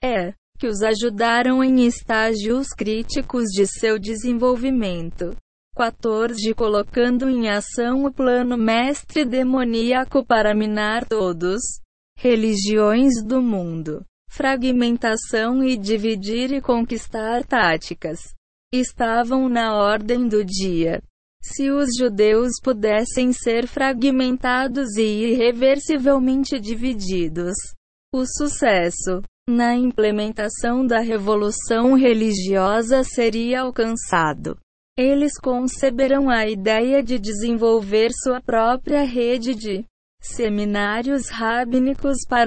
É 0.04 0.34
que 0.62 0.68
os 0.68 0.84
ajudaram 0.84 1.64
em 1.64 1.88
estágios 1.88 2.68
críticos 2.68 3.46
de 3.46 3.66
seu 3.66 3.98
desenvolvimento. 3.98 5.36
14. 5.76 6.54
Colocando 6.54 7.28
em 7.28 7.50
ação 7.50 8.06
o 8.06 8.14
plano 8.14 8.56
mestre 8.56 9.26
demoníaco 9.26 10.24
para 10.24 10.54
minar 10.54 11.08
todos 11.08 11.60
religiões 12.16 13.24
do 13.26 13.42
mundo. 13.42 14.06
Fragmentação 14.30 15.64
e 15.64 15.76
dividir 15.76 16.54
e 16.54 16.62
conquistar 16.62 17.44
táticas 17.44 18.20
estavam 18.72 19.50
na 19.50 19.74
ordem 19.74 20.28
do 20.28 20.46
dia. 20.46 21.02
Se 21.42 21.72
os 21.72 21.90
judeus 21.98 22.52
pudessem 22.64 23.34
ser 23.34 23.66
fragmentados 23.66 24.96
e 24.96 25.32
irreversivelmente 25.32 26.60
divididos, 26.60 27.56
o 28.14 28.28
sucesso 28.28 29.24
na 29.50 29.76
implementação 29.76 30.86
da 30.86 31.00
revolução 31.00 31.96
religiosa 31.96 33.04
seria 33.04 33.62
alcançado. 33.62 34.58
Eles 34.98 35.34
conceberam 35.40 36.30
a 36.30 36.48
ideia 36.48 37.02
de 37.02 37.18
desenvolver 37.18 38.12
sua 38.14 38.42
própria 38.42 39.04
rede 39.04 39.56
de 39.56 39.86
seminários 40.22 41.30
rabínicos 41.30 42.18
para 42.28 42.40